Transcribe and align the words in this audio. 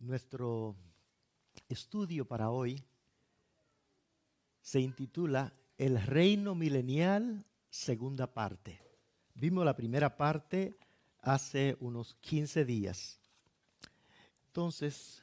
Nuestro 0.00 0.76
estudio 1.68 2.24
para 2.24 2.48
hoy 2.48 2.82
se 4.62 4.80
intitula 4.80 5.52
El 5.76 6.00
reino 6.00 6.54
milenial, 6.54 7.44
segunda 7.68 8.32
parte. 8.32 8.80
Vimos 9.34 9.62
la 9.62 9.76
primera 9.76 10.16
parte 10.16 10.78
hace 11.20 11.76
unos 11.80 12.14
15 12.14 12.64
días. 12.64 13.20
Entonces, 14.46 15.22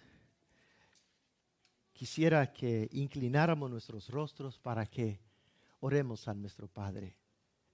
quisiera 1.92 2.54
que 2.54 2.88
inclináramos 2.92 3.72
nuestros 3.72 4.10
rostros 4.10 4.60
para 4.60 4.86
que 4.86 5.20
oremos 5.80 6.28
a 6.28 6.36
nuestro 6.36 6.68
Padre 6.68 7.18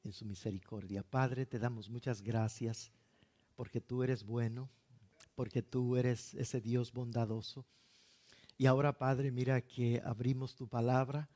en 0.05 0.13
su 0.13 0.23
misericordia. 0.23 1.03
Padre, 1.03 1.45
te 1.45 1.59
damos 1.59 1.89
muchas 1.89 2.21
gracias 2.21 2.93
porque 3.55 3.81
tú 3.81 4.03
eres 4.03 4.23
bueno, 4.23 4.69
porque 5.35 5.61
tú 5.61 5.97
eres 5.97 6.33
ese 6.35 6.61
Dios 6.61 6.91
bondadoso. 6.91 7.65
Y 8.57 8.65
ahora, 8.65 8.97
Padre, 8.97 9.31
mira 9.31 9.61
que 9.61 10.01
abrimos 10.03 10.55
tu 10.55 10.67
palabra 10.67 11.29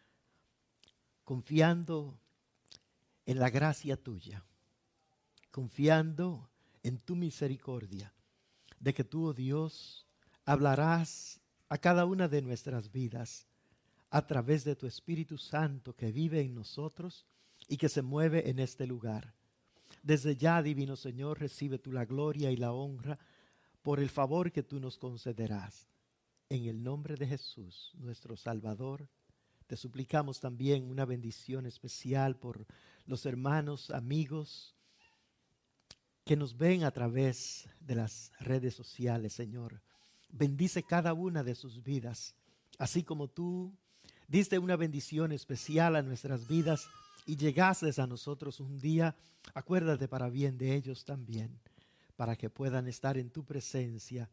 confiando 1.23 2.19
en 3.25 3.39
la 3.39 3.49
gracia 3.49 3.97
tuya, 3.97 4.45
confiando 5.51 6.49
en 6.83 6.99
tu 6.99 7.15
misericordia, 7.15 8.13
de 8.79 8.93
que 8.93 9.03
tú, 9.03 9.25
oh 9.25 9.33
Dios, 9.33 10.07
hablarás 10.45 11.41
a 11.67 11.77
cada 11.77 12.05
una 12.05 12.27
de 12.27 12.41
nuestras 12.41 12.91
vidas 12.91 13.45
a 14.09 14.25
través 14.25 14.63
de 14.63 14.75
tu 14.75 14.87
Espíritu 14.87 15.37
Santo 15.37 15.93
que 15.95 16.11
vive 16.11 16.39
en 16.41 16.55
nosotros 16.55 17.25
y 17.67 17.77
que 17.77 17.89
se 17.89 18.01
mueve 18.01 18.49
en 18.49 18.59
este 18.59 18.87
lugar. 18.87 19.33
Desde 20.01 20.37
ya, 20.37 20.61
Divino 20.63 20.95
Señor, 20.95 21.39
recibe 21.39 21.79
tú 21.79 21.91
la 21.91 22.05
gloria 22.05 22.51
y 22.51 22.55
la 22.55 22.71
honra 22.71 23.19
por 23.87 24.01
el 24.01 24.09
favor 24.09 24.51
que 24.51 24.63
tú 24.63 24.81
nos 24.81 24.97
concederás. 24.97 25.87
En 26.49 26.65
el 26.65 26.83
nombre 26.83 27.15
de 27.15 27.25
Jesús, 27.25 27.93
nuestro 27.93 28.35
Salvador, 28.35 29.07
te 29.65 29.77
suplicamos 29.77 30.41
también 30.41 30.89
una 30.91 31.05
bendición 31.05 31.65
especial 31.65 32.35
por 32.35 32.65
los 33.05 33.25
hermanos, 33.25 33.89
amigos 33.91 34.75
que 36.25 36.35
nos 36.35 36.57
ven 36.57 36.83
a 36.83 36.91
través 36.91 37.69
de 37.79 37.95
las 37.95 38.33
redes 38.41 38.75
sociales, 38.75 39.31
Señor. 39.31 39.81
Bendice 40.27 40.83
cada 40.83 41.13
una 41.13 41.41
de 41.41 41.55
sus 41.55 41.81
vidas, 41.81 42.35
así 42.77 43.03
como 43.03 43.29
tú 43.29 43.73
diste 44.27 44.59
una 44.59 44.75
bendición 44.75 45.31
especial 45.31 45.95
a 45.95 46.01
nuestras 46.01 46.45
vidas 46.45 46.89
y 47.25 47.37
llegases 47.37 47.99
a 47.99 48.05
nosotros 48.05 48.59
un 48.59 48.79
día, 48.79 49.15
acuérdate 49.53 50.09
para 50.09 50.27
bien 50.27 50.57
de 50.57 50.75
ellos 50.75 51.05
también, 51.05 51.57
para 52.17 52.35
que 52.35 52.49
puedan 52.49 52.87
estar 52.87 53.17
en 53.17 53.29
tu 53.29 53.45
presencia, 53.45 54.29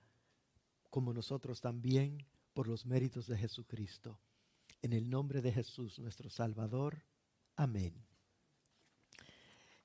como 0.90 1.12
nosotros 1.12 1.60
también, 1.60 2.26
por 2.52 2.66
los 2.66 2.86
méritos 2.86 3.26
de 3.28 3.36
Jesucristo. 3.36 4.18
En 4.82 4.92
el 4.92 5.08
nombre 5.08 5.40
de 5.40 5.52
Jesús, 5.52 5.98
nuestro 5.98 6.28
Salvador. 6.30 7.04
Amén. 7.56 7.94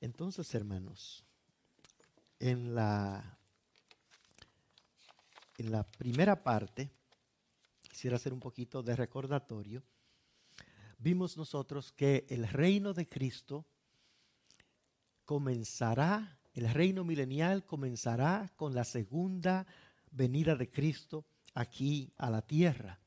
Entonces, 0.02 0.54
hermanos, 0.56 1.24
en 2.40 2.74
la, 2.74 3.38
en 5.58 5.72
la 5.72 5.84
primera 5.84 6.42
parte, 6.42 6.90
quisiera 7.90 8.16
hacer 8.16 8.32
un 8.32 8.40
poquito 8.40 8.82
de 8.82 8.96
recordatorio, 8.96 9.84
vimos 11.00 11.36
nosotros 11.36 11.92
que 11.92 12.26
el 12.30 12.48
reino 12.48 12.94
de 12.94 13.10
Cristo 13.10 13.66
comenzará, 15.26 16.39
el 16.60 16.70
reino 16.74 17.06
milenial 17.06 17.66
comenzará 17.66 18.52
con 18.58 18.76
la 18.76 18.84
segunda 18.84 19.66
venida 20.12 20.56
de 20.56 20.70
Cristo 20.70 21.26
aquí 21.54 22.12
a 22.18 22.30
la 22.30 22.42
tierra. 22.42 23.00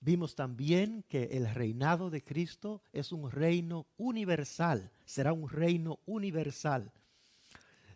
Vimos 0.00 0.34
también 0.34 1.02
que 1.08 1.24
el 1.32 1.48
reinado 1.48 2.10
de 2.10 2.22
Cristo 2.22 2.82
es 2.92 3.10
un 3.10 3.30
reino 3.30 3.86
universal, 3.96 4.90
será 5.06 5.32
un 5.32 5.48
reino 5.48 6.00
universal. 6.04 6.92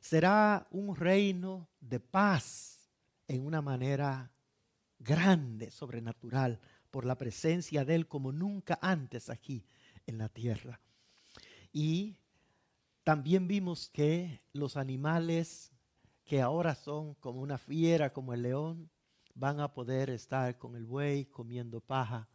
Será 0.00 0.66
un 0.70 0.96
reino 0.96 1.68
de 1.80 2.00
paz 2.00 2.88
en 3.26 3.44
una 3.44 3.60
manera 3.60 4.30
grande, 4.98 5.70
sobrenatural, 5.70 6.60
por 6.90 7.04
la 7.04 7.18
presencia 7.18 7.84
de 7.84 7.94
Él 7.94 8.06
como 8.06 8.32
nunca 8.32 8.78
antes 8.80 9.28
aquí 9.28 9.66
en 10.06 10.16
la 10.16 10.30
tierra. 10.30 10.80
Y 11.72 12.16
también 13.08 13.48
vimos 13.48 13.88
que 13.88 14.42
los 14.52 14.76
animales 14.76 15.72
que 16.26 16.42
ahora 16.42 16.74
son 16.74 17.14
como 17.14 17.40
una 17.40 17.56
fiera, 17.56 18.12
como 18.12 18.34
el 18.34 18.42
león, 18.42 18.90
van 19.34 19.60
a 19.60 19.72
poder 19.72 20.10
estar 20.10 20.58
con 20.58 20.76
el 20.76 20.84
buey 20.84 21.24
comiendo 21.24 21.80
paja 21.80 22.28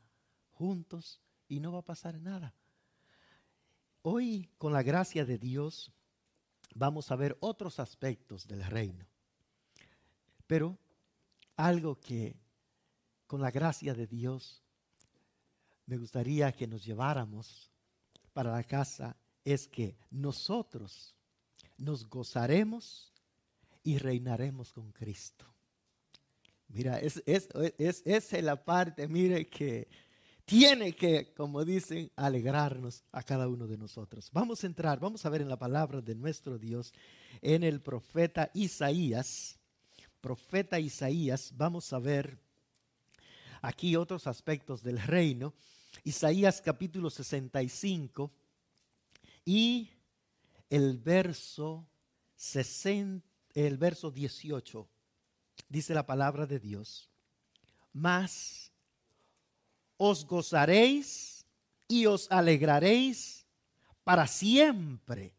juntos 0.50 1.22
y 1.48 1.60
no 1.60 1.74
va 1.74 1.82
a 1.82 1.86
pasar 1.86 2.20
nada. 2.20 2.56
Hoy, 4.02 4.50
con 4.58 4.74
la 4.74 4.82
gracia 4.82 5.26
de 5.26 5.38
Dios, 5.38 5.92
vamos 6.74 7.12
a 7.12 7.18
ver 7.18 7.38
otros 7.40 7.80
aspectos 7.80 8.48
del 8.48 8.66
reino. 8.66 9.06
Pero 10.48 10.80
algo 11.56 12.00
que 12.00 12.36
con 13.28 13.42
la 13.42 13.52
gracia 13.52 13.94
de 13.94 14.08
Dios 14.08 14.64
me 15.86 15.98
gustaría 15.98 16.52
que 16.52 16.66
nos 16.66 16.84
lleváramos 16.84 17.72
para 18.34 18.52
la 18.52 18.64
casa 18.64 19.16
es 19.44 19.68
que 19.68 19.96
nosotros 20.12 21.16
nos 21.78 22.08
gozaremos 22.08 23.12
y 23.84 23.98
reinaremos 23.98 24.72
con 24.72 24.92
Cristo. 24.92 25.46
Mira, 26.70 27.00
es, 27.00 27.22
es, 27.26 27.50
es, 27.78 28.02
esa 28.06 28.38
es 28.38 28.44
la 28.44 28.64
parte, 28.64 29.08
mire, 29.08 29.48
que 29.48 29.88
tiene 30.46 30.94
que, 30.94 31.34
como 31.34 31.64
dicen, 31.64 32.12
alegrarnos 32.16 33.04
a 33.12 33.24
cada 33.24 33.48
uno 33.48 33.68
de 33.68 33.78
nosotros. 33.78 34.30
Vamos 34.32 34.64
a 34.64 34.68
entrar, 34.68 35.00
vamos 35.00 35.26
a 35.26 35.30
ver 35.30 35.42
en 35.42 35.50
la 35.50 35.58
palabra 35.58 36.02
de 36.02 36.16
nuestro 36.16 36.58
Dios, 36.58 36.94
en 37.42 37.64
el 37.64 37.82
profeta 37.82 38.50
Isaías. 38.54 39.60
Profeta 40.20 40.80
Isaías, 40.80 41.54
vamos 41.56 41.92
a 41.94 42.00
ver 42.00 42.40
aquí 43.62 43.96
otros 43.96 44.26
aspectos 44.28 44.82
del 44.82 45.00
reino. 45.00 45.54
Isaías 46.04 46.62
capítulo 46.62 47.10
65 47.10 48.32
y 49.46 49.90
el 50.70 50.98
verso 50.98 51.88
60, 52.36 53.28
el 53.54 53.78
verso 53.78 54.12
18 54.12 54.88
dice 55.70 55.94
la 55.94 56.06
palabra 56.06 56.46
de 56.46 56.60
Dios, 56.60 57.10
mas 57.92 58.72
os 59.98 60.26
gozaréis 60.26 61.46
y 61.88 62.06
os 62.06 62.32
alegraréis 62.32 63.46
para 64.04 64.28
siempre 64.28 65.34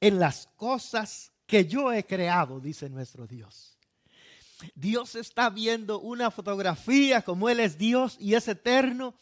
en 0.00 0.18
las 0.18 0.46
cosas 0.56 1.32
que 1.46 1.66
yo 1.66 1.92
he 1.92 2.04
creado, 2.04 2.60
dice 2.60 2.88
nuestro 2.88 3.26
Dios. 3.26 3.76
Dios 4.74 5.14
está 5.14 5.50
viendo 5.50 6.00
una 6.00 6.30
fotografía 6.30 7.22
como 7.22 7.48
Él 7.48 7.60
es 7.60 7.78
Dios 7.78 8.16
y 8.20 8.34
es 8.34 8.46
eterno. 8.48 9.14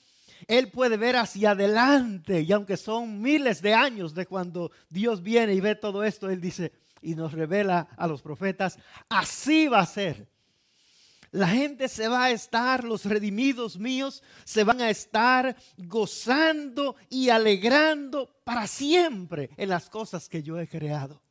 Él 0.46 0.70
puede 0.70 0.96
ver 0.96 1.16
hacia 1.16 1.50
adelante 1.50 2.42
y 2.42 2.52
aunque 2.52 2.76
son 2.76 3.20
miles 3.20 3.60
de 3.62 3.74
años 3.74 4.14
de 4.14 4.26
cuando 4.26 4.70
Dios 4.88 5.22
viene 5.22 5.54
y 5.54 5.60
ve 5.60 5.74
todo 5.74 6.04
esto, 6.04 6.30
Él 6.30 6.40
dice, 6.40 6.72
y 7.02 7.14
nos 7.14 7.32
revela 7.32 7.88
a 7.96 8.06
los 8.06 8.22
profetas, 8.22 8.78
así 9.08 9.68
va 9.68 9.80
a 9.80 9.86
ser. 9.86 10.28
La 11.30 11.48
gente 11.48 11.88
se 11.88 12.08
va 12.08 12.24
a 12.24 12.30
estar, 12.30 12.84
los 12.84 13.04
redimidos 13.04 13.78
míos, 13.78 14.22
se 14.44 14.64
van 14.64 14.80
a 14.80 14.88
estar 14.88 15.56
gozando 15.76 16.96
y 17.10 17.28
alegrando 17.28 18.30
para 18.44 18.66
siempre 18.66 19.50
en 19.58 19.68
las 19.68 19.90
cosas 19.90 20.28
que 20.28 20.42
yo 20.42 20.58
he 20.58 20.66
creado. 20.66 21.22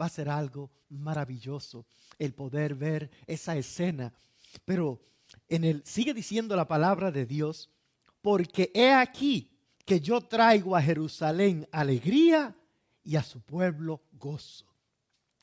Va 0.00 0.06
a 0.06 0.10
ser 0.10 0.28
algo 0.28 0.70
maravilloso 0.90 1.86
el 2.18 2.34
poder 2.34 2.74
ver 2.74 3.10
esa 3.26 3.56
escena. 3.56 4.12
Pero 4.66 5.00
en 5.48 5.64
el 5.64 5.82
sigue 5.86 6.12
diciendo 6.12 6.54
la 6.54 6.68
palabra 6.68 7.10
de 7.10 7.24
Dios, 7.24 7.70
porque 8.22 8.70
he 8.74 8.92
aquí 8.92 9.50
que 9.84 10.00
yo 10.00 10.20
traigo 10.20 10.76
a 10.76 10.82
Jerusalén 10.82 11.68
alegría 11.72 12.56
y 13.04 13.16
a 13.16 13.22
su 13.22 13.40
pueblo 13.40 14.00
gozo. 14.12 14.66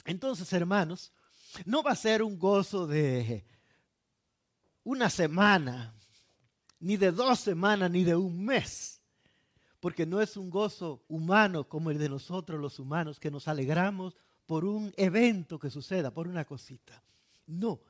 Entonces, 0.05 0.51
hermanos, 0.53 1.11
no 1.65 1.83
va 1.83 1.91
a 1.91 1.95
ser 1.95 2.23
un 2.23 2.39
gozo 2.39 2.87
de 2.87 3.45
una 4.83 5.09
semana, 5.09 5.93
ni 6.79 6.97
de 6.97 7.11
dos 7.11 7.39
semanas, 7.39 7.91
ni 7.91 8.03
de 8.03 8.15
un 8.15 8.43
mes, 8.43 9.01
porque 9.79 10.05
no 10.05 10.21
es 10.21 10.37
un 10.37 10.49
gozo 10.49 11.03
humano 11.09 11.67
como 11.67 11.91
el 11.91 11.97
de 11.97 12.09
nosotros 12.09 12.59
los 12.59 12.79
humanos, 12.79 13.19
que 13.19 13.29
nos 13.29 13.47
alegramos 13.47 14.15
por 14.45 14.65
un 14.65 14.93
evento 14.97 15.59
que 15.59 15.69
suceda, 15.69 16.11
por 16.11 16.27
una 16.27 16.45
cosita. 16.45 17.03
No, 17.45 17.81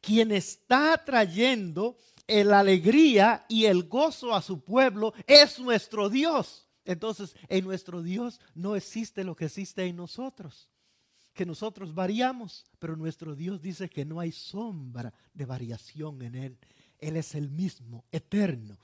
quien 0.00 0.32
está 0.32 1.02
trayendo 1.04 1.96
la 2.26 2.60
alegría 2.60 3.44
y 3.48 3.64
el 3.64 3.84
gozo 3.84 4.34
a 4.34 4.42
su 4.42 4.60
pueblo 4.60 5.14
es 5.26 5.58
nuestro 5.58 6.08
Dios. 6.08 6.66
Entonces, 6.84 7.34
en 7.48 7.64
nuestro 7.64 8.02
Dios 8.02 8.40
no 8.54 8.76
existe 8.76 9.24
lo 9.24 9.34
que 9.34 9.46
existe 9.46 9.84
en 9.84 9.96
nosotros 9.96 10.70
que 11.38 11.46
nosotros 11.46 11.94
variamos, 11.94 12.64
pero 12.80 12.96
nuestro 12.96 13.36
Dios 13.36 13.62
dice 13.62 13.88
que 13.88 14.04
no 14.04 14.18
hay 14.18 14.32
sombra 14.32 15.14
de 15.32 15.44
variación 15.44 16.20
en 16.22 16.34
Él. 16.34 16.58
Él 16.98 17.16
es 17.16 17.36
el 17.36 17.48
mismo, 17.48 18.04
eterno. 18.10 18.76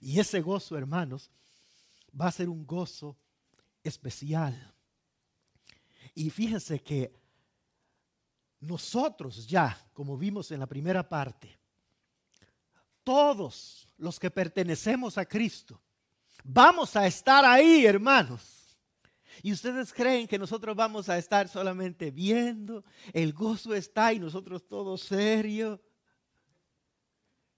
Y 0.00 0.20
ese 0.20 0.40
gozo, 0.40 0.78
hermanos, 0.78 1.32
va 2.18 2.28
a 2.28 2.32
ser 2.32 2.48
un 2.48 2.64
gozo 2.64 3.16
especial. 3.82 4.72
Y 6.14 6.30
fíjense 6.30 6.80
que 6.80 7.12
nosotros 8.60 9.46
ya, 9.46 9.78
como 9.92 10.16
vimos 10.16 10.50
en 10.50 10.60
la 10.60 10.66
primera 10.66 11.08
parte, 11.08 11.58
todos 13.04 13.88
los 13.98 14.18
que 14.18 14.30
pertenecemos 14.30 15.16
a 15.18 15.24
Cristo, 15.24 15.80
vamos 16.42 16.96
a 16.96 17.06
estar 17.06 17.44
ahí, 17.44 17.86
hermanos. 17.86 18.78
Y 19.42 19.52
ustedes 19.52 19.92
creen 19.92 20.26
que 20.26 20.38
nosotros 20.38 20.74
vamos 20.74 21.08
a 21.08 21.18
estar 21.18 21.48
solamente 21.48 22.10
viendo, 22.10 22.84
el 23.12 23.32
gozo 23.32 23.74
está 23.74 24.12
y 24.12 24.18
nosotros 24.18 24.66
todos 24.66 25.02
serios. 25.02 25.78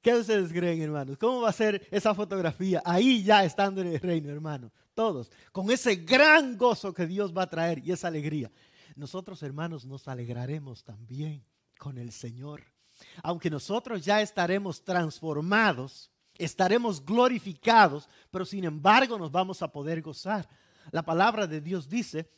¿Qué 0.00 0.14
ustedes 0.14 0.52
creen, 0.52 0.80
hermanos? 0.82 1.18
¿Cómo 1.18 1.42
va 1.42 1.50
a 1.50 1.52
ser 1.52 1.86
esa 1.90 2.14
fotografía 2.14 2.82
ahí 2.84 3.22
ya 3.22 3.44
estando 3.44 3.80
en 3.80 3.88
el 3.88 4.00
reino, 4.00 4.30
hermano? 4.30 4.72
Todos, 4.94 5.30
con 5.52 5.70
ese 5.70 5.96
gran 5.96 6.56
gozo 6.56 6.92
que 6.92 7.06
Dios 7.06 7.36
va 7.36 7.42
a 7.42 7.50
traer 7.50 7.78
y 7.84 7.92
esa 7.92 8.08
alegría. 8.08 8.50
Nosotros, 8.98 9.44
hermanos, 9.44 9.84
nos 9.84 10.08
alegraremos 10.08 10.82
también 10.82 11.44
con 11.78 11.98
el 11.98 12.10
Señor. 12.10 12.64
Aunque 13.22 13.48
nosotros 13.48 14.04
ya 14.04 14.20
estaremos 14.20 14.82
transformados, 14.82 16.10
estaremos 16.34 17.04
glorificados, 17.04 18.08
pero 18.32 18.44
sin 18.44 18.64
embargo 18.64 19.16
nos 19.16 19.30
vamos 19.30 19.62
a 19.62 19.70
poder 19.70 20.02
gozar. 20.02 20.48
La 20.90 21.04
palabra 21.04 21.46
de 21.46 21.60
Dios 21.60 21.88
dice, 21.88 22.28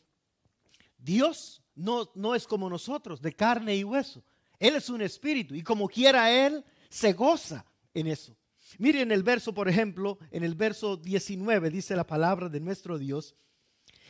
Dios 0.98 1.62
no, 1.74 2.10
no 2.14 2.34
es 2.34 2.46
como 2.46 2.68
nosotros, 2.68 3.22
de 3.22 3.32
carne 3.32 3.74
y 3.76 3.82
hueso. 3.82 4.22
Él 4.58 4.74
es 4.74 4.90
un 4.90 5.00
espíritu 5.00 5.54
y 5.54 5.62
como 5.62 5.88
quiera 5.88 6.30
Él, 6.30 6.62
se 6.90 7.14
goza 7.14 7.64
en 7.94 8.06
eso. 8.06 8.36
Miren 8.76 9.12
el 9.12 9.22
verso, 9.22 9.54
por 9.54 9.66
ejemplo, 9.66 10.18
en 10.30 10.44
el 10.44 10.54
verso 10.56 10.98
19 10.98 11.70
dice 11.70 11.96
la 11.96 12.06
palabra 12.06 12.50
de 12.50 12.60
nuestro 12.60 12.98
Dios, 12.98 13.34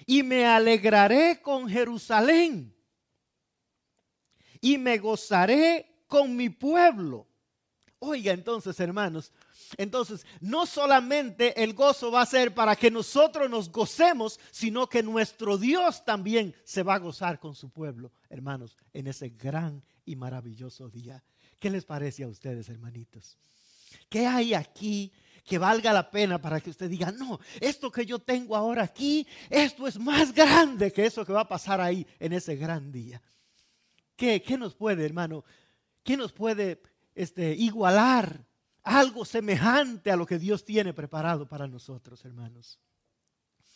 y 0.06 0.22
me 0.22 0.46
alegraré 0.46 1.40
con 1.40 1.68
Jerusalén 1.68 2.74
y 4.60 4.78
me 4.78 4.98
gozaré 4.98 6.04
con 6.06 6.36
mi 6.36 6.50
pueblo. 6.50 7.26
Oiga 7.98 8.32
entonces, 8.32 8.78
hermanos, 8.80 9.32
entonces 9.76 10.24
no 10.40 10.66
solamente 10.66 11.62
el 11.62 11.74
gozo 11.74 12.10
va 12.10 12.22
a 12.22 12.26
ser 12.26 12.54
para 12.54 12.74
que 12.74 12.90
nosotros 12.90 13.48
nos 13.50 13.70
gocemos, 13.70 14.40
sino 14.50 14.88
que 14.88 15.02
nuestro 15.02 15.58
Dios 15.58 16.04
también 16.04 16.54
se 16.64 16.82
va 16.82 16.94
a 16.94 16.98
gozar 16.98 17.38
con 17.38 17.54
su 17.54 17.70
pueblo, 17.70 18.10
hermanos, 18.28 18.76
en 18.92 19.06
ese 19.06 19.28
gran 19.30 19.82
y 20.04 20.16
maravilloso 20.16 20.88
día. 20.88 21.22
¿Qué 21.58 21.68
les 21.68 21.84
parece 21.84 22.24
a 22.24 22.28
ustedes, 22.28 22.68
hermanitos? 22.68 23.36
¿Qué 24.08 24.26
hay 24.26 24.54
aquí 24.54 25.12
que 25.50 25.58
valga 25.58 25.92
la 25.92 26.08
pena 26.08 26.40
para 26.40 26.60
que 26.60 26.70
usted 26.70 26.88
diga, 26.88 27.10
no, 27.10 27.40
esto 27.60 27.90
que 27.90 28.06
yo 28.06 28.20
tengo 28.20 28.54
ahora 28.54 28.84
aquí, 28.84 29.26
esto 29.48 29.88
es 29.88 29.98
más 29.98 30.32
grande 30.32 30.92
que 30.92 31.04
eso 31.04 31.26
que 31.26 31.32
va 31.32 31.40
a 31.40 31.48
pasar 31.48 31.80
ahí 31.80 32.06
en 32.20 32.32
ese 32.32 32.54
gran 32.54 32.92
día? 32.92 33.20
¿Qué, 34.14 34.40
qué 34.42 34.56
nos 34.56 34.76
puede, 34.76 35.04
hermano? 35.04 35.44
¿Qué 36.04 36.16
nos 36.16 36.32
puede 36.32 36.80
este, 37.16 37.52
igualar 37.56 38.46
algo 38.84 39.24
semejante 39.24 40.12
a 40.12 40.16
lo 40.16 40.24
que 40.24 40.38
Dios 40.38 40.64
tiene 40.64 40.94
preparado 40.94 41.48
para 41.48 41.66
nosotros, 41.66 42.24
hermanos? 42.24 42.78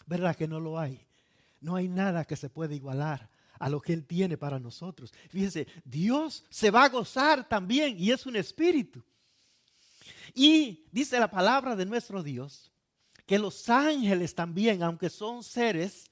¿Verdad 0.07 0.37
que 0.37 0.47
no 0.47 0.61
lo 0.61 0.79
hay? 0.79 1.05
No 1.61 1.75
hay 1.75 1.89
nada 1.89 2.25
que 2.25 2.37
se 2.37 2.51
pueda 2.51 2.73
igualar 2.73 3.29
a 3.59 3.69
lo 3.69 3.83
que 3.83 3.95
Él 3.95 4.07
tiene 4.07 4.37
para 4.37 4.61
nosotros. 4.61 5.13
Fíjense, 5.29 5.67
Dios 5.85 6.45
se 6.51 6.71
va 6.71 6.85
a 6.85 6.89
gozar 6.89 7.49
también 7.49 7.97
y 7.99 8.13
es 8.13 8.27
un 8.27 8.37
espíritu. 8.37 9.05
Y 10.35 10.87
dice 10.93 11.19
la 11.19 11.31
palabra 11.31 11.77
de 11.77 11.87
nuestro 11.87 12.23
Dios 12.23 12.71
que 13.27 13.39
los 13.39 13.69
ángeles 13.69 14.35
también, 14.35 14.83
aunque 14.83 15.09
son 15.09 15.43
seres 15.43 16.11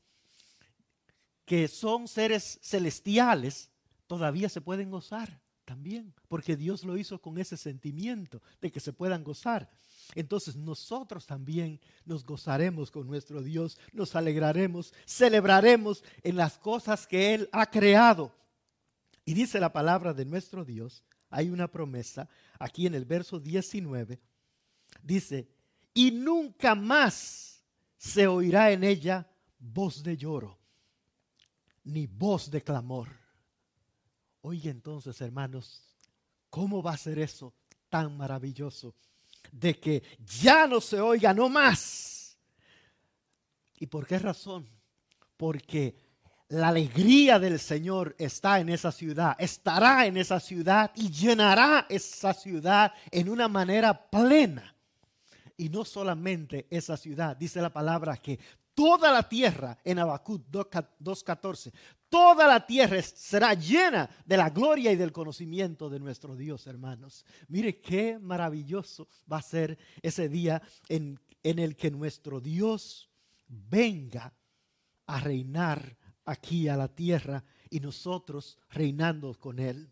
que 1.44 1.68
son 1.68 2.08
seres 2.08 2.58
celestiales, 2.62 3.70
todavía 4.06 4.48
se 4.48 4.60
pueden 4.60 4.90
gozar 4.90 5.40
también, 5.64 6.14
porque 6.28 6.56
Dios 6.56 6.84
lo 6.84 6.96
hizo 6.96 7.20
con 7.20 7.38
ese 7.38 7.56
sentimiento 7.56 8.40
de 8.60 8.70
que 8.70 8.80
se 8.80 8.92
puedan 8.92 9.24
gozar. 9.24 9.70
Entonces 10.14 10.56
nosotros 10.56 11.26
también 11.26 11.80
nos 12.04 12.24
gozaremos 12.24 12.90
con 12.90 13.06
nuestro 13.06 13.42
Dios, 13.42 13.78
nos 13.92 14.14
alegraremos, 14.14 14.92
celebraremos 15.06 16.04
en 16.22 16.36
las 16.36 16.58
cosas 16.58 17.06
que 17.06 17.34
Él 17.34 17.48
ha 17.52 17.70
creado. 17.70 18.34
Y 19.24 19.34
dice 19.34 19.60
la 19.60 19.72
palabra 19.72 20.12
de 20.12 20.24
nuestro 20.24 20.64
Dios, 20.64 21.04
hay 21.32 21.50
una 21.50 21.66
promesa 21.66 22.28
aquí 22.58 22.86
en 22.86 22.94
el 22.94 23.04
verso 23.04 23.40
19, 23.40 24.20
dice, 25.02 25.48
y 25.92 26.12
nunca 26.12 26.74
más 26.74 27.64
se 27.96 28.26
oirá 28.26 28.70
en 28.70 28.84
ella 28.84 29.28
voz 29.58 30.02
de 30.02 30.16
lloro, 30.16 30.58
ni 31.84 32.06
voz 32.06 32.50
de 32.50 32.62
clamor. 32.62 33.08
Oye 34.42 34.70
entonces, 34.70 35.20
hermanos, 35.20 35.82
¿cómo 36.50 36.82
va 36.82 36.92
a 36.92 36.96
ser 36.96 37.18
eso 37.18 37.52
tan 37.88 38.16
maravilloso? 38.16 38.94
de 39.50 39.78
que 39.78 40.02
ya 40.40 40.66
no 40.66 40.80
se 40.80 41.00
oiga 41.00 41.34
no 41.34 41.48
más. 41.48 42.38
¿Y 43.78 43.86
por 43.86 44.06
qué 44.06 44.18
razón? 44.18 44.68
Porque 45.36 45.96
la 46.52 46.68
alegría 46.68 47.38
del 47.38 47.58
Señor 47.58 48.14
está 48.18 48.60
en 48.60 48.68
esa 48.68 48.92
ciudad, 48.92 49.34
estará 49.38 50.04
en 50.04 50.18
esa 50.18 50.38
ciudad 50.38 50.90
y 50.94 51.10
llenará 51.10 51.86
esa 51.88 52.34
ciudad 52.34 52.92
en 53.10 53.30
una 53.30 53.48
manera 53.48 54.10
plena. 54.10 54.74
Y 55.56 55.70
no 55.70 55.82
solamente 55.86 56.66
esa 56.68 56.98
ciudad, 56.98 57.38
dice 57.38 57.62
la 57.62 57.72
palabra 57.72 58.18
que 58.18 58.38
toda 58.74 59.10
la 59.10 59.26
tierra 59.26 59.78
en 59.82 59.98
Habacuc 59.98 60.46
2.14, 60.50 61.72
toda 62.10 62.46
la 62.46 62.66
tierra 62.66 63.00
será 63.00 63.54
llena 63.54 64.10
de 64.26 64.36
la 64.36 64.50
gloria 64.50 64.92
y 64.92 64.96
del 64.96 65.10
conocimiento 65.10 65.88
de 65.88 66.00
nuestro 66.00 66.36
Dios, 66.36 66.66
hermanos. 66.66 67.24
Mire 67.48 67.80
qué 67.80 68.18
maravilloso 68.18 69.08
va 69.30 69.38
a 69.38 69.42
ser 69.42 69.78
ese 70.02 70.28
día 70.28 70.60
en, 70.90 71.18
en 71.42 71.58
el 71.58 71.76
que 71.76 71.90
nuestro 71.90 72.40
Dios 72.42 73.08
venga 73.48 74.34
a 75.06 75.18
reinar 75.18 76.01
aquí 76.24 76.68
a 76.68 76.76
la 76.76 76.88
tierra 76.88 77.44
y 77.70 77.80
nosotros 77.80 78.58
reinando 78.70 79.34
con 79.34 79.58
Él. 79.58 79.90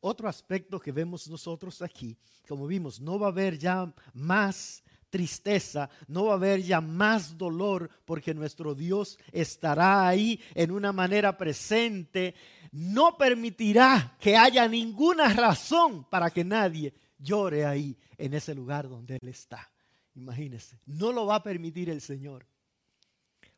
Otro 0.00 0.28
aspecto 0.28 0.80
que 0.80 0.90
vemos 0.90 1.28
nosotros 1.28 1.80
aquí, 1.80 2.16
como 2.48 2.66
vimos, 2.66 3.00
no 3.00 3.18
va 3.18 3.28
a 3.28 3.30
haber 3.30 3.56
ya 3.56 3.94
más 4.14 4.82
tristeza, 5.10 5.90
no 6.08 6.24
va 6.24 6.32
a 6.32 6.36
haber 6.36 6.62
ya 6.62 6.80
más 6.80 7.36
dolor 7.36 7.88
porque 8.04 8.34
nuestro 8.34 8.74
Dios 8.74 9.18
estará 9.30 10.08
ahí 10.08 10.40
en 10.54 10.72
una 10.72 10.92
manera 10.92 11.36
presente. 11.36 12.34
No 12.72 13.16
permitirá 13.16 14.16
que 14.18 14.36
haya 14.36 14.66
ninguna 14.66 15.32
razón 15.34 16.04
para 16.04 16.30
que 16.30 16.42
nadie 16.42 16.94
llore 17.18 17.66
ahí 17.66 17.96
en 18.16 18.34
ese 18.34 18.54
lugar 18.54 18.88
donde 18.88 19.18
Él 19.20 19.28
está. 19.28 19.70
Imagínense, 20.14 20.80
no 20.86 21.12
lo 21.12 21.26
va 21.26 21.36
a 21.36 21.42
permitir 21.42 21.90
el 21.90 22.00
Señor. 22.00 22.46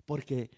Porque, 0.05 0.51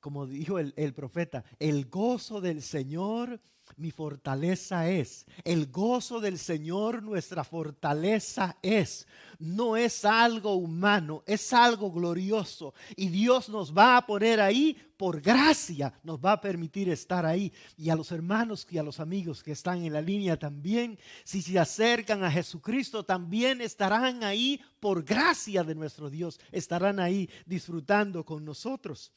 como 0.00 0.26
dijo 0.26 0.58
el, 0.58 0.94
profeta, 0.94 1.44
el 1.58 1.86
gozo 1.88 2.40
del 2.40 2.62
Señor 2.62 3.40
mi 3.76 3.90
fortaleza 3.90 4.88
es. 4.88 5.26
El 5.44 5.70
gozo 5.70 6.20
del 6.20 6.38
Señor 6.38 7.02
nuestra 7.02 7.44
fortaleza 7.44 8.56
es. 8.62 9.06
No 9.38 9.76
es 9.76 10.04
algo 10.04 10.54
humano, 10.54 11.22
es 11.26 11.52
algo 11.52 11.90
glorioso. 11.90 12.74
Y 12.96 13.08
Dios 13.08 13.48
nos 13.48 13.76
va 13.76 13.96
a 13.96 14.06
poner 14.06 14.40
ahí 14.40 14.76
por 14.96 15.20
gracia, 15.20 15.92
nos 16.04 16.20
va 16.20 16.32
a 16.32 16.40
permitir 16.40 16.88
estar 16.88 17.26
ahí. 17.26 17.52
Y 17.76 17.90
a 17.90 17.96
los 17.96 18.12
hermanos 18.12 18.66
y 18.70 18.78
a 18.78 18.82
los 18.82 19.00
amigos 19.00 19.42
que 19.42 19.52
están 19.52 19.82
en 19.84 19.92
la 19.92 20.00
línea 20.00 20.38
también, 20.38 20.98
si 21.24 21.42
se 21.42 21.58
acercan 21.58 22.22
a 22.22 22.30
Jesucristo, 22.30 23.04
también 23.04 23.60
estarán 23.60 24.22
ahí 24.22 24.60
por 24.78 25.02
gracia 25.02 25.64
de 25.64 25.74
nuestro 25.74 26.08
Dios. 26.08 26.38
Estarán 26.52 27.00
ahí 27.00 27.28
disfrutando 27.46 28.24
con 28.24 28.44
nosotros. 28.44 29.12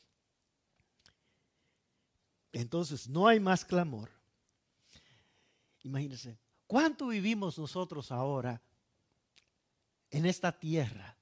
Entonces 2.51 3.09
no 3.09 3.27
hay 3.27 3.39
más 3.39 3.65
clamor 3.65 4.14
Imagínense, 5.85 6.37
¿cuánto 6.67 7.07
vivimos 7.07 7.57
nosotros 7.57 8.11
ahora 8.11 8.61
en 10.09 10.25
esta 10.25 10.51
tierra? 10.51 11.17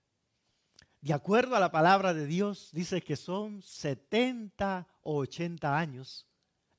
De 1.01 1.13
acuerdo 1.13 1.55
a 1.55 1.59
la 1.59 1.71
palabra 1.71 2.13
de 2.13 2.25
Dios, 2.25 2.69
dice 2.71 3.01
que 3.01 3.15
son 3.15 3.61
70 3.61 4.87
o 5.03 5.17
80 5.17 5.77
años 5.77 6.25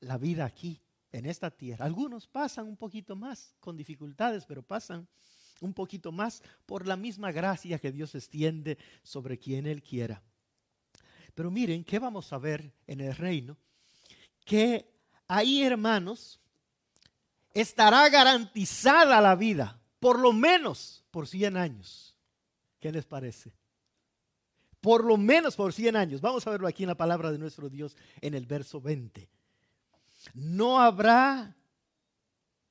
la 0.01 0.19
vida 0.19 0.45
aquí, 0.45 0.81
en 1.13 1.27
esta 1.27 1.51
tierra. 1.51 1.85
Algunos 1.85 2.27
pasan 2.27 2.67
un 2.67 2.77
poquito 2.77 3.15
más 3.15 3.55
con 3.61 3.77
dificultades, 3.77 4.45
pero 4.47 4.63
pasan 4.63 5.07
un 5.61 5.73
poquito 5.73 6.11
más 6.11 6.43
por 6.67 6.87
la 6.87 6.97
misma 6.97 7.31
gracia 7.31 7.79
que 7.79 7.93
Dios 7.93 8.15
extiende 8.17 8.79
sobre 9.05 9.39
quien 9.39 9.67
Él 9.67 9.83
quiera. 9.83 10.23
Pero 11.35 11.51
miren, 11.51 11.85
¿qué 11.85 12.01
vamos 12.01 12.33
a 12.33 12.39
ver 12.39 12.73
en 12.87 13.01
el 13.01 13.15
reino? 13.15 13.57
que 14.45 14.87
ahí, 15.27 15.63
hermanos, 15.63 16.39
estará 17.55 18.09
garantizada 18.09 19.21
la 19.21 19.37
vida, 19.37 19.81
por 20.01 20.19
lo 20.19 20.33
menos 20.33 21.05
por 21.11 21.27
100 21.29 21.57
años. 21.57 22.17
¿Qué 22.81 22.93
les 22.93 23.07
parece? 23.07 23.55
Por 24.81 25.05
lo 25.05 25.17
menos 25.17 25.57
por 25.57 25.73
100 25.73 25.97
años. 25.97 26.21
Vamos 26.21 26.47
a 26.47 26.51
verlo 26.51 26.67
aquí 26.67 26.83
en 26.83 26.89
la 26.89 26.97
palabra 26.97 27.33
de 27.33 27.39
nuestro 27.39 27.71
Dios 27.71 27.97
en 28.21 28.35
el 28.35 28.45
verso 28.45 28.81
20. 28.81 29.31
No 30.35 30.81
habrá 30.81 31.57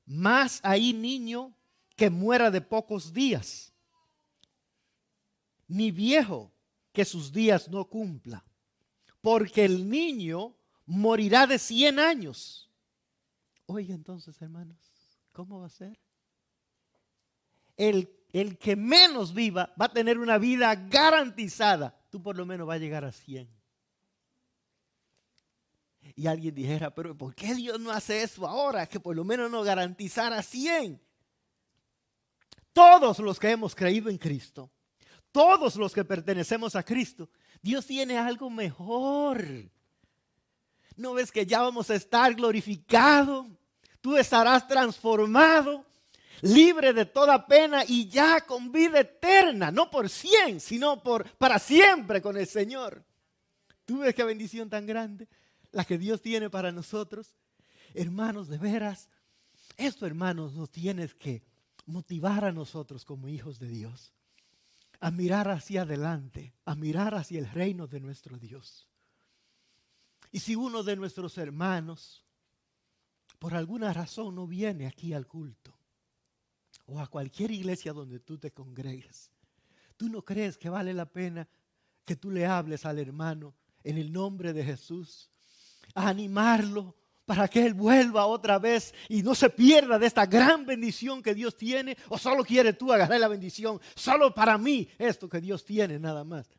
más 0.05 0.59
ahí 0.63 0.93
niño 0.93 1.55
que 1.95 2.09
muera 2.09 2.51
de 2.51 2.61
pocos 2.61 3.13
días, 3.13 3.73
ni 5.67 5.91
viejo 5.91 6.51
que 6.91 7.05
sus 7.05 7.31
días 7.31 7.69
no 7.69 7.85
cumpla, 7.85 8.43
porque 9.21 9.65
el 9.65 9.89
niño 9.89 10.55
morirá 10.85 11.47
de 11.47 11.57
100 11.57 11.99
años. 11.99 12.69
Oye, 13.65 13.93
entonces, 13.93 14.41
hermanos, 14.41 14.77
¿cómo 15.31 15.59
va 15.59 15.67
a 15.67 15.69
ser? 15.69 15.99
El, 17.77 18.09
el 18.31 18.57
que 18.57 18.75
menos 18.75 19.33
viva 19.33 19.73
va 19.79 19.85
a 19.85 19.93
tener 19.93 20.19
una 20.19 20.37
vida 20.37 20.75
garantizada. 20.75 21.97
Tú 22.09 22.21
por 22.21 22.35
lo 22.35 22.45
menos 22.45 22.67
vas 22.67 22.75
a 22.75 22.79
llegar 22.79 23.05
a 23.05 23.11
100. 23.11 23.49
Y 26.15 26.27
alguien 26.27 26.53
dijera, 26.53 26.93
pero 26.93 27.17
¿por 27.17 27.33
qué 27.33 27.55
Dios 27.55 27.79
no 27.79 27.91
hace 27.91 28.21
eso 28.23 28.45
ahora? 28.47 28.85
Que 28.85 28.99
por 28.99 29.15
lo 29.15 29.23
menos 29.23 29.49
nos 29.49 29.65
garantizara 29.65 30.43
100. 30.43 31.01
Todos 32.73 33.19
los 33.19 33.39
que 33.39 33.51
hemos 33.51 33.73
creído 33.73 34.09
en 34.09 34.17
Cristo, 34.17 34.69
todos 35.31 35.75
los 35.75 35.93
que 35.93 36.03
pertenecemos 36.03 36.75
a 36.75 36.83
Cristo, 36.83 37.29
Dios 37.61 37.85
tiene 37.85 38.17
algo 38.17 38.49
mejor. 38.49 39.71
¿No 40.95 41.13
ves 41.13 41.31
que 41.31 41.45
ya 41.45 41.61
vamos 41.61 41.89
a 41.89 41.95
estar 41.95 42.33
glorificado? 42.35 43.47
Tú 44.01 44.17
estarás 44.17 44.67
transformado, 44.67 45.85
libre 46.41 46.93
de 46.93 47.05
toda 47.05 47.47
pena 47.47 47.83
y 47.87 48.07
ya 48.07 48.41
con 48.41 48.71
vida 48.71 48.99
eterna, 48.99 49.71
no 49.71 49.89
por 49.89 50.09
cien, 50.09 50.59
sino 50.59 51.01
por 51.01 51.29
para 51.37 51.57
siempre 51.59 52.21
con 52.21 52.37
el 52.37 52.47
Señor. 52.47 53.03
¿Tú 53.85 53.99
ves 53.99 54.13
qué 54.13 54.23
bendición 54.23 54.69
tan 54.69 54.85
grande 54.85 55.27
la 55.71 55.85
que 55.85 55.97
Dios 55.97 56.21
tiene 56.21 56.49
para 56.49 56.71
nosotros? 56.71 57.35
Hermanos, 57.93 58.47
de 58.47 58.57
veras, 58.57 59.09
esto 59.77 60.05
hermanos 60.05 60.53
nos 60.53 60.69
tienes 60.69 61.13
que 61.13 61.43
motivar 61.85 62.45
a 62.45 62.51
nosotros 62.51 63.05
como 63.05 63.27
hijos 63.27 63.59
de 63.59 63.67
Dios 63.67 64.13
a 65.03 65.11
mirar 65.11 65.49
hacia 65.49 65.81
adelante, 65.81 66.53
a 66.63 66.75
mirar 66.75 67.13
hacia 67.13 67.37
el 67.37 67.49
reino 67.49 67.87
de 67.87 67.99
nuestro 67.99 68.37
Dios. 68.37 68.87
Y 70.33 70.39
si 70.39 70.55
uno 70.55 70.81
de 70.81 70.95
nuestros 70.95 71.37
hermanos 71.37 72.25
por 73.37 73.53
alguna 73.53 73.93
razón 73.93 74.33
no 74.33 74.47
viene 74.47 74.87
aquí 74.87 75.13
al 75.13 75.27
culto 75.27 75.77
o 76.87 76.99
a 76.99 77.05
cualquier 77.05 77.51
iglesia 77.51 77.93
donde 77.93 78.19
tú 78.19 78.39
te 78.39 78.51
congregues, 78.51 79.29
tú 79.95 80.09
no 80.09 80.25
crees 80.25 80.57
que 80.57 80.69
vale 80.69 80.91
la 80.91 81.05
pena 81.05 81.47
que 82.03 82.15
tú 82.15 82.31
le 82.31 82.47
hables 82.47 82.83
al 82.83 82.97
hermano 82.97 83.53
en 83.83 83.99
el 83.99 84.11
nombre 84.11 84.53
de 84.53 84.63
Jesús, 84.65 85.29
a 85.93 86.09
animarlo 86.09 86.95
para 87.25 87.47
que 87.47 87.63
Él 87.63 87.75
vuelva 87.75 88.25
otra 88.25 88.57
vez 88.57 88.91
y 89.09 89.21
no 89.21 89.35
se 89.35 89.51
pierda 89.51 89.99
de 89.99 90.07
esta 90.07 90.25
gran 90.25 90.65
bendición 90.65 91.21
que 91.21 91.35
Dios 91.35 91.55
tiene, 91.55 91.95
o 92.09 92.17
solo 92.17 92.43
quiere 92.43 92.73
tú 92.73 92.91
agarrar 92.91 93.19
la 93.19 93.27
bendición, 93.27 93.79
solo 93.93 94.33
para 94.33 94.57
mí 94.57 94.89
esto 94.97 95.29
que 95.29 95.39
Dios 95.39 95.63
tiene 95.63 95.99
nada 95.99 96.23
más 96.23 96.49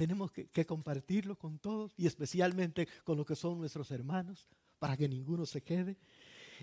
tenemos 0.00 0.32
que, 0.32 0.64
compartirlo 0.64 1.36
con 1.36 1.58
todos 1.58 1.92
y 1.98 2.06
especialmente 2.06 2.88
con 3.04 3.18
lo 3.18 3.26
que 3.26 3.36
son 3.36 3.58
nuestros 3.58 3.90
hermanos 3.90 4.48
para 4.78 4.96
que 4.96 5.06
ninguno 5.06 5.44
se 5.44 5.62
quede. 5.62 5.98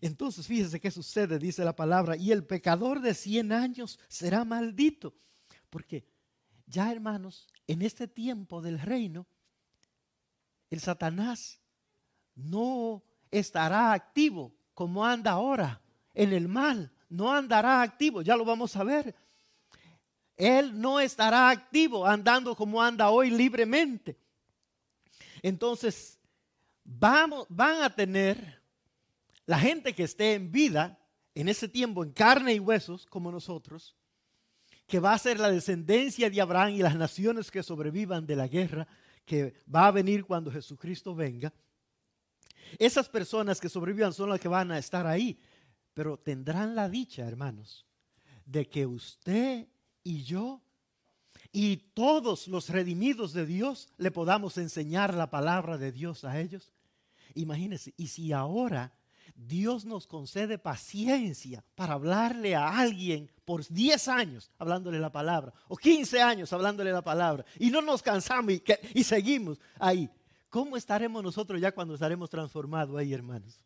Entonces, 0.01 0.47
fíjese 0.47 0.79
qué 0.79 0.89
sucede, 0.89 1.37
dice 1.37 1.63
la 1.63 1.75
palabra, 1.75 2.17
y 2.17 2.31
el 2.31 2.43
pecador 2.43 2.99
de 2.99 3.13
100 3.13 3.51
años 3.51 3.99
será 4.07 4.43
maldito. 4.43 5.13
Porque 5.69 6.03
ya, 6.65 6.91
hermanos, 6.91 7.47
en 7.67 7.83
este 7.83 8.07
tiempo 8.07 8.59
del 8.59 8.79
reino, 8.79 9.27
el 10.71 10.79
Satanás 10.79 11.61
no 12.33 13.03
estará 13.29 13.93
activo 13.93 14.51
como 14.73 15.05
anda 15.05 15.33
ahora 15.33 15.79
en 16.15 16.33
el 16.33 16.47
mal, 16.47 16.91
no 17.07 17.31
andará 17.31 17.83
activo, 17.83 18.23
ya 18.23 18.35
lo 18.35 18.45
vamos 18.45 18.75
a 18.75 18.83
ver. 18.83 19.13
Él 20.37 20.79
no 20.79 20.99
estará 20.99 21.49
activo 21.49 22.05
andando 22.05 22.55
como 22.55 22.81
anda 22.81 23.09
hoy 23.09 23.31
libremente. 23.31 24.17
Entonces, 25.41 26.19
van 26.83 27.33
a 27.59 27.89
tener 27.93 28.61
la 29.45 29.59
gente 29.59 29.93
que 29.93 30.03
esté 30.03 30.35
en 30.35 30.51
vida 30.51 30.99
en 31.33 31.49
ese 31.49 31.67
tiempo, 31.67 32.03
en 32.03 32.11
carne 32.11 32.53
y 32.53 32.59
huesos, 32.59 33.05
como 33.05 33.31
nosotros, 33.31 33.95
que 34.87 34.99
va 34.99 35.13
a 35.13 35.19
ser 35.19 35.39
la 35.39 35.51
descendencia 35.51 36.29
de 36.29 36.41
Abraham 36.41 36.69
y 36.69 36.77
las 36.77 36.95
naciones 36.95 37.51
que 37.51 37.63
sobrevivan 37.63 38.25
de 38.25 38.35
la 38.35 38.47
guerra 38.47 38.87
que 39.25 39.53
va 39.73 39.87
a 39.87 39.91
venir 39.91 40.25
cuando 40.25 40.51
Jesucristo 40.51 41.13
venga. 41.13 41.53
Esas 42.79 43.09
personas 43.09 43.59
que 43.59 43.69
sobrevivan 43.69 44.13
son 44.13 44.29
las 44.29 44.39
que 44.39 44.47
van 44.47 44.71
a 44.71 44.77
estar 44.77 45.05
ahí, 45.05 45.39
pero 45.93 46.17
tendrán 46.17 46.75
la 46.75 46.89
dicha, 46.89 47.27
hermanos, 47.27 47.85
de 48.45 48.67
que 48.67 48.85
usted 48.85 49.67
y 50.07 50.23
yo 50.23 50.61
y 51.51 51.77
todos 51.93 52.47
los 52.47 52.69
redimidos 52.69 53.33
de 53.33 53.45
Dios 53.45 53.89
le 53.97 54.09
podamos 54.09 54.57
enseñar 54.57 55.13
la 55.13 55.29
palabra 55.29 55.77
de 55.77 55.91
Dios 55.91 56.23
a 56.23 56.39
ellos. 56.39 56.71
Imagínense, 57.35 57.93
y 57.97 58.07
si 58.07 58.31
ahora 58.31 58.93
Dios 59.35 59.83
nos 59.83 60.07
concede 60.07 60.57
paciencia 60.57 61.61
para 61.75 61.95
hablarle 61.95 62.55
a 62.55 62.79
alguien 62.79 63.29
por 63.43 63.67
10 63.67 64.07
años 64.07 64.49
hablándole 64.57 64.97
la 64.97 65.11
palabra, 65.11 65.53
o 65.67 65.75
15 65.75 66.21
años 66.21 66.53
hablándole 66.53 66.91
la 66.93 67.01
palabra, 67.01 67.45
y 67.59 67.69
no 67.69 67.81
nos 67.81 68.01
cansamos 68.01 68.53
y, 68.93 69.03
seguimos 69.03 69.59
ahí, 69.77 70.09
¿cómo 70.49 70.77
estaremos 70.77 71.21
nosotros 71.21 71.59
ya 71.59 71.73
cuando 71.73 71.95
estaremos 71.95 72.29
transformados 72.29 72.97
ahí, 72.97 73.13
hermanos? 73.13 73.59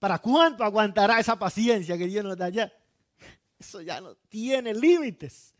¿Para 0.00 0.18
cuánto 0.18 0.64
aguantará 0.64 1.20
esa 1.20 1.38
paciencia 1.38 1.96
que 1.96 2.06
Dios 2.06 2.24
nos 2.24 2.36
da 2.36 2.48
ya? 2.48 2.72
Eso 3.62 3.80
ya 3.80 4.00
no 4.00 4.16
tiene 4.28 4.74
límites. 4.74 5.54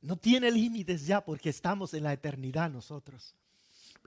No 0.00 0.16
tiene 0.16 0.48
límites 0.48 1.04
ya 1.08 1.24
porque 1.24 1.50
estamos 1.50 1.92
en 1.92 2.04
la 2.04 2.12
eternidad 2.12 2.70
nosotros. 2.70 3.34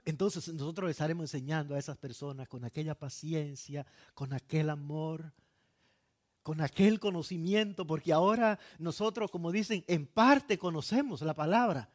Entonces 0.06 0.48
nosotros 0.48 0.90
estaremos 0.90 1.24
enseñando 1.24 1.74
a 1.74 1.78
esas 1.78 1.98
personas 1.98 2.48
con 2.48 2.64
aquella 2.64 2.94
paciencia, 2.94 3.86
con 4.14 4.32
aquel 4.32 4.70
amor, 4.70 5.34
con 6.42 6.62
aquel 6.62 6.98
conocimiento, 6.98 7.86
porque 7.86 8.14
ahora 8.14 8.58
nosotros, 8.78 9.30
como 9.30 9.52
dicen, 9.52 9.84
en 9.86 10.06
parte 10.06 10.56
conocemos 10.56 11.20
la 11.20 11.34
palabra. 11.34 11.90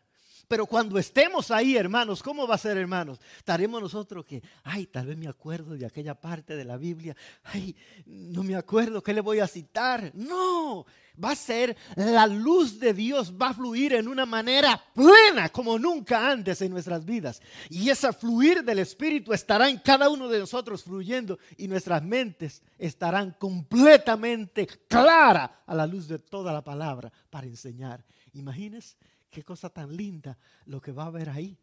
Pero 0.48 0.66
cuando 0.66 0.98
estemos 1.00 1.50
ahí, 1.52 1.76
hermanos, 1.76 2.22
¿cómo 2.22 2.48
va 2.48 2.56
a 2.56 2.60
ser, 2.60 2.78
hermanos? 2.78 3.20
Estaremos 3.38 3.82
nosotros 3.82 4.26
que, 4.26 4.44
ay, 4.64 4.86
tal 4.88 5.08
vez 5.08 5.18
me 5.18 5.28
acuerdo 5.28 5.76
de 5.76 5.86
aquella 5.86 6.16
parte 6.16 6.56
de 6.56 6.66
la 6.66 6.78
Biblia, 6.78 7.16
ay, 7.44 7.76
no 8.06 8.44
me 8.44 8.56
acuerdo, 8.56 9.02
¿qué 9.02 9.14
le 9.14 9.22
voy 9.22 9.40
a 9.40 9.48
citar? 9.48 10.12
No, 10.14 10.86
va 11.24 11.32
a 11.32 11.36
ser 11.36 11.76
la 11.96 12.28
luz 12.28 12.80
de 12.80 12.94
Dios, 12.94 13.34
va 13.34 13.50
a 13.50 13.54
fluir 13.54 13.94
en 13.94 14.08
una 14.08 14.26
manera 14.26 14.82
plena 14.94 15.50
como 15.50 15.80
nunca 15.80 16.30
antes 16.30 16.62
en 16.62 16.72
nuestras 16.72 17.06
vidas. 17.06 17.42
Y 17.70 17.90
ese 17.90 18.14
fluir 18.14 18.64
del 18.64 18.80
Espíritu 18.80 19.34
estará 19.34 19.70
en 19.70 19.80
cada 19.80 20.10
uno 20.10 20.28
de 20.28 20.40
nosotros 20.40 20.84
fluyendo 20.84 21.40
y 21.58 21.68
nuestras 21.68 22.04
mentes 22.04 22.62
estarán 22.78 23.36
completamente 23.40 24.68
claras 24.88 25.50
a 25.66 25.74
la 25.74 25.88
luz 25.88 26.08
de 26.08 26.20
toda 26.20 26.54
la 26.54 26.64
palabra 26.64 27.12
para 27.30 27.48
enseñar. 27.48 28.04
Imagínense 28.34 28.96
Qué 29.30 29.44
cosa 29.44 29.70
tan 29.70 29.96
linda 29.96 30.38
lo 30.66 30.82
que 30.82 30.92
va 30.92 31.04
a 31.04 31.08
haber 31.08 31.30
ahí. 31.30 31.58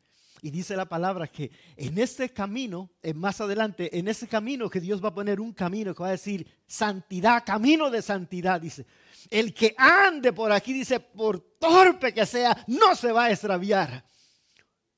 Y 0.45 0.50
dice 0.50 0.76
la 0.76 0.87
palabra 0.87 1.28
que 1.28 1.52
en 1.76 1.99
este 1.99 2.31
camino, 2.31 2.90
más 3.14 3.40
adelante, 3.40 3.97
en 3.97 4.09
ese 4.09 4.26
camino 4.26 4.69
que 4.69 4.81
Dios 4.81 5.02
va 5.02 5.11
a 5.11 5.14
poner 5.14 5.40
un 5.40 5.52
camino 5.52 5.95
que 5.95 6.02
va 6.02 6.09
a 6.09 6.12
decir 6.12 6.47
santidad, 6.66 7.45
camino 7.45 7.90
de 7.90 8.02
santidad, 8.02 8.61
dice. 8.61 8.85
El 9.31 9.54
que 9.54 9.73
ande 9.78 10.33
por 10.33 10.50
aquí, 10.50 10.73
dice, 10.73 10.99
por 10.99 11.38
torpe 11.61 12.12
que 12.12 12.26
sea, 12.26 12.64
no 12.66 12.97
se 12.97 13.12
va 13.12 13.26
a 13.26 13.31
extraviar. 13.31 14.04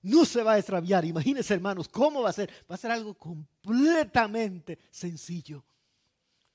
No 0.01 0.25
se 0.25 0.43
va 0.43 0.53
a 0.53 0.59
extraviar. 0.59 1.05
Imagínense, 1.05 1.55
hermanos, 1.55 1.89
cómo 1.89 2.23
va 2.23 2.31
a 2.31 2.35
ser. 2.35 2.51
Va 2.71 2.77
a 2.77 2.79
ser 2.79 2.91
algo 2.91 3.15
completamente 3.15 4.79
sencillo. 4.91 5.65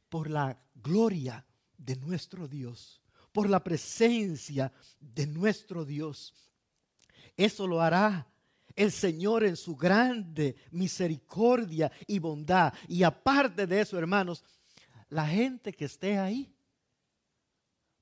Por 0.08 0.30
la 0.32 0.60
gloria 0.74 1.46
de 1.78 1.96
nuestro 1.96 2.48
Dios 2.48 3.02
por 3.32 3.50
la 3.50 3.64
presencia 3.64 4.72
de 5.00 5.28
nuestro 5.28 5.86
Dios. 5.86 6.34
Eso 7.38 7.68
lo 7.68 7.82
hará 7.82 8.28
el 8.76 8.92
Señor 8.92 9.44
en 9.44 9.56
su 9.56 9.76
grande 9.76 10.56
misericordia 10.72 11.92
y 12.08 12.20
bondad. 12.20 12.74
Y 12.88 13.04
aparte 13.04 13.68
de 13.68 13.82
eso, 13.82 13.98
hermanos, 13.98 14.44
la 15.10 15.28
gente 15.28 15.74
que 15.74 15.86
esté 15.86 16.18
ahí 16.18 16.54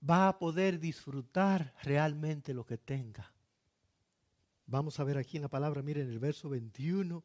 va 0.08 0.28
a 0.28 0.38
poder 0.38 0.80
disfrutar 0.80 1.74
realmente 1.84 2.54
lo 2.54 2.66
que 2.66 2.78
tenga. 2.78 3.32
Vamos 4.66 5.00
a 5.00 5.04
ver 5.04 5.18
aquí 5.18 5.38
en 5.38 5.44
la 5.44 5.50
palabra, 5.50 5.82
miren 5.82 6.10
el 6.10 6.20
verso 6.20 6.50
21. 6.50 7.24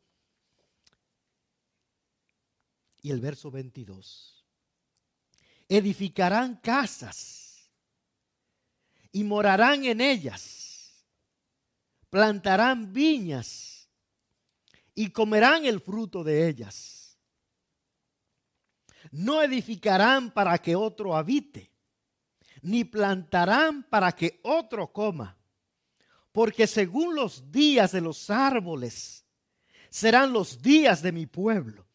y 3.03 3.11
el 3.11 3.21
verso 3.21 3.51
22. 3.51 4.47
Edificarán 5.69 6.57
casas 6.57 7.52
y 9.13 9.25
morarán 9.25 9.85
en 9.85 10.01
ellas. 10.01 11.05
Plantarán 12.11 12.93
viñas 12.93 13.89
y 14.95 15.11
comerán 15.11 15.65
el 15.65 15.81
fruto 15.81 16.25
de 16.25 16.49
ellas. 16.49 17.19
No 19.11 19.43
edificarán 19.43 20.31
para 20.31 20.59
que 20.59 20.75
otro 20.75 21.17
habite, 21.17 21.71
ni 22.63 22.85
plantarán 22.85 23.83
para 23.85 24.13
que 24.13 24.41
otro 24.43 24.93
coma, 24.93 25.37
porque 26.33 26.67
según 26.67 27.15
los 27.15 27.51
días 27.53 27.93
de 27.93 28.01
los 28.01 28.31
árboles 28.31 29.25
serán 29.91 30.33
los 30.33 30.63
días 30.63 31.03
de 31.03 31.13
mi 31.13 31.27
pueblo 31.27 31.87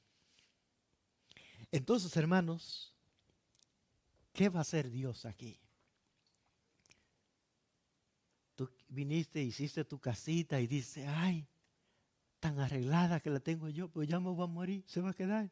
entonces, 1.72 2.16
hermanos, 2.16 2.94
¿qué 4.34 4.50
va 4.50 4.60
a 4.60 4.62
hacer 4.62 4.90
Dios 4.90 5.26
aquí? 5.26 5.60
Tú 8.56 8.70
viniste, 8.88 9.42
hiciste 9.42 9.84
tu 9.86 10.00
casita 10.00 10.60
y 10.60 10.68
dice, 10.68 11.08
ay, 11.08 11.48
tan 12.40 12.60
arreglada 12.60 13.20
que 13.20 13.30
la 13.30 13.40
tengo 13.40 13.70
yo, 13.70 13.90
pues 13.90 14.08
ya 14.08 14.20
me 14.20 14.30
voy 14.30 14.44
a 14.44 14.48
morir, 14.48 14.84
se 14.88 15.02
va 15.02 15.10
a 15.10 15.14
quedar. 15.14 15.50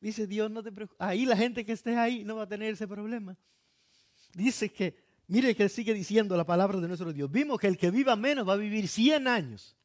Dice 0.00 0.26
Dios, 0.26 0.50
no 0.50 0.62
te 0.62 0.72
preocupes. 0.72 1.00
Ahí 1.00 1.26
la 1.26 1.36
gente 1.36 1.64
que 1.64 1.72
esté 1.72 1.96
ahí 1.96 2.24
no 2.24 2.36
va 2.36 2.44
a 2.44 2.48
tener 2.48 2.72
ese 2.72 2.88
problema. 2.88 3.36
Dice 4.32 4.70
que, 4.70 4.96
mire 5.26 5.54
que 5.54 5.68
sigue 5.68 5.92
diciendo 5.92 6.36
la 6.36 6.46
palabra 6.46 6.80
de 6.80 6.88
nuestro 6.88 7.12
Dios. 7.12 7.30
Vimos 7.30 7.58
que 7.58 7.66
el 7.66 7.76
que 7.76 7.90
viva 7.90 8.16
menos 8.16 8.48
va 8.48 8.54
a 8.54 8.56
vivir 8.56 8.88
100 8.88 9.28
años. 9.28 9.76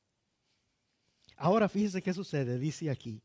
Ahora 1.36 1.68
fíjese 1.68 2.02
qué 2.02 2.14
sucede, 2.14 2.58
dice 2.58 2.90
aquí 2.90 3.22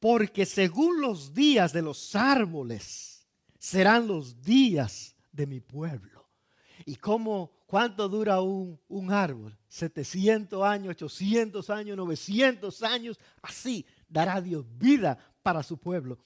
porque 0.00 0.46
según 0.46 1.00
los 1.00 1.34
días 1.34 1.72
de 1.72 1.82
los 1.82 2.14
árboles 2.14 3.26
serán 3.58 4.06
los 4.06 4.42
días 4.42 5.16
de 5.32 5.46
mi 5.46 5.60
pueblo. 5.60 6.25
¿Y 6.88 6.96
cómo, 6.96 7.50
cuánto 7.66 8.08
dura 8.08 8.40
un, 8.40 8.80
un 8.88 9.12
árbol? 9.12 9.58
700 9.68 10.62
años, 10.62 10.90
800 10.92 11.68
años, 11.68 11.96
900 11.96 12.82
años, 12.84 13.18
así 13.42 13.84
dará 14.08 14.40
Dios 14.40 14.64
vida 14.78 15.18
para 15.42 15.64
su 15.64 15.76
pueblo. 15.76 16.16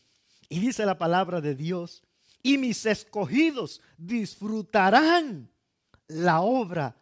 Y 0.50 0.60
dice 0.60 0.84
la 0.84 0.98
palabra 0.98 1.40
de 1.40 1.54
Dios, 1.54 2.02
y 2.42 2.58
mis 2.58 2.84
escogidos 2.84 3.80
disfrutarán 3.96 5.50
la 6.06 6.42
obra 6.42 6.94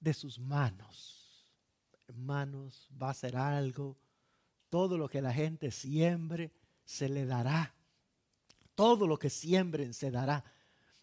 de 0.00 0.12
sus 0.12 0.40
manos. 0.40 1.46
Hermanos, 2.08 2.88
va 3.00 3.10
a 3.10 3.14
ser 3.14 3.36
algo 3.36 3.96
todo 4.70 4.98
lo 4.98 5.08
que 5.08 5.22
la 5.22 5.32
gente 5.32 5.70
siembre, 5.70 6.52
se 6.84 7.08
le 7.08 7.26
dará. 7.26 7.74
Todo 8.74 9.06
lo 9.06 9.18
que 9.18 9.30
siembren 9.30 9.94
se 9.94 10.10
dará. 10.10 10.44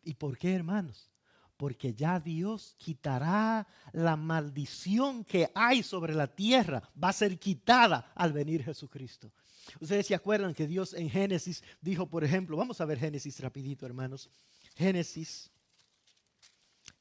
¿Y 0.03 0.13
por 0.15 0.37
qué, 0.37 0.53
hermanos? 0.53 1.09
Porque 1.57 1.93
ya 1.93 2.19
Dios 2.19 2.75
quitará 2.77 3.67
la 3.93 4.15
maldición 4.15 5.23
que 5.23 5.49
hay 5.55 5.83
sobre 5.83 6.13
la 6.13 6.27
tierra. 6.27 6.83
Va 7.01 7.09
a 7.09 7.13
ser 7.13 7.39
quitada 7.39 8.11
al 8.15 8.33
venir 8.33 8.63
Jesucristo. 8.63 9.31
Ustedes 9.79 10.07
se 10.07 10.15
acuerdan 10.15 10.53
que 10.53 10.67
Dios 10.67 10.93
en 10.93 11.09
Génesis 11.09 11.63
dijo, 11.81 12.07
por 12.07 12.23
ejemplo, 12.23 12.57
vamos 12.57 12.81
a 12.81 12.85
ver 12.85 12.99
Génesis 12.99 13.39
rapidito, 13.39 13.85
hermanos. 13.85 14.29
Génesis, 14.75 15.49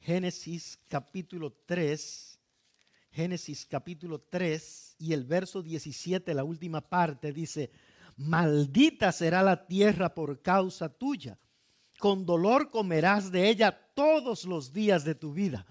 Génesis 0.01 0.79
capítulo 0.89 1.53
3 1.67 2.35
Génesis 3.15 3.65
capítulo 3.65 4.19
3 4.19 4.97
y 4.99 5.13
el 5.13 5.23
verso 5.23 5.63
17, 5.63 6.35
la 6.35 6.43
última 6.43 6.81
parte, 6.81 7.33
dice, 7.33 7.71
maldita 8.17 9.13
será 9.13 9.41
la 9.41 9.69
tierra 9.69 10.13
por 10.15 10.43
causa 10.43 10.89
tuya. 10.89 11.39
Con 12.05 12.27
dolor 12.27 12.71
comerás 12.71 13.33
de 13.33 13.49
ella 13.49 13.73
todos 13.95 14.45
los 14.45 14.75
días 14.75 15.05
de 15.05 15.15
tu 15.15 15.33
vida. 15.33 15.65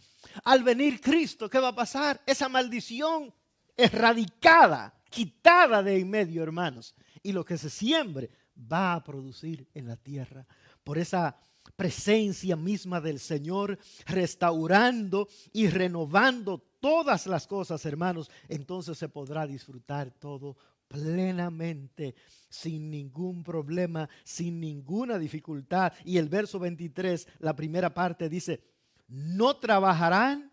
Al 0.43 0.63
venir 0.63 1.00
Cristo, 1.00 1.48
¿qué 1.48 1.60
va 1.60 1.67
a 1.67 1.76
pasar? 1.76 2.24
Esa 2.26 2.50
maldición 2.50 3.32
erradicada, 3.78 4.96
quitada 5.12 5.84
de 5.84 6.00
en 6.00 6.10
medio, 6.10 6.41
hermanos. 6.41 6.96
Y 7.22 7.34
lo 7.34 7.46
que 7.46 7.56
se 7.56 7.69
siembre 7.69 8.32
va 8.58 8.96
a 8.96 9.04
producir 9.04 9.67
en 9.76 9.86
la 9.86 9.96
tierra. 9.96 10.48
Por 10.84 10.98
esa 10.98 11.38
presencia 11.76 12.56
misma 12.56 13.00
del 13.00 13.19
Señor, 13.19 13.78
restaurando 14.08 15.28
y 15.52 15.67
renovando 15.67 16.58
todas 16.80 17.28
las 17.28 17.46
cosas, 17.46 17.86
hermanos, 17.86 18.32
entonces 18.50 18.98
se 18.98 19.08
podrá 19.08 19.46
disfrutar 19.46 20.10
todo 20.10 20.58
plenamente, 20.93 22.13
sin 22.49 22.91
ningún 22.91 23.43
problema, 23.43 24.08
sin 24.23 24.60
ninguna 24.60 25.17
dificultad. 25.17 25.91
Y 26.06 26.19
el 26.19 26.29
verso 26.29 26.60
23, 26.60 27.27
la 27.39 27.56
primera 27.56 27.91
parte 27.91 28.29
dice, 28.29 28.63
no 29.08 29.58
trabajarán 29.58 30.51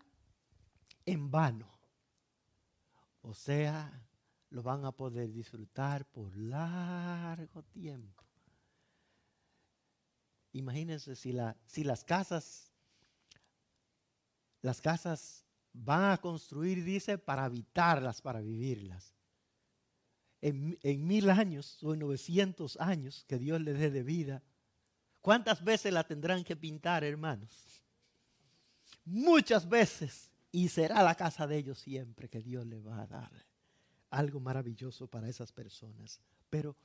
en 1.05 1.29
vano. 1.29 1.69
O 3.21 3.35
sea, 3.35 4.03
lo 4.49 4.63
van 4.63 4.83
a 4.83 4.91
poder 4.91 5.31
disfrutar 5.31 6.05
por 6.05 6.35
largo 6.35 7.61
tiempo. 7.65 8.23
Imagínense 10.53 11.15
si, 11.15 11.35
si 11.67 11.83
las 11.83 12.03
casas, 12.03 12.71
las 14.63 14.81
casas 14.81 15.45
van 15.71 16.11
a 16.11 16.17
construir, 16.17 16.83
dice, 16.83 17.19
para 17.19 17.45
habitarlas, 17.45 18.21
para 18.21 18.41
vivirlas. 18.41 19.13
En, 20.41 21.07
mil 21.07 21.29
años 21.29 21.77
o 21.83 21.93
en 21.93 21.99
900 21.99 22.77
años 22.79 23.25
que 23.27 23.37
Dios 23.37 23.61
le 23.61 23.73
dé 23.73 23.91
de 23.91 24.03
vida, 24.03 24.41
¿cuántas 25.21 25.63
veces 25.63 25.93
la 25.93 26.03
tendrán 26.03 26.43
que 26.43 26.55
pintar, 26.55 27.03
hermanos? 27.03 27.83
Muchas 29.05 29.67
veces. 29.67 30.29
Y 30.51 30.67
será 30.67 31.01
la 31.03 31.15
casa 31.15 31.47
de 31.47 31.57
ellos 31.57 31.79
siempre 31.79 32.27
que 32.27 32.41
Dios 32.41 32.65
le 32.65 32.81
va 32.81 33.01
a 33.01 33.07
dar. 33.07 33.31
Algo 34.09 34.39
maravilloso 34.39 35.07
para 35.07 35.29
esas 35.29 35.51
personas. 35.53 36.19
Pero 36.49 36.75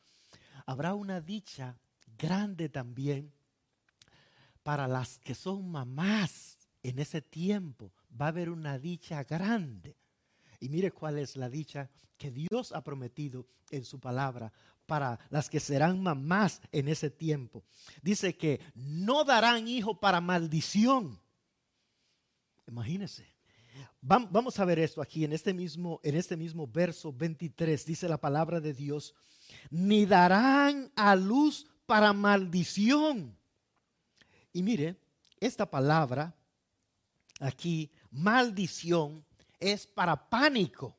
habrá 0.67 0.95
una 0.95 1.21
dicha 1.21 1.77
grande 2.17 2.69
también 2.69 3.33
para 4.63 4.87
las 4.87 5.19
que 5.19 5.35
son 5.35 5.69
mamás 5.69 6.57
en 6.83 6.99
ese 6.99 7.23
tiempo 7.23 7.93
va 8.21 8.27
a 8.27 8.29
haber 8.29 8.51
una 8.51 8.79
dicha 8.79 9.25
grande. 9.25 9.97
Y 10.67 10.69
mire 10.69 10.91
cuál 10.91 11.21
es 11.21 11.37
la 11.37 11.49
dicha 11.49 11.89
que 12.19 12.33
Dios 12.33 12.73
ha 12.73 12.83
prometido 12.83 13.47
en 13.71 13.85
su 13.85 14.01
palabra 14.01 14.53
para 14.85 15.17
las 15.31 15.49
que 15.49 15.61
serán 15.61 16.03
mamás 16.03 16.61
en 16.73 16.89
ese 16.89 17.09
tiempo. 17.09 17.63
Dice 18.03 18.37
que 18.37 18.59
no 18.75 19.23
darán 19.23 19.69
hijo 19.69 20.01
para 20.01 20.21
maldición. 20.21 21.21
Imagínense. 22.67 23.33
Vamos 24.01 24.59
a 24.59 24.65
ver 24.65 24.81
esto 24.81 25.01
aquí 25.01 25.25
en 25.25 25.33
este 25.33 25.55
mismo 25.55 26.01
en 26.03 26.17
este 26.17 26.37
mismo 26.37 26.67
verso 26.67 27.13
23 27.13 27.87
dice 27.87 28.09
la 28.09 28.19
palabra 28.19 28.61
de 28.61 28.75
Dios, 28.75 29.15
ni 29.71 30.05
darán 30.05 30.91
a 30.97 31.15
luz 31.15 31.69
para 31.87 32.13
maldición. 32.13 33.39
Y 34.53 34.65
mire, 34.65 34.97
esta 35.39 35.71
palabra 35.71 36.35
aquí, 37.39 37.93
maldición, 38.11 39.25
es 39.59 39.87
para 39.87 40.29
pánico, 40.29 40.97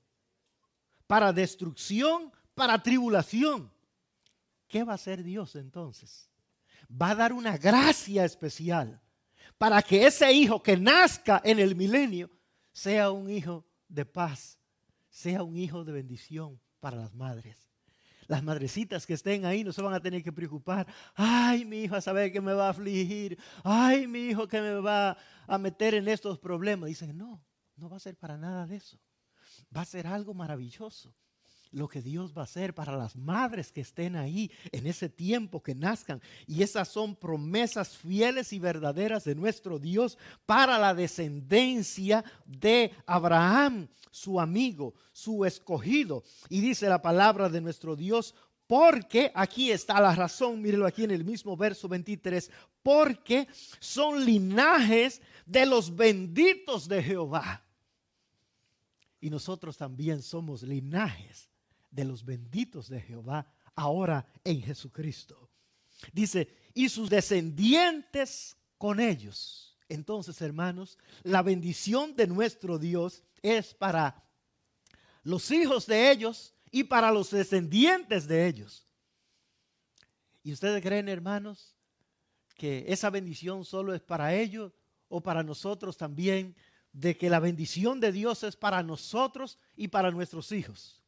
para 1.05 1.31
destrucción, 1.33 2.31
para 2.53 2.81
tribulación. 2.81 3.71
¿Qué 4.67 4.83
va 4.83 4.93
a 4.93 4.95
hacer 4.95 5.23
Dios 5.23 5.55
entonces? 5.55 6.29
Va 6.89 7.11
a 7.11 7.15
dar 7.15 7.33
una 7.33 7.57
gracia 7.57 8.25
especial 8.25 9.01
para 9.57 9.81
que 9.81 10.05
ese 10.05 10.31
hijo 10.31 10.61
que 10.61 10.77
nazca 10.77 11.41
en 11.43 11.59
el 11.59 11.75
milenio 11.75 12.29
sea 12.71 13.11
un 13.11 13.29
hijo 13.29 13.65
de 13.87 14.05
paz, 14.05 14.57
sea 15.09 15.43
un 15.43 15.57
hijo 15.57 15.83
de 15.83 15.93
bendición 15.93 16.59
para 16.79 16.97
las 16.97 17.13
madres 17.13 17.67
las 18.27 18.43
madrecitas 18.43 19.05
que 19.05 19.13
estén 19.13 19.45
ahí 19.45 19.63
no 19.63 19.71
se 19.71 19.81
van 19.81 19.93
a 19.93 20.01
tener 20.01 20.21
que 20.21 20.31
preocupar. 20.31 20.85
Ay, 21.15 21.65
mi 21.65 21.83
hijo 21.83 21.95
a 21.95 22.01
saber 22.01 22.31
que 22.31 22.41
me 22.41 22.53
va 22.53 22.67
a 22.67 22.71
afligir. 22.71 23.39
Ay, 23.63 24.05
mi 24.05 24.19
hijo 24.27 24.47
que 24.47 24.61
me 24.61 24.75
va 24.75 25.17
a 25.47 25.57
meter 25.57 25.93
en 25.95 26.07
estos 26.07 26.37
problemas. 26.37 26.89
Dicen, 26.89 27.17
no, 27.17 27.41
no 27.77 27.89
va 27.89 27.97
a 27.97 28.01
ser 28.01 28.17
para 28.17 28.37
nada 28.37 28.67
de 28.67 28.75
eso. 28.77 28.99
Va 29.75 29.81
a 29.81 29.85
ser 29.85 30.07
algo 30.07 30.33
maravilloso 30.33 31.13
lo 31.71 31.87
que 31.87 32.01
Dios 32.01 32.35
va 32.35 32.41
a 32.41 32.45
hacer 32.45 32.73
para 32.73 32.95
las 32.95 33.15
madres 33.15 33.71
que 33.71 33.81
estén 33.81 34.15
ahí 34.15 34.51
en 34.71 34.87
ese 34.87 35.09
tiempo 35.09 35.61
que 35.61 35.75
nazcan. 35.75 36.21
Y 36.45 36.63
esas 36.63 36.87
son 36.87 37.15
promesas 37.15 37.97
fieles 37.97 38.53
y 38.53 38.59
verdaderas 38.59 39.23
de 39.23 39.35
nuestro 39.35 39.79
Dios 39.79 40.17
para 40.45 40.77
la 40.79 40.93
descendencia 40.93 42.23
de 42.45 42.91
Abraham, 43.05 43.87
su 44.11 44.39
amigo, 44.39 44.93
su 45.11 45.45
escogido. 45.45 46.23
Y 46.49 46.61
dice 46.61 46.89
la 46.89 47.01
palabra 47.01 47.49
de 47.49 47.61
nuestro 47.61 47.95
Dios, 47.95 48.33
porque 48.65 49.31
aquí 49.33 49.71
está 49.71 50.01
la 50.01 50.13
razón, 50.13 50.61
mírelo 50.61 50.85
aquí 50.85 51.03
en 51.03 51.11
el 51.11 51.23
mismo 51.23 51.55
verso 51.55 51.87
23, 51.87 52.51
porque 52.83 53.47
son 53.79 54.25
linajes 54.25 55.21
de 55.45 55.65
los 55.65 55.95
benditos 55.95 56.87
de 56.87 57.01
Jehová. 57.01 57.66
Y 59.27 59.29
nosotros 59.29 59.75
también 59.75 60.21
somos 60.21 60.63
linajes 60.63 61.49
de 61.91 62.05
los 62.05 62.23
benditos 62.23 62.87
de 62.87 63.01
Jehová 63.01 63.45
ahora 63.75 64.25
en 64.45 64.61
Jesucristo. 64.61 65.49
Dice, 66.13 66.47
y 66.73 66.87
sus 66.87 67.09
descendientes 67.09 68.55
con 68.77 69.01
ellos. 69.01 69.77
Entonces, 69.89 70.41
hermanos, 70.41 70.97
la 71.23 71.41
bendición 71.41 72.15
de 72.15 72.25
nuestro 72.25 72.79
Dios 72.79 73.21
es 73.41 73.73
para 73.73 74.23
los 75.23 75.51
hijos 75.51 75.85
de 75.87 76.09
ellos 76.09 76.53
y 76.71 76.85
para 76.85 77.11
los 77.11 77.29
descendientes 77.29 78.29
de 78.29 78.47
ellos. 78.47 78.87
¿Y 80.41 80.53
ustedes 80.53 80.81
creen, 80.81 81.09
hermanos, 81.09 81.75
que 82.55 82.85
esa 82.87 83.09
bendición 83.09 83.65
solo 83.65 83.93
es 83.93 84.01
para 84.01 84.33
ellos 84.33 84.71
o 85.09 85.19
para 85.19 85.43
nosotros 85.43 85.97
también? 85.97 86.55
De 86.97 87.15
que 87.15 87.29
la 87.29 87.39
bendición 87.39 87.99
de 87.99 88.11
Dios 88.11 88.41
es 88.41 88.55
para 88.55 88.81
nosotros 88.81 89.59
y 89.75 89.89
para 89.89 90.09
nuestros 90.09 90.51
hijos. 90.51 91.03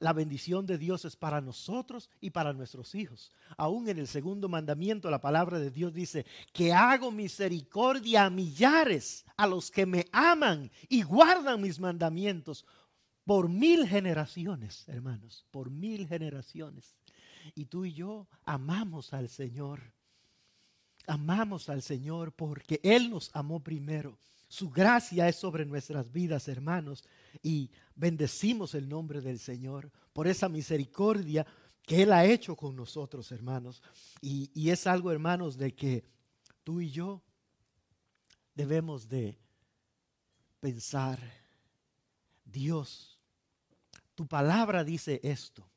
La 0.00 0.12
bendición 0.12 0.66
de 0.66 0.76
Dios 0.76 1.06
es 1.06 1.16
para 1.16 1.40
nosotros 1.40 2.10
y 2.20 2.28
para 2.28 2.52
nuestros 2.52 2.94
hijos. 2.94 3.32
Aún 3.56 3.88
en 3.88 3.98
el 3.98 4.06
segundo 4.06 4.50
mandamiento 4.50 5.10
la 5.10 5.20
palabra 5.20 5.58
de 5.58 5.70
Dios 5.70 5.94
dice 5.94 6.26
que 6.52 6.74
hago 6.74 7.10
misericordia 7.10 8.26
a 8.26 8.30
millares, 8.30 9.24
a 9.38 9.46
los 9.46 9.70
que 9.70 9.86
me 9.86 10.06
aman 10.12 10.70
y 10.90 11.02
guardan 11.02 11.62
mis 11.62 11.80
mandamientos 11.80 12.66
por 13.24 13.48
mil 13.48 13.88
generaciones, 13.88 14.86
hermanos, 14.88 15.46
por 15.50 15.70
mil 15.70 16.06
generaciones. 16.06 16.94
Y 17.54 17.64
tú 17.64 17.86
y 17.86 17.94
yo 17.94 18.28
amamos 18.44 19.14
al 19.14 19.30
Señor. 19.30 19.80
Amamos 21.06 21.70
al 21.70 21.80
Señor 21.80 22.32
porque 22.32 22.78
Él 22.82 23.08
nos 23.08 23.30
amó 23.34 23.60
primero. 23.60 24.18
Su 24.48 24.70
gracia 24.70 25.28
es 25.28 25.36
sobre 25.36 25.66
nuestras 25.66 26.10
vidas, 26.10 26.48
hermanos, 26.48 27.04
y 27.42 27.70
bendecimos 27.94 28.74
el 28.74 28.88
nombre 28.88 29.20
del 29.20 29.38
Señor 29.38 29.92
por 30.14 30.26
esa 30.26 30.48
misericordia 30.48 31.46
que 31.82 32.02
Él 32.02 32.12
ha 32.12 32.24
hecho 32.24 32.56
con 32.56 32.74
nosotros, 32.74 33.30
hermanos. 33.30 33.82
Y, 34.22 34.70
es 34.70 34.86
algo, 34.86 35.12
hermanos, 35.12 35.58
de 35.58 35.74
que 35.74 36.04
tú 36.64 36.80
y 36.80 36.90
yo 36.90 37.22
debemos 38.54 39.08
de 39.08 39.38
pensar, 40.60 41.20
Dios, 42.44 43.18
tu 44.14 44.26
palabra 44.26 44.82
dice 44.82 45.20
esto. 45.22 45.68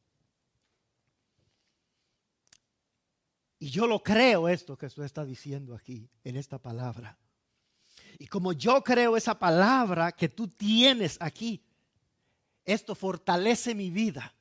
Y 3.60 3.70
yo 3.70 3.86
lo 3.86 4.02
creo 4.02 4.50
esto 4.50 4.78
que 4.78 4.88
usted 4.88 5.04
está 5.04 5.24
diciendo 5.24 5.76
aquí, 5.76 6.10
en 6.24 6.36
esta 6.36 6.58
palabra. 6.58 7.21
Y 8.22 8.28
como 8.28 8.54
yo 8.54 8.84
creo 8.84 9.18
esa 9.18 9.40
palabra 9.40 10.12
que 10.12 10.30
tú 10.30 10.48
tienes 10.48 11.18
aquí, 11.20 11.66
esto 12.64 12.94
fortalece 12.94 13.74
mi 13.74 13.90
vida. 13.90 14.32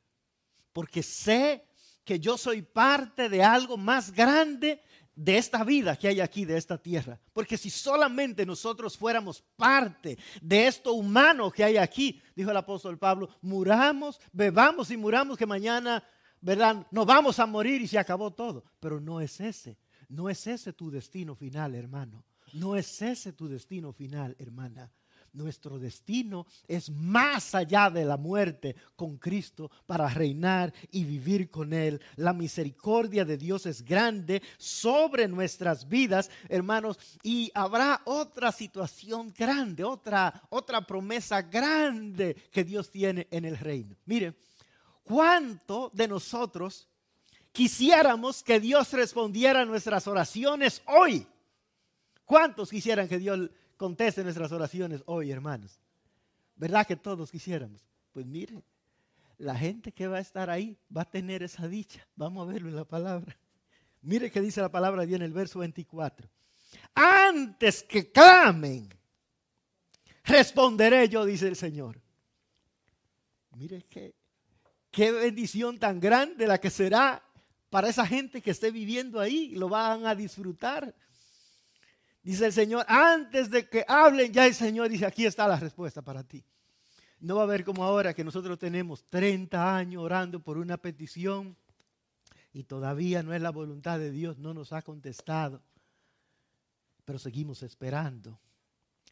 Porque 0.75 1.03
sé 1.03 1.65
que 2.05 2.21
yo 2.21 2.37
soy 2.37 2.61
parte 2.61 3.31
de 3.31 3.43
algo 3.43 3.79
más 3.79 4.13
grande 4.13 4.83
de 5.15 5.39
esta 5.39 5.65
vida 5.65 5.97
que 5.97 6.09
hay 6.09 6.21
aquí, 6.21 6.45
de 6.45 6.59
esta 6.59 6.77
tierra. 6.77 7.19
Porque 7.33 7.57
si 7.57 7.71
solamente 7.71 8.45
nosotros 8.45 8.99
fuéramos 8.99 9.43
parte 9.57 10.19
de 10.43 10.67
esto 10.67 10.93
humano 10.93 11.51
que 11.51 11.65
hay 11.65 11.79
aquí, 11.79 12.21
dijo 12.37 12.51
el 12.51 12.59
apóstol 12.59 12.99
Pablo, 12.99 13.31
muramos, 13.41 14.21
bebamos 14.31 14.91
y 14.91 14.99
muramos 14.99 15.39
que 15.39 15.47
mañana, 15.47 16.05
¿verdad? 16.43 16.87
Nos 16.91 17.07
vamos 17.07 17.39
a 17.39 17.47
morir 17.47 17.81
y 17.81 17.89
se 17.89 17.99
acabó 17.99 18.31
todo. 18.31 18.63
Pero 18.79 19.01
no 19.01 19.23
es 19.23 19.41
ese, 19.41 19.79
no 20.11 20.29
es 20.29 20.47
ese 20.47 20.75
tu 20.75 20.91
destino 20.91 21.35
final, 21.35 21.75
hermano. 21.75 22.27
No 22.53 22.77
es 22.77 23.03
ese 23.03 23.33
tu 23.33 23.49
destino 23.49 23.93
final, 23.93 24.37
hermana. 24.39 24.91
Nuestro 25.33 25.79
destino 25.79 26.47
es 26.67 26.91
más 26.91 27.55
allá 27.55 27.89
de 27.89 28.05
la 28.05 28.17
muerte 28.17 28.75
con 28.97 29.17
Cristo 29.17 29.71
para 29.87 30.09
reinar 30.09 30.75
y 30.91 31.05
vivir 31.05 31.51
con 31.51 31.73
Él. 31.73 32.01
La 32.17 32.33
misericordia 32.33 33.25
de 33.25 33.37
Dios 33.37 33.65
es 33.67 33.85
grande 33.85 34.43
sobre 34.59 35.29
nuestras 35.29 35.89
vidas, 35.89 36.31
hermanos, 36.49 36.99
y 37.23 37.51
habrá 37.55 38.03
otra 38.07 38.51
situación 38.51 39.33
grande, 39.37 39.85
otra, 39.85 40.43
otra 40.49 40.85
promesa 40.85 41.43
grande 41.43 42.35
que 42.51 42.65
Dios 42.65 42.91
tiene 42.91 43.29
en 43.31 43.45
el 43.45 43.57
reino. 43.57 43.95
Mire, 44.07 44.35
¿cuánto 45.05 45.93
de 45.95 46.09
nosotros 46.09 46.89
quisiéramos 47.53 48.43
que 48.43 48.59
Dios 48.59 48.93
respondiera 48.93 49.61
a 49.61 49.65
nuestras 49.65 50.09
oraciones 50.09 50.83
hoy? 50.87 51.25
¿Cuántos 52.31 52.71
quisieran 52.71 53.09
que 53.09 53.19
Dios 53.19 53.51
conteste 53.77 54.23
nuestras 54.23 54.53
oraciones 54.53 55.03
hoy, 55.07 55.33
hermanos? 55.33 55.81
¿Verdad 56.55 56.87
que 56.87 56.95
todos 56.95 57.29
quisiéramos? 57.29 57.85
Pues 58.13 58.25
mire, 58.25 58.63
la 59.39 59.57
gente 59.57 59.91
que 59.91 60.07
va 60.07 60.19
a 60.19 60.21
estar 60.21 60.49
ahí 60.49 60.79
va 60.97 61.03
a 61.03 61.11
tener 61.11 61.43
esa 61.43 61.67
dicha. 61.67 62.07
Vamos 62.15 62.47
a 62.47 62.53
verlo 62.53 62.69
en 62.69 62.77
la 62.77 62.85
palabra. 62.85 63.37
Mire 64.03 64.31
que 64.31 64.41
dice 64.41 64.61
la 64.61 64.71
palabra 64.71 65.05
bien 65.05 65.23
en 65.23 65.27
el 65.27 65.33
verso 65.33 65.59
24. 65.59 66.31
Antes 66.95 67.83
que 67.83 68.13
clamen, 68.13 68.89
responderé 70.23 71.09
yo, 71.09 71.25
dice 71.25 71.49
el 71.49 71.57
Señor. 71.57 72.01
Mire 73.57 73.83
qué, 73.91 74.15
qué 74.93 75.11
bendición 75.11 75.81
tan 75.81 75.99
grande 75.99 76.47
la 76.47 76.59
que 76.61 76.71
será 76.71 77.25
para 77.71 77.89
esa 77.89 78.07
gente 78.07 78.41
que 78.41 78.53
esté 78.53 78.71
viviendo 78.71 79.19
ahí. 79.19 79.57
Lo 79.57 79.69
van 79.69 80.07
a 80.07 80.15
disfrutar. 80.15 80.95
Dice 82.23 82.47
el 82.47 82.53
Señor, 82.53 82.85
antes 82.87 83.51
de 83.51 83.69
que 83.69 83.85
hablen, 83.89 84.33
ya 84.33 84.47
el 84.47 84.55
Señor 84.55 84.89
dice, 84.89 85.07
aquí 85.07 85.25
está 85.25 85.49
la 85.49 85.59
respuesta 85.59 86.03
para 86.03 86.23
ti. 86.23 86.45
No 87.21 87.37
va 87.37 87.43
a 87.43 87.45
haber 87.45 87.65
como 87.65 87.85
ahora 87.85 88.15
que 88.15 88.25
nosotros 88.25 88.59
tenemos 88.59 89.05
30 89.09 89.77
años 89.77 90.03
orando 90.03 90.41
por 90.41 90.59
una 90.59 90.77
petición 90.77 91.57
y 92.53 92.65
todavía 92.65 93.23
no 93.23 93.35
es 93.35 93.41
la 93.41 93.51
voluntad 93.51 93.99
de 93.99 94.11
Dios, 94.11 94.39
no 94.39 94.55
nos 94.55 94.73
ha 94.73 94.83
contestado, 94.83 95.63
pero 97.05 97.19
seguimos 97.19 97.63
esperando 97.63 98.39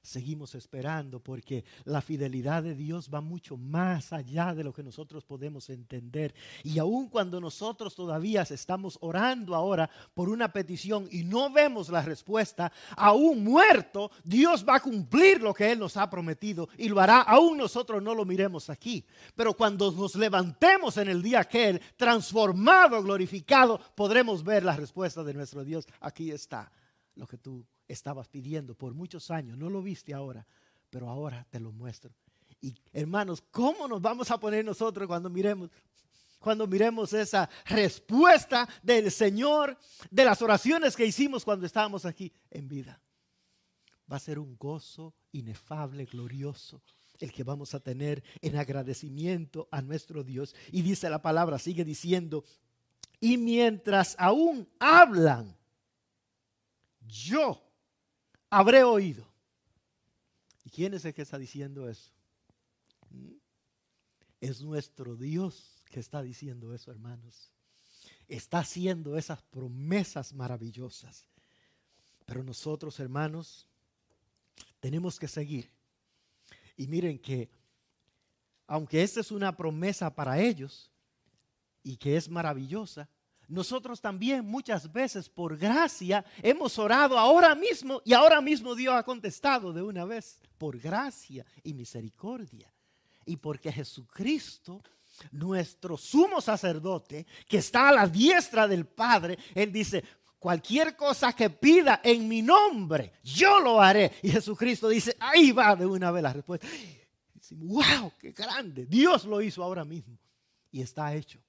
seguimos 0.08 0.54
esperando 0.54 1.20
porque 1.20 1.64
la 1.84 2.00
fidelidad 2.00 2.62
de 2.62 2.74
Dios 2.74 3.10
va 3.12 3.20
mucho 3.20 3.56
más 3.56 4.12
allá 4.12 4.54
de 4.54 4.64
lo 4.64 4.72
que 4.72 4.82
nosotros 4.82 5.24
podemos 5.24 5.70
entender. 5.70 6.34
Y 6.64 6.78
aun 6.78 7.08
cuando 7.08 7.40
nosotros 7.40 7.94
todavía 7.94 8.42
estamos 8.42 8.98
orando 9.00 9.54
ahora 9.54 9.88
por 10.14 10.28
una 10.28 10.52
petición 10.52 11.08
y 11.10 11.24
no 11.24 11.50
vemos 11.50 11.88
la 11.88 12.02
respuesta, 12.02 12.72
aún 12.96 13.44
muerto, 13.44 14.10
Dios 14.24 14.64
va 14.66 14.76
a 14.76 14.80
cumplir 14.80 15.40
lo 15.42 15.54
que 15.54 15.70
Él 15.70 15.78
nos 15.78 15.96
ha 15.96 16.08
prometido 16.08 16.68
y 16.76 16.88
lo 16.88 17.00
hará, 17.00 17.22
aún 17.22 17.58
nosotros 17.58 18.02
no 18.02 18.14
lo 18.14 18.24
miremos 18.24 18.70
aquí. 18.70 19.04
Pero 19.34 19.54
cuando 19.54 19.92
nos 19.92 20.14
levantemos 20.14 20.96
en 20.96 21.08
el 21.08 21.22
día 21.22 21.40
aquel, 21.40 21.80
transformado, 21.96 23.02
glorificado, 23.02 23.80
podremos 23.94 24.42
ver 24.42 24.64
la 24.64 24.76
respuesta 24.76 25.22
de 25.22 25.34
nuestro 25.34 25.64
Dios. 25.64 25.86
Aquí 26.00 26.30
está 26.30 26.70
lo 27.14 27.26
que 27.26 27.36
tú 27.36 27.64
estabas 27.88 28.28
pidiendo 28.28 28.74
por 28.74 28.94
muchos 28.94 29.30
años. 29.30 29.58
No 29.58 29.70
lo 29.70 29.82
viste 29.82 30.14
ahora, 30.14 30.46
pero 30.90 31.08
ahora 31.08 31.46
te 31.50 31.58
lo 31.58 31.72
muestro. 31.72 32.12
Y 32.60 32.74
hermanos, 32.92 33.42
¿cómo 33.50 33.88
nos 33.88 34.00
vamos 34.00 34.30
a 34.30 34.38
poner 34.38 34.64
nosotros 34.64 35.06
cuando 35.06 35.30
miremos 35.30 35.70
cuando 36.38 36.68
miremos 36.68 37.12
esa 37.12 37.50
respuesta 37.66 38.68
del 38.82 39.10
Señor 39.10 39.76
de 40.08 40.24
las 40.24 40.40
oraciones 40.40 40.94
que 40.94 41.04
hicimos 41.04 41.44
cuando 41.44 41.66
estábamos 41.66 42.04
aquí 42.04 42.32
en 42.50 42.68
vida? 42.68 43.00
Va 44.10 44.16
a 44.16 44.20
ser 44.20 44.38
un 44.38 44.56
gozo 44.56 45.14
inefable, 45.32 46.04
glorioso, 46.04 46.80
el 47.18 47.32
que 47.32 47.42
vamos 47.42 47.74
a 47.74 47.80
tener 47.80 48.22
en 48.40 48.56
agradecimiento 48.56 49.68
a 49.70 49.82
nuestro 49.82 50.22
Dios. 50.22 50.54
Y 50.70 50.82
dice 50.82 51.10
la 51.10 51.20
palabra, 51.20 51.58
sigue 51.58 51.84
diciendo, 51.84 52.44
y 53.20 53.36
mientras 53.36 54.14
aún 54.18 54.68
hablan, 54.78 55.56
yo 57.00 57.67
habré 58.50 58.84
oído. 58.84 59.26
¿Y 60.64 60.70
quién 60.70 60.94
es 60.94 61.04
el 61.04 61.14
que 61.14 61.22
está 61.22 61.38
diciendo 61.38 61.88
eso? 61.88 62.12
¿Mm? 63.10 63.34
Es 64.40 64.62
nuestro 64.62 65.16
Dios 65.16 65.82
que 65.90 66.00
está 66.00 66.22
diciendo 66.22 66.74
eso, 66.74 66.90
hermanos. 66.90 67.50
Está 68.28 68.58
haciendo 68.58 69.16
esas 69.16 69.42
promesas 69.42 70.32
maravillosas. 70.32 71.26
Pero 72.26 72.44
nosotros, 72.44 73.00
hermanos, 73.00 73.66
tenemos 74.80 75.18
que 75.18 75.28
seguir. 75.28 75.70
Y 76.76 76.86
miren 76.86 77.18
que, 77.18 77.50
aunque 78.66 79.02
esta 79.02 79.20
es 79.20 79.32
una 79.32 79.56
promesa 79.56 80.14
para 80.14 80.38
ellos 80.38 80.90
y 81.82 81.96
que 81.96 82.16
es 82.16 82.28
maravillosa, 82.28 83.08
nosotros 83.48 84.02
también 84.02 84.44
muchas 84.44 84.92
veces 84.92 85.30
por 85.30 85.56
gracia 85.56 86.22
hemos 86.42 86.78
orado 86.78 87.18
ahora 87.18 87.54
mismo 87.54 88.02
y 88.04 88.12
ahora 88.12 88.42
mismo 88.42 88.74
Dios 88.74 88.94
ha 88.94 89.02
contestado 89.02 89.72
de 89.72 89.82
una 89.82 90.04
vez 90.04 90.38
por 90.58 90.78
gracia 90.78 91.46
y 91.62 91.72
misericordia. 91.72 92.70
Y 93.24 93.36
porque 93.36 93.72
Jesucristo, 93.72 94.82
nuestro 95.32 95.96
sumo 95.96 96.42
sacerdote, 96.42 97.26
que 97.46 97.58
está 97.58 97.88
a 97.88 97.92
la 97.92 98.06
diestra 98.06 98.68
del 98.68 98.86
Padre, 98.86 99.38
Él 99.54 99.72
dice, 99.72 100.04
cualquier 100.38 100.94
cosa 100.94 101.32
que 101.32 101.48
pida 101.48 102.02
en 102.04 102.28
mi 102.28 102.42
nombre, 102.42 103.14
yo 103.24 103.60
lo 103.60 103.80
haré. 103.80 104.12
Y 104.22 104.30
Jesucristo 104.30 104.88
dice, 104.88 105.16
ahí 105.18 105.52
va 105.52 105.74
de 105.74 105.86
una 105.86 106.10
vez 106.10 106.22
la 106.22 106.34
respuesta. 106.34 106.66
wow, 107.52 108.12
qué 108.18 108.32
grande. 108.32 108.84
Dios 108.84 109.24
lo 109.24 109.40
hizo 109.40 109.62
ahora 109.62 109.86
mismo. 109.86 110.18
y 110.70 110.82
está 110.82 111.14
hecho 111.14 111.40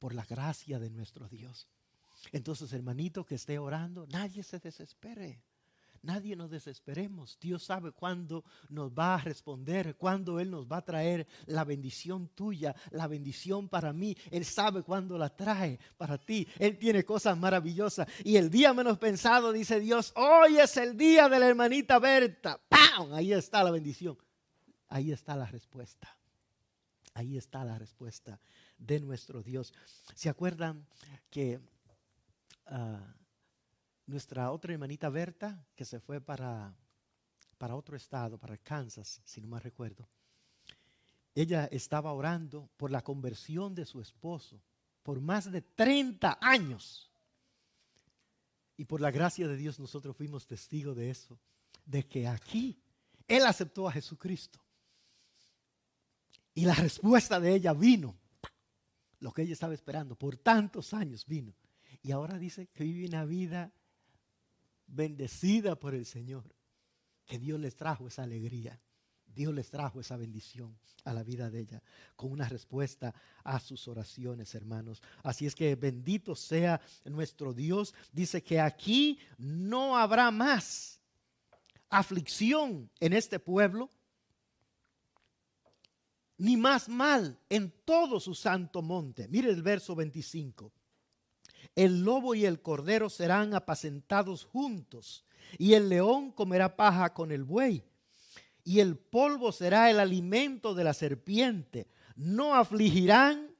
por 0.00 0.14
la 0.14 0.24
gracia 0.24 0.80
de 0.80 0.90
nuestro 0.90 1.28
Dios. 1.28 1.68
Entonces, 2.32 2.72
hermanito 2.72 3.24
que 3.24 3.36
esté 3.36 3.58
orando, 3.58 4.06
nadie 4.08 4.42
se 4.42 4.58
desespere. 4.58 5.42
Nadie 6.02 6.34
nos 6.34 6.50
desesperemos. 6.50 7.38
Dios 7.38 7.62
sabe 7.62 7.92
cuándo 7.92 8.42
nos 8.70 8.90
va 8.90 9.16
a 9.16 9.18
responder, 9.18 9.96
cuándo 9.96 10.40
Él 10.40 10.50
nos 10.50 10.66
va 10.66 10.78
a 10.78 10.84
traer 10.84 11.26
la 11.44 11.64
bendición 11.64 12.28
tuya, 12.28 12.74
la 12.90 13.06
bendición 13.06 13.68
para 13.68 13.92
mí. 13.92 14.16
Él 14.30 14.46
sabe 14.46 14.82
cuándo 14.82 15.18
la 15.18 15.28
trae 15.28 15.78
para 15.98 16.16
ti. 16.16 16.48
Él 16.58 16.78
tiene 16.78 17.04
cosas 17.04 17.36
maravillosas. 17.36 18.08
Y 18.24 18.36
el 18.36 18.48
día 18.48 18.72
menos 18.72 18.96
pensado, 18.96 19.52
dice 19.52 19.78
Dios, 19.78 20.14
hoy 20.16 20.56
es 20.56 20.74
el 20.78 20.96
día 20.96 21.28
de 21.28 21.38
la 21.38 21.48
hermanita 21.48 21.98
Berta. 21.98 22.58
¡Pam! 22.66 23.12
Ahí 23.12 23.34
está 23.34 23.62
la 23.62 23.70
bendición. 23.70 24.16
Ahí 24.88 25.12
está 25.12 25.36
la 25.36 25.46
respuesta. 25.46 26.16
Ahí 27.12 27.36
está 27.36 27.62
la 27.62 27.78
respuesta 27.78 28.40
de 28.80 28.98
nuestro 28.98 29.42
Dios. 29.42 29.72
¿Se 30.14 30.28
acuerdan 30.28 30.86
que... 31.30 31.60
Ah, 32.66 33.14
nuestra 34.10 34.50
otra 34.50 34.72
hermanita 34.72 35.08
Berta, 35.08 35.64
que 35.74 35.84
se 35.84 36.00
fue 36.00 36.20
para, 36.20 36.74
para 37.56 37.76
otro 37.76 37.96
estado, 37.96 38.38
para 38.38 38.58
Kansas, 38.58 39.22
si 39.24 39.40
no 39.40 39.46
me 39.46 39.60
recuerdo, 39.60 40.08
ella 41.34 41.66
estaba 41.66 42.12
orando 42.12 42.68
por 42.76 42.90
la 42.90 43.02
conversión 43.02 43.74
de 43.74 43.86
su 43.86 44.00
esposo 44.00 44.60
por 45.02 45.20
más 45.20 45.50
de 45.50 45.62
30 45.62 46.38
años. 46.40 47.10
Y 48.76 48.84
por 48.84 49.00
la 49.00 49.10
gracia 49.10 49.46
de 49.46 49.56
Dios 49.56 49.78
nosotros 49.78 50.16
fuimos 50.16 50.46
testigos 50.46 50.96
de 50.96 51.10
eso, 51.10 51.38
de 51.84 52.06
que 52.06 52.26
aquí 52.26 52.82
Él 53.28 53.46
aceptó 53.46 53.88
a 53.88 53.92
Jesucristo. 53.92 54.60
Y 56.52 56.64
la 56.64 56.74
respuesta 56.74 57.38
de 57.38 57.54
ella 57.54 57.72
vino, 57.72 58.18
lo 59.20 59.32
que 59.32 59.42
ella 59.42 59.52
estaba 59.52 59.74
esperando, 59.74 60.16
por 60.16 60.36
tantos 60.36 60.92
años 60.92 61.26
vino. 61.26 61.54
Y 62.02 62.12
ahora 62.12 62.38
dice 62.38 62.68
que 62.68 62.84
vive 62.84 63.06
una 63.06 63.24
vida 63.24 63.72
bendecida 64.86 65.76
por 65.76 65.94
el 65.94 66.06
Señor, 66.06 66.54
que 67.26 67.38
Dios 67.38 67.60
les 67.60 67.76
trajo 67.76 68.08
esa 68.08 68.22
alegría. 68.22 68.80
Dios 69.34 69.54
les 69.54 69.70
trajo 69.70 70.00
esa 70.00 70.16
bendición 70.16 70.76
a 71.04 71.12
la 71.14 71.22
vida 71.22 71.50
de 71.50 71.60
ella 71.60 71.82
con 72.16 72.32
una 72.32 72.48
respuesta 72.48 73.14
a 73.44 73.60
sus 73.60 73.86
oraciones, 73.88 74.54
hermanos. 74.54 75.02
Así 75.22 75.46
es 75.46 75.54
que 75.54 75.76
bendito 75.76 76.34
sea 76.34 76.80
nuestro 77.04 77.54
Dios. 77.54 77.94
Dice 78.12 78.42
que 78.42 78.60
aquí 78.60 79.18
no 79.38 79.96
habrá 79.96 80.30
más 80.30 81.00
aflicción 81.88 82.90
en 83.00 83.12
este 83.12 83.38
pueblo, 83.38 83.90
ni 86.40 86.56
más 86.56 86.88
mal 86.88 87.38
en 87.50 87.70
todo 87.84 88.18
su 88.18 88.34
santo 88.34 88.80
monte. 88.80 89.28
Mire 89.28 89.50
el 89.50 89.62
verso 89.62 89.94
25. 89.94 90.72
El 91.76 92.02
lobo 92.02 92.34
y 92.34 92.46
el 92.46 92.62
cordero 92.62 93.10
serán 93.10 93.52
apacentados 93.52 94.44
juntos, 94.44 95.26
y 95.58 95.74
el 95.74 95.90
león 95.90 96.32
comerá 96.32 96.76
paja 96.76 97.12
con 97.12 97.30
el 97.30 97.44
buey, 97.44 97.84
y 98.64 98.80
el 98.80 98.96
polvo 98.96 99.52
será 99.52 99.90
el 99.90 100.00
alimento 100.00 100.74
de 100.74 100.84
la 100.84 100.94
serpiente. 100.94 101.88
No 102.16 102.54
afligirán 102.54 103.50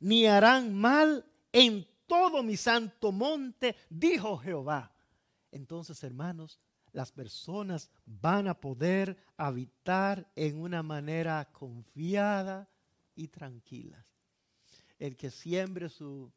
ni 0.00 0.26
harán 0.26 0.74
mal 0.74 1.24
en 1.52 1.86
todo 2.08 2.42
mi 2.42 2.56
santo 2.56 3.12
monte, 3.12 3.76
dijo 3.88 4.38
Jehová. 4.38 4.92
Entonces, 5.52 6.02
hermanos, 6.02 6.58
las 6.92 7.12
personas 7.12 7.90
van 8.06 8.48
a 8.48 8.60
poder 8.60 9.16
habitar 9.36 10.30
en 10.34 10.60
una 10.60 10.82
manera 10.82 11.50
confiada 11.52 12.68
y 13.14 13.28
tranquila. 13.28 14.04
El 14.98 15.16
que 15.16 15.30
siembre 15.30 15.88
su 15.88 16.32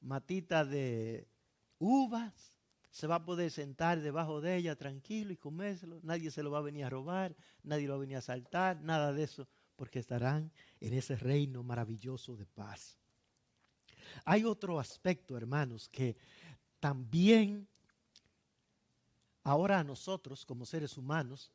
matita 0.00 0.64
de 0.64 1.26
uvas, 1.78 2.54
se 2.90 3.08
va 3.08 3.16
a 3.16 3.24
poder 3.24 3.50
sentar 3.50 4.00
debajo 4.00 4.40
de 4.40 4.56
ella 4.56 4.76
tranquilo 4.76 5.32
y 5.32 5.36
comérselo. 5.36 5.98
Nadie 6.04 6.30
se 6.30 6.44
lo 6.44 6.52
va 6.52 6.58
a 6.58 6.62
venir 6.62 6.84
a 6.84 6.90
robar, 6.90 7.34
nadie 7.64 7.88
lo 7.88 7.94
va 7.94 7.96
a 7.96 8.00
venir 8.00 8.14
a 8.14 8.20
asaltar, 8.20 8.80
nada 8.82 9.12
de 9.12 9.24
eso, 9.24 9.48
porque 9.74 9.98
estarán 9.98 10.52
en 10.80 10.94
ese 10.94 11.16
reino 11.16 11.64
maravilloso 11.64 12.36
de 12.36 12.46
paz. 12.46 12.96
Hay 14.24 14.44
otro 14.44 14.78
aspecto, 14.78 15.36
hermanos, 15.36 15.88
que 15.88 16.16
también 16.78 17.66
ahora 19.44 19.78
a 19.78 19.84
nosotros 19.84 20.44
como 20.44 20.66
seres 20.66 20.96
humanos 20.96 21.52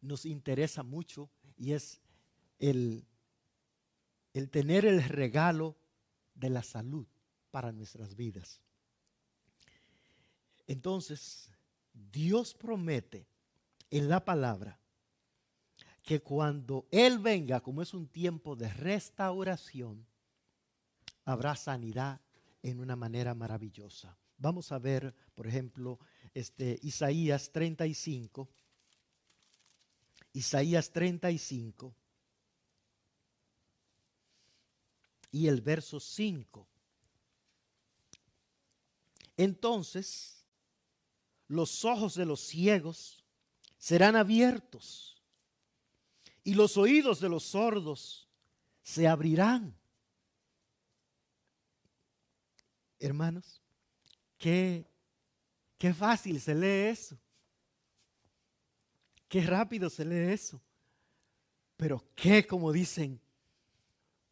nos 0.00 0.26
interesa 0.26 0.82
mucho 0.82 1.30
y 1.56 1.72
es 1.72 2.00
el, 2.58 3.06
el 4.32 4.50
tener 4.50 4.84
el 4.84 5.02
regalo 5.04 5.76
de 6.34 6.50
la 6.50 6.62
salud 6.62 7.06
para 7.50 7.70
nuestras 7.72 8.16
vidas. 8.16 8.60
Entonces, 10.66 11.50
Dios 11.92 12.54
promete 12.54 13.26
en 13.90 14.08
la 14.08 14.24
palabra 14.24 14.80
que 16.02 16.20
cuando 16.20 16.86
Él 16.90 17.18
venga, 17.18 17.60
como 17.60 17.82
es 17.82 17.94
un 17.94 18.08
tiempo 18.08 18.56
de 18.56 18.68
restauración, 18.68 20.06
habrá 21.24 21.54
sanidad 21.56 22.20
en 22.62 22.80
una 22.80 22.96
manera 22.96 23.34
maravillosa. 23.34 24.16
Vamos 24.36 24.72
a 24.72 24.78
ver, 24.78 25.14
por 25.34 25.46
ejemplo, 25.46 25.98
este 26.34 26.78
Isaías 26.82 27.50
35. 27.50 28.48
Isaías 30.32 30.90
35 30.90 31.94
y 35.30 35.46
el 35.46 35.60
verso 35.60 36.00
5. 36.00 36.68
Entonces 39.36 40.44
los 41.48 41.84
ojos 41.84 42.14
de 42.14 42.26
los 42.26 42.40
ciegos 42.40 43.24
serán 43.78 44.16
abiertos 44.16 45.22
y 46.42 46.54
los 46.54 46.76
oídos 46.76 47.20
de 47.20 47.28
los 47.28 47.44
sordos 47.44 48.28
se 48.82 49.08
abrirán. 49.08 49.76
Hermanos, 52.98 53.62
qué, 54.38 54.86
qué 55.84 55.92
fácil 55.92 56.40
se 56.40 56.54
lee 56.54 56.92
eso. 56.92 57.14
Qué 59.28 59.42
rápido 59.42 59.90
se 59.90 60.02
lee 60.02 60.32
eso. 60.32 60.58
Pero 61.76 62.02
qué, 62.14 62.46
como 62.46 62.72
dicen, 62.72 63.20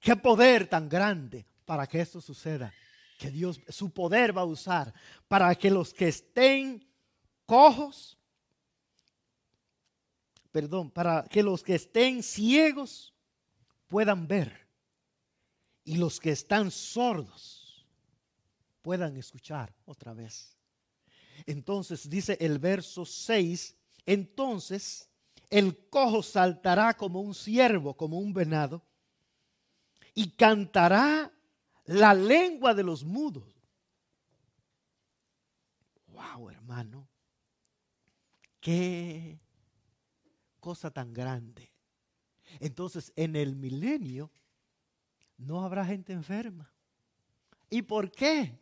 qué 0.00 0.16
poder 0.16 0.66
tan 0.66 0.88
grande 0.88 1.44
para 1.66 1.86
que 1.86 2.00
esto 2.00 2.22
suceda 2.22 2.72
que 3.18 3.30
Dios, 3.30 3.60
su 3.68 3.90
poder 3.90 4.34
va 4.34 4.40
a 4.40 4.46
usar 4.46 4.94
para 5.28 5.54
que 5.54 5.70
los 5.70 5.92
que 5.92 6.08
estén 6.08 6.88
cojos, 7.44 8.16
perdón, 10.50 10.90
para 10.90 11.24
que 11.24 11.42
los 11.42 11.62
que 11.62 11.74
estén 11.74 12.22
ciegos 12.22 13.12
puedan 13.88 14.26
ver 14.26 14.66
y 15.84 15.98
los 15.98 16.18
que 16.18 16.30
están 16.30 16.70
sordos 16.70 17.86
puedan 18.80 19.18
escuchar 19.18 19.74
otra 19.84 20.14
vez. 20.14 20.56
Entonces 21.46 22.08
dice 22.08 22.36
el 22.40 22.58
verso 22.58 23.04
6, 23.04 23.76
entonces 24.06 25.08
el 25.50 25.88
cojo 25.88 26.22
saltará 26.22 26.94
como 26.94 27.20
un 27.20 27.34
ciervo, 27.34 27.94
como 27.94 28.18
un 28.18 28.32
venado, 28.32 28.82
y 30.14 30.30
cantará 30.30 31.30
la 31.84 32.14
lengua 32.14 32.74
de 32.74 32.82
los 32.82 33.04
mudos. 33.04 33.54
Wow, 36.08 36.50
hermano. 36.50 37.08
Qué 38.60 39.40
cosa 40.60 40.90
tan 40.90 41.12
grande. 41.12 41.72
Entonces, 42.60 43.12
en 43.16 43.34
el 43.36 43.56
milenio 43.56 44.30
no 45.36 45.64
habrá 45.64 45.84
gente 45.84 46.12
enferma. 46.12 46.72
¿Y 47.68 47.82
por 47.82 48.12
qué? 48.12 48.58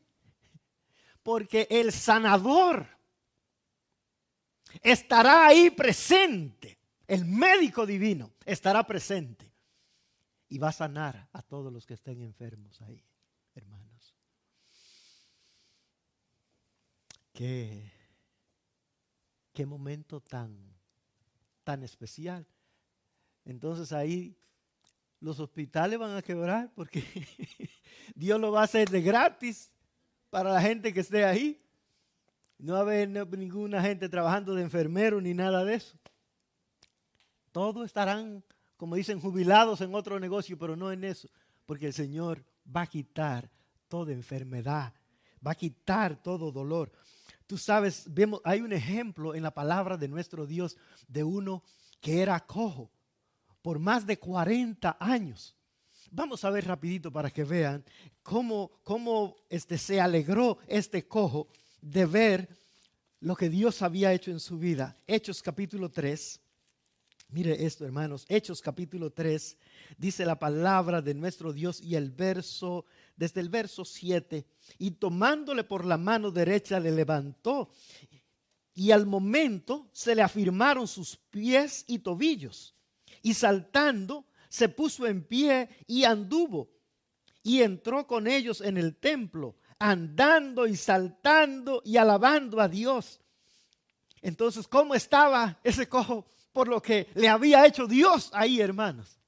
Porque 1.23 1.67
el 1.71 1.93
sanador 1.93 2.87
estará 4.83 5.47
ahí 5.47 5.71
presente. 5.71 6.79
El 7.07 7.25
médico 7.25 7.87
divino 7.87 8.33
estará 8.45 8.87
presente 8.87 9.53
y 10.49 10.59
va 10.59 10.69
a 10.69 10.73
sanar 10.73 11.29
a 11.33 11.43
todos 11.43 11.73
los 11.73 11.87
que 11.87 11.95
estén 11.95 12.21
enfermos 12.21 12.81
ahí 12.83 13.05
hermanos. 13.55 14.15
Qué, 17.33 17.91
qué 19.53 19.67
momento 19.67 20.21
tan, 20.21 20.57
tan 21.65 21.83
especial. 21.83 22.47
Entonces 23.45 23.93
ahí 23.93 24.37
los 25.21 25.41
hospitales 25.41 25.99
van 25.99 26.17
a 26.17 26.23
quebrar 26.23 26.71
porque 26.75 27.05
Dios 28.15 28.41
lo 28.41 28.53
va 28.53 28.63
a 28.63 28.65
hacer 28.65 28.89
de 28.91 29.03
gratis 29.03 29.71
para 30.31 30.53
la 30.53 30.63
gente 30.63 30.93
que 30.93 31.01
esté 31.01 31.25
ahí. 31.25 31.61
No 32.59 32.75
va 32.75 32.79
a 32.81 32.83
haber 32.83 33.09
ninguna 33.09 33.83
gente 33.83 34.09
trabajando 34.09 34.55
de 34.55 34.63
enfermero 34.63 35.21
ni 35.21 35.35
nada 35.35 35.65
de 35.65 35.75
eso. 35.75 35.99
Todos 37.53 37.87
estarán, 37.87 38.45
como 38.77 38.97
dicen, 38.97 39.21
jubilados 39.21 39.81
en 39.81 39.95
otro 39.95 40.21
negocio, 40.21 40.59
pero 40.59 40.77
no 40.77 40.93
en 40.93 41.05
eso 41.05 41.29
porque 41.71 41.87
el 41.87 41.93
Señor 41.93 42.45
va 42.67 42.81
a 42.81 42.87
quitar 42.89 43.49
toda 43.87 44.13
enfermedad, 44.13 44.93
va 45.47 45.53
a 45.53 45.55
quitar 45.55 46.21
todo 46.21 46.51
dolor. 46.51 46.91
Tú 47.47 47.57
sabes, 47.59 48.13
vemos, 48.13 48.41
hay 48.43 48.61
un 48.61 48.73
ejemplo 48.73 49.37
en 49.37 49.45
la 49.45 49.55
palabra 49.55 49.97
de 49.97 50.09
nuestro 50.09 50.49
Dios 50.49 50.77
de 51.07 51.23
uno 51.23 51.63
que 52.01 52.23
era 52.23 52.45
cojo 52.45 52.91
por 53.63 53.79
más 53.79 54.05
de 54.05 54.19
40 54.19 54.97
años. 54.99 55.57
Vamos 56.13 56.45
a 56.45 56.51
ver 56.51 56.67
rapidito 56.67 57.13
para 57.13 57.31
que 57.31 57.45
vean 57.45 57.85
cómo, 58.23 58.73
cómo 58.83 59.37
este, 59.49 59.79
se 59.79 60.01
alegró 60.01 60.59
este 60.67 61.07
cojo 61.07 61.47
de 61.81 62.05
ver 62.05 62.49
lo 63.21 63.37
que 63.37 63.49
Dios 63.49 63.81
había 63.81 64.13
hecho 64.13 64.33
en 64.33 64.41
su 64.41 64.59
vida. 64.59 64.97
Hechos 65.07 65.41
capítulo 65.41 65.89
3. 65.89 66.41
Mire 67.29 67.65
esto, 67.65 67.85
hermanos. 67.85 68.27
Hechos 68.29 68.61
capítulo 68.61 69.11
3 69.11 69.57
dice 69.99 70.25
la 70.25 70.37
palabra 70.37 71.01
de 71.01 71.15
nuestro 71.15 71.53
Dios 71.53 71.81
y 71.81 71.95
el 71.95 72.11
verso, 72.11 72.87
desde 73.15 73.41
el 73.41 73.49
verso 73.49 73.85
7, 73.85 74.45
y 74.79 74.91
tomándole 74.91 75.63
por 75.63 75.85
la 75.85 75.97
mano 75.97 76.33
derecha 76.33 76.81
le 76.81 76.91
levantó 76.91 77.71
y 78.75 78.91
al 78.91 79.07
momento 79.07 79.89
se 79.93 80.17
le 80.17 80.23
afirmaron 80.23 80.89
sus 80.89 81.17
pies 81.17 81.85
y 81.87 82.01
tobillos 82.01 82.75
y 83.23 83.35
saltando 83.35 84.25
se 84.51 84.69
puso 84.69 85.07
en 85.07 85.25
pie 85.25 85.69
y 85.87 86.05
anduvo 86.05 86.69
y 87.43 87.63
entró 87.63 88.07
con 88.07 88.27
ellos 88.27 88.61
en 88.61 88.77
el 88.77 88.97
templo, 88.97 89.57
andando 89.79 90.67
y 90.67 90.77
saltando 90.77 91.81
y 91.85 91.97
alabando 91.97 92.61
a 92.61 92.69
Dios. 92.69 93.21
Entonces, 94.21 94.69
¿cómo 94.69 94.95
estaba 94.95 95.59
ese 95.65 95.89
cojo 95.89 96.27
por 96.53 96.69
lo 96.69 96.83
que 96.83 97.09
le 97.15 97.29
había 97.29 97.65
hecho 97.65 97.87
Dios 97.87 98.31
ahí, 98.35 98.61
hermanos? 98.61 99.19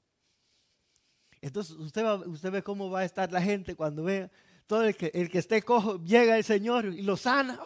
Entonces, 1.41 1.75
usted, 1.77 2.05
usted 2.27 2.51
ve 2.51 2.61
cómo 2.61 2.91
va 2.91 2.99
a 2.99 3.05
estar 3.05 3.31
la 3.31 3.41
gente 3.41 3.75
cuando 3.75 4.03
vea 4.03 4.29
todo 4.73 4.85
el 4.85 4.95
que, 4.95 5.11
el 5.13 5.29
que 5.29 5.37
esté 5.37 5.61
cojo, 5.61 6.03
llega 6.03 6.35
el 6.35 6.43
Señor 6.43 6.85
y 6.85 7.03
lo 7.03 7.15
sana, 7.15 7.59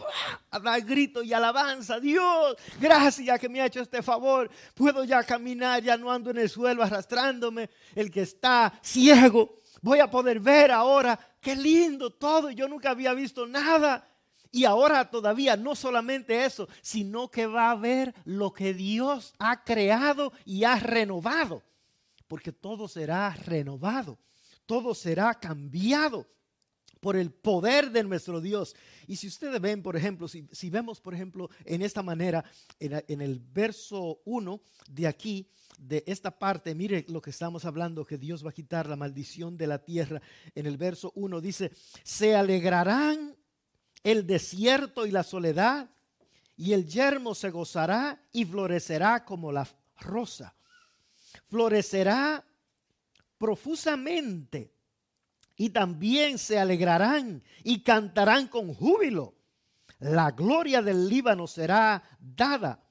habrá 0.52 0.78
grito 0.82 1.24
y 1.24 1.32
alabanza, 1.32 2.02
Dios, 2.02 2.58
gracias 2.82 3.40
que 3.40 3.48
me 3.48 3.62
ha 3.62 3.68
hecho 3.68 3.80
este 3.80 4.04
favor, 4.04 4.52
puedo 4.74 5.06
ya 5.06 5.24
caminar, 5.24 5.82
ya 5.82 5.96
no 5.96 6.12
ando 6.12 6.32
en 6.32 6.40
el 6.40 6.50
suelo 6.50 6.84
arrastrándome, 6.84 7.70
el 7.96 8.12
que 8.12 8.24
está 8.24 8.78
ciego, 8.84 9.56
voy 9.82 10.00
a 10.00 10.12
poder 10.12 10.42
ver 10.42 10.70
ahora, 10.70 11.18
qué 11.40 11.56
lindo 11.56 12.10
todo, 12.10 12.52
yo 12.52 12.68
nunca 12.68 12.90
había 12.90 13.14
visto 13.14 13.48
nada. 13.48 14.06
Y 14.52 14.66
ahora 14.66 15.10
todavía 15.10 15.56
no 15.56 15.76
solamente 15.76 16.44
eso, 16.44 16.68
sino 16.82 17.32
que 17.32 17.46
va 17.46 17.72
a 17.72 17.76
ver 17.76 18.14
lo 18.26 18.52
que 18.52 18.74
Dios 18.74 19.34
ha 19.40 19.64
creado 19.64 20.34
y 20.44 20.66
ha 20.66 20.76
renovado. 20.76 21.64
Porque 22.28 22.52
todo 22.52 22.90
será 22.90 23.30
renovado, 23.30 24.18
todo 24.66 24.94
será 24.94 25.34
cambiado 25.36 26.28
por 27.00 27.16
el 27.16 27.32
poder 27.32 27.92
de 27.92 28.04
nuestro 28.04 28.42
Dios. 28.42 28.76
Y 29.08 29.16
si 29.16 29.28
ustedes 29.28 29.60
ven, 29.62 29.82
por 29.82 29.96
ejemplo, 29.96 30.28
si, 30.28 30.70
vemos, 30.70 31.00
por 31.00 31.14
ejemplo, 31.14 31.50
en 31.66 31.82
esta 31.82 32.04
manera, 32.04 32.44
en, 32.80 33.22
el 33.22 33.40
verso 33.40 34.22
1 34.26 34.62
de 34.90 35.08
aquí, 35.08 35.48
de 35.78 36.04
esta 36.08 36.32
parte, 36.32 36.74
mire 36.74 37.06
lo 37.10 37.22
que 37.22 37.30
estamos 37.30 37.66
hablando, 37.66 38.06
que 38.06 38.18
Dios 38.18 38.44
va 38.44 38.50
a 38.50 38.54
quitar 38.54 38.88
la 38.88 38.96
maldición 38.96 39.58
de 39.58 39.68
la 39.68 39.84
tierra. 39.84 40.22
En 40.56 40.66
el 40.66 40.78
verso 40.78 41.12
1 41.16 41.40
dice, 41.40 41.72
se 42.04 42.36
alegrarán 42.36 43.36
el 44.04 44.26
desierto 44.26 45.06
y 45.06 45.12
la 45.12 45.24
soledad, 45.24 45.90
y 46.56 46.74
el 46.74 46.88
yermo 46.88 47.36
se 47.36 47.52
gozará 47.52 48.20
y 48.32 48.44
florecerá 48.44 49.24
como 49.24 49.52
la 49.52 49.68
rosa. 50.00 50.56
Florecerá 51.50 52.44
profusamente 53.38 54.74
y 55.58 55.72
también 55.72 56.38
se 56.38 56.60
alegrarán 56.60 57.44
y 57.64 57.82
cantarán 57.82 58.48
con 58.48 58.74
júbilo. 58.74 59.34
La 60.00 60.32
gloria 60.32 60.84
del 60.84 61.10
Líbano 61.10 61.48
será 61.48 62.04
dada, 62.20 62.84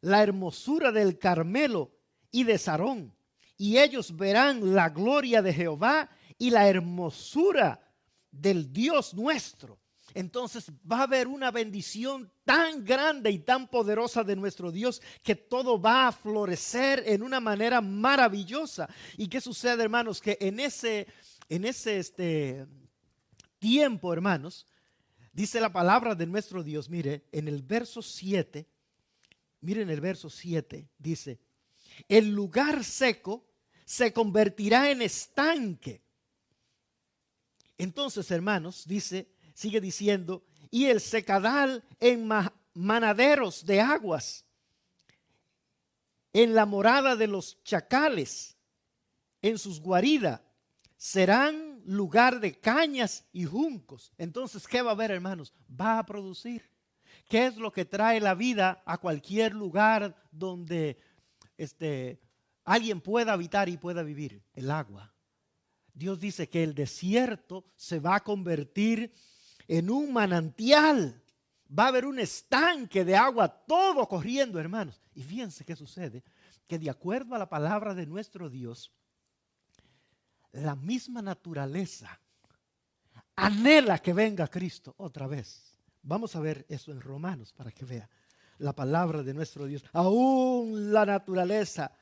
la 0.00 0.22
hermosura 0.22 0.90
del 0.90 1.18
Carmelo 1.18 1.92
y 2.32 2.44
de 2.44 2.56
Sarón. 2.56 3.14
Y 3.58 3.76
ellos 3.76 4.16
verán 4.16 4.74
la 4.74 4.88
gloria 4.88 5.42
de 5.42 5.52
Jehová 5.52 6.08
y 6.38 6.48
la 6.48 6.66
hermosura 6.66 7.86
del 8.30 8.72
Dios 8.72 9.12
nuestro. 9.12 9.78
Entonces 10.14 10.72
va 10.90 11.00
a 11.00 11.02
haber 11.02 11.28
una 11.28 11.50
bendición 11.50 12.32
tan 12.44 12.84
grande 12.84 13.30
y 13.30 13.40
tan 13.40 13.68
poderosa 13.68 14.24
de 14.24 14.34
nuestro 14.34 14.72
Dios 14.72 15.00
que 15.22 15.36
todo 15.36 15.80
va 15.80 16.08
a 16.08 16.12
florecer 16.12 17.04
en 17.06 17.22
una 17.22 17.38
manera 17.38 17.82
maravillosa. 17.82 18.88
¿Y 19.18 19.28
qué 19.28 19.40
sucede, 19.40 19.82
hermanos? 19.82 20.20
Que 20.20 20.38
en 20.40 20.58
ese 20.58 21.06
en 21.50 21.64
ese 21.64 21.98
este, 21.98 22.66
tiempo, 23.58 24.12
hermanos, 24.12 24.66
dice 25.32 25.60
la 25.60 25.72
palabra 25.72 26.14
de 26.14 26.24
nuestro 26.24 26.62
Dios, 26.62 26.88
mire, 26.88 27.24
en 27.32 27.48
el 27.48 27.60
verso 27.62 28.02
7, 28.02 28.66
miren 29.60 29.90
el 29.90 30.00
verso 30.00 30.30
7, 30.30 30.88
dice, 30.96 31.40
el 32.08 32.30
lugar 32.30 32.84
seco 32.84 33.44
se 33.84 34.12
convertirá 34.12 34.92
en 34.92 35.02
estanque. 35.02 36.00
Entonces, 37.76 38.30
hermanos, 38.30 38.86
dice, 38.86 39.28
sigue 39.52 39.80
diciendo, 39.80 40.44
y 40.70 40.86
el 40.86 41.00
secadal 41.00 41.82
en 41.98 42.28
manaderos 42.74 43.66
de 43.66 43.80
aguas, 43.80 44.44
en 46.32 46.54
la 46.54 46.64
morada 46.64 47.16
de 47.16 47.26
los 47.26 47.60
chacales, 47.64 48.56
en 49.42 49.58
sus 49.58 49.80
guaridas 49.80 50.42
serán 51.00 51.80
lugar 51.86 52.40
de 52.40 52.60
cañas 52.60 53.24
y 53.32 53.46
juncos. 53.46 54.12
Entonces, 54.18 54.68
¿qué 54.68 54.82
va 54.82 54.90
a 54.90 54.92
haber, 54.92 55.10
hermanos? 55.10 55.54
Va 55.68 55.98
a 55.98 56.04
producir. 56.04 56.68
¿Qué 57.26 57.46
es 57.46 57.56
lo 57.56 57.72
que 57.72 57.86
trae 57.86 58.20
la 58.20 58.34
vida 58.34 58.82
a 58.84 58.98
cualquier 58.98 59.54
lugar 59.54 60.14
donde 60.30 60.98
este, 61.56 62.20
alguien 62.64 63.00
pueda 63.00 63.32
habitar 63.32 63.70
y 63.70 63.78
pueda 63.78 64.02
vivir? 64.02 64.42
El 64.52 64.70
agua. 64.70 65.10
Dios 65.94 66.20
dice 66.20 66.50
que 66.50 66.62
el 66.62 66.74
desierto 66.74 67.64
se 67.76 67.98
va 67.98 68.16
a 68.16 68.22
convertir 68.22 69.14
en 69.68 69.88
un 69.88 70.12
manantial. 70.12 71.22
Va 71.66 71.84
a 71.84 71.88
haber 71.88 72.04
un 72.04 72.18
estanque 72.18 73.06
de 73.06 73.16
agua, 73.16 73.48
todo 73.48 74.06
corriendo, 74.06 74.60
hermanos. 74.60 75.00
Y 75.14 75.22
fíjense 75.22 75.64
qué 75.64 75.74
sucede, 75.74 76.22
que 76.66 76.78
de 76.78 76.90
acuerdo 76.90 77.34
a 77.34 77.38
la 77.38 77.48
palabra 77.48 77.94
de 77.94 78.04
nuestro 78.04 78.50
Dios, 78.50 78.92
la 80.52 80.74
misma 80.74 81.22
naturaleza 81.22 82.20
anhela 83.36 83.98
que 83.98 84.12
venga 84.12 84.48
Cristo 84.48 84.94
otra 84.98 85.26
vez. 85.26 85.76
Vamos 86.02 86.34
a 86.36 86.40
ver 86.40 86.66
eso 86.68 86.92
en 86.92 87.00
Romanos 87.00 87.52
para 87.52 87.70
que 87.70 87.84
vea 87.84 88.08
la 88.58 88.74
palabra 88.74 89.22
de 89.22 89.34
nuestro 89.34 89.66
Dios. 89.66 89.84
Aún 89.92 90.92
la 90.92 91.06
naturaleza 91.06 91.92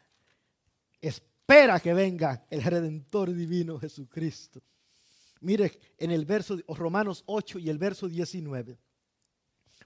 espera 1.01 1.81
que 1.81 1.95
venga 1.95 2.47
el 2.51 2.63
Redentor 2.63 3.33
divino 3.33 3.79
Jesucristo. 3.79 4.63
Mire 5.41 5.79
en 5.99 6.11
el 6.11 6.25
verso 6.25 6.59
Romanos 6.69 7.23
8 7.27 7.61
y 7.61 7.71
el 7.71 7.79
verso 7.79 8.09
19. 8.09 8.79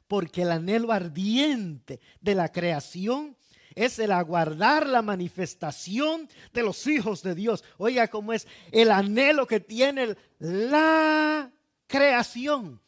Porque 0.06 0.42
el 0.42 0.50
anhelo 0.50 0.92
ardiente 0.92 2.00
de 2.20 2.34
la 2.34 2.50
creación 2.50 3.36
es 3.74 3.98
el 3.98 4.12
aguardar 4.12 4.86
la 4.86 5.02
manifestación 5.02 6.28
de 6.52 6.62
los 6.62 6.86
hijos 6.86 7.22
de 7.22 7.34
Dios. 7.34 7.64
Oiga 7.78 8.08
cómo 8.08 8.32
es 8.32 8.46
el 8.70 8.90
anhelo 8.90 9.46
que 9.46 9.60
tiene 9.60 10.16
la 10.38 11.50
creación. 11.86 12.80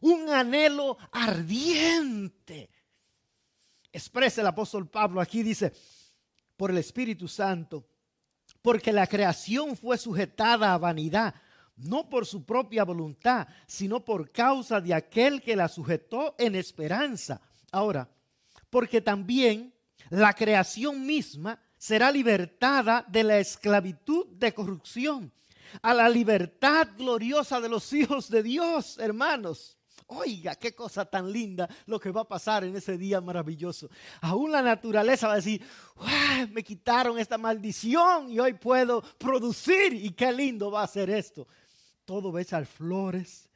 Un 0.00 0.30
anhelo 0.30 0.96
ardiente. 1.10 2.70
Expresa 3.92 4.40
el 4.40 4.46
apóstol 4.46 4.88
Pablo 4.88 5.20
aquí, 5.20 5.42
dice, 5.42 5.72
por 6.56 6.70
el 6.70 6.78
Espíritu 6.78 7.26
Santo, 7.26 7.86
porque 8.62 8.92
la 8.92 9.06
creación 9.06 9.76
fue 9.76 9.96
sujetada 9.96 10.74
a 10.74 10.78
vanidad, 10.78 11.34
no 11.76 12.08
por 12.08 12.26
su 12.26 12.44
propia 12.44 12.84
voluntad, 12.84 13.46
sino 13.66 14.04
por 14.04 14.30
causa 14.30 14.80
de 14.80 14.92
aquel 14.92 15.40
que 15.40 15.56
la 15.56 15.68
sujetó 15.68 16.34
en 16.38 16.54
esperanza. 16.54 17.40
Ahora, 17.70 18.08
porque 18.70 19.00
también 19.00 19.72
la 20.10 20.32
creación 20.32 21.06
misma 21.06 21.60
será 21.76 22.10
libertada 22.10 23.04
de 23.08 23.24
la 23.24 23.38
esclavitud 23.38 24.26
de 24.28 24.52
corrupción 24.52 25.32
a 25.82 25.94
la 25.94 26.08
libertad 26.08 26.88
gloriosa 26.96 27.60
de 27.60 27.68
los 27.68 27.92
hijos 27.92 28.28
de 28.30 28.42
Dios, 28.42 28.98
hermanos. 28.98 29.76
Oiga, 30.10 30.54
qué 30.54 30.74
cosa 30.74 31.04
tan 31.04 31.30
linda 31.30 31.68
lo 31.84 32.00
que 32.00 32.10
va 32.10 32.22
a 32.22 32.28
pasar 32.28 32.64
en 32.64 32.74
ese 32.74 32.96
día 32.96 33.20
maravilloso. 33.20 33.90
Aún 34.22 34.50
la 34.50 34.62
naturaleza 34.62 35.26
va 35.26 35.34
a 35.34 35.36
decir, 35.36 35.62
me 36.50 36.64
quitaron 36.64 37.18
esta 37.18 37.36
maldición 37.36 38.30
y 38.30 38.40
hoy 38.40 38.54
puedo 38.54 39.02
producir. 39.18 39.92
Y 39.92 40.10
qué 40.12 40.32
lindo 40.32 40.70
va 40.70 40.82
a 40.82 40.86
ser 40.86 41.10
esto. 41.10 41.46
Todo 42.06 42.32
va 42.32 42.38
a 42.38 42.42
echar 42.42 42.64
flores, 42.64 43.47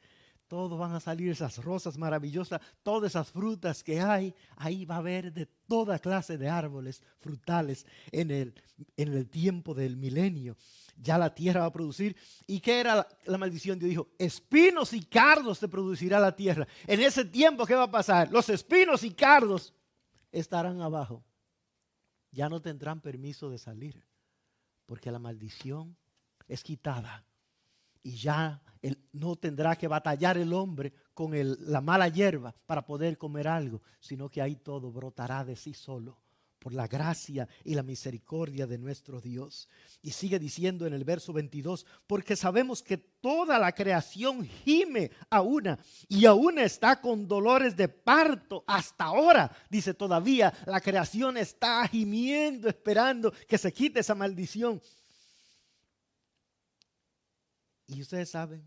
todo 0.53 0.77
van 0.77 0.93
a 0.93 0.99
salir 0.99 1.31
esas 1.31 1.57
rosas 1.63 1.97
maravillosas, 1.97 2.61
todas 2.83 3.09
esas 3.09 3.31
frutas 3.31 3.83
que 3.83 3.99
hay. 3.99 4.35
Ahí 4.55 4.85
va 4.85 4.93
a 4.93 4.97
haber 4.99 5.33
de 5.33 5.47
toda 5.47 5.97
clase 5.97 6.37
de 6.37 6.47
árboles 6.47 7.01
frutales 7.21 7.87
en 8.11 8.29
el, 8.29 8.53
en 8.95 9.13
el 9.13 9.27
tiempo 9.31 9.73
del 9.73 9.97
milenio. 9.97 10.55
ya 10.95 11.17
la 11.17 11.33
tierra 11.33 11.61
va 11.61 11.65
a 11.65 11.73
producir. 11.73 12.15
¿Y 12.45 12.59
qué 12.59 12.81
era 12.81 13.07
la, 13.25 13.37
maldición? 13.39 13.79
Dios 13.79 13.89
dijo, 13.89 14.09
espinos 14.19 14.93
y 14.93 15.03
cardos 15.05 15.59
te 15.59 15.67
producirá 15.67 16.19
la 16.19 16.35
tierra. 16.35 16.67
En 16.85 17.01
ese 17.01 17.25
tiempo, 17.25 17.65
¿qué 17.65 17.73
va 17.73 17.85
a 17.85 17.91
pasar? 17.91 18.31
Los 18.31 18.47
espinos 18.49 19.03
y 19.03 19.09
cardos 19.09 19.73
estarán 20.31 20.81
abajo. 20.81 21.23
Ya 22.29 22.47
no 22.47 22.61
tendrán 22.61 23.01
permiso 23.01 23.49
de 23.49 23.57
salir, 23.57 24.05
porque 24.85 25.09
la 25.09 25.17
maldición 25.17 25.97
es 26.47 26.61
quitada. 26.61 27.25
Y 28.03 28.17
ya 28.17 28.61
no 29.13 29.35
tendrá 29.37 29.75
que 29.75 29.87
batallar 29.87 30.37
el 30.37 30.53
hombre 30.53 30.93
con 31.13 31.31
la 31.33 31.81
mala 31.81 32.07
hierba 32.09 32.53
para 32.65 32.85
poder 32.85 33.17
comer 33.17 33.47
algo, 33.47 33.81
sino 33.99 34.29
que 34.29 34.41
ahí 34.41 34.57
todo 34.57 34.91
brotará 34.91 35.45
de 35.45 35.55
sí 35.55 35.73
solo 35.73 36.17
por 36.63 36.73
la 36.73 36.87
gracia 36.87 37.45
y 37.65 37.75
la 37.75 37.83
misericordia 37.83 38.65
de 38.65 38.77
nuestro 38.77 39.19
Dios. 39.19 39.67
Y 40.01 40.11
sigue 40.11 40.39
diciendo 40.39 40.87
en 40.87 40.93
el 40.93 41.03
verso 41.03 41.33
22, 41.33 41.85
porque 42.07 42.37
sabemos 42.37 42.81
que 42.81 42.97
toda 42.97 43.59
la 43.59 43.73
creación 43.73 44.47
gime 44.63 45.11
a 45.29 45.41
una 45.41 45.77
y 46.07 46.25
aún 46.25 46.59
está 46.59 47.01
con 47.01 47.27
dolores 47.27 47.75
de 47.75 47.89
parto 47.89 48.63
hasta 48.65 49.03
ahora. 49.03 49.51
Dice 49.69 49.93
todavía, 49.93 50.53
la 50.65 50.79
creación 50.79 51.35
está 51.35 51.85
gimiendo, 51.85 52.69
esperando 52.69 53.33
que 53.45 53.57
se 53.57 53.73
quite 53.73 53.99
esa 53.99 54.15
maldición. 54.15 54.81
Y 57.93 58.01
ustedes 58.01 58.29
saben, 58.29 58.65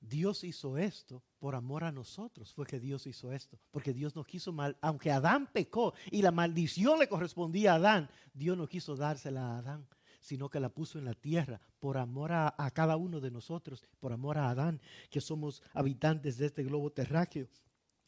Dios 0.00 0.42
hizo 0.44 0.76
esto 0.76 1.22
por 1.38 1.54
amor 1.54 1.84
a 1.84 1.92
nosotros. 1.92 2.52
Fue 2.52 2.66
que 2.66 2.80
Dios 2.80 3.06
hizo 3.06 3.32
esto. 3.32 3.58
Porque 3.70 3.92
Dios 3.92 4.16
no 4.16 4.24
quiso 4.24 4.52
mal. 4.52 4.76
Aunque 4.80 5.10
Adán 5.10 5.48
pecó 5.52 5.94
y 6.10 6.22
la 6.22 6.32
maldición 6.32 6.98
le 6.98 7.08
correspondía 7.08 7.72
a 7.72 7.76
Adán, 7.76 8.10
Dios 8.34 8.56
no 8.56 8.68
quiso 8.68 8.96
dársela 8.96 9.42
a 9.42 9.58
Adán, 9.58 9.86
sino 10.20 10.48
que 10.48 10.60
la 10.60 10.68
puso 10.68 10.98
en 10.98 11.04
la 11.04 11.14
tierra 11.14 11.60
por 11.78 11.98
amor 11.98 12.32
a, 12.32 12.54
a 12.58 12.70
cada 12.70 12.96
uno 12.96 13.20
de 13.20 13.30
nosotros, 13.30 13.84
por 14.00 14.12
amor 14.12 14.38
a 14.38 14.50
Adán, 14.50 14.80
que 15.10 15.20
somos 15.20 15.62
habitantes 15.72 16.36
de 16.36 16.46
este 16.46 16.64
globo 16.64 16.90
terráqueo. 16.90 17.48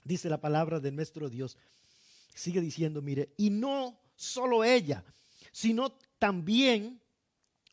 Dice 0.05 0.28
la 0.28 0.40
palabra 0.40 0.80
de 0.80 0.90
nuestro 0.90 1.28
Dios. 1.28 1.57
Sigue 2.34 2.61
diciendo, 2.61 3.00
mire, 3.00 3.32
y 3.36 3.50
no 3.50 4.00
solo 4.16 4.64
ella, 4.64 5.05
sino 5.52 5.92
también 6.18 7.00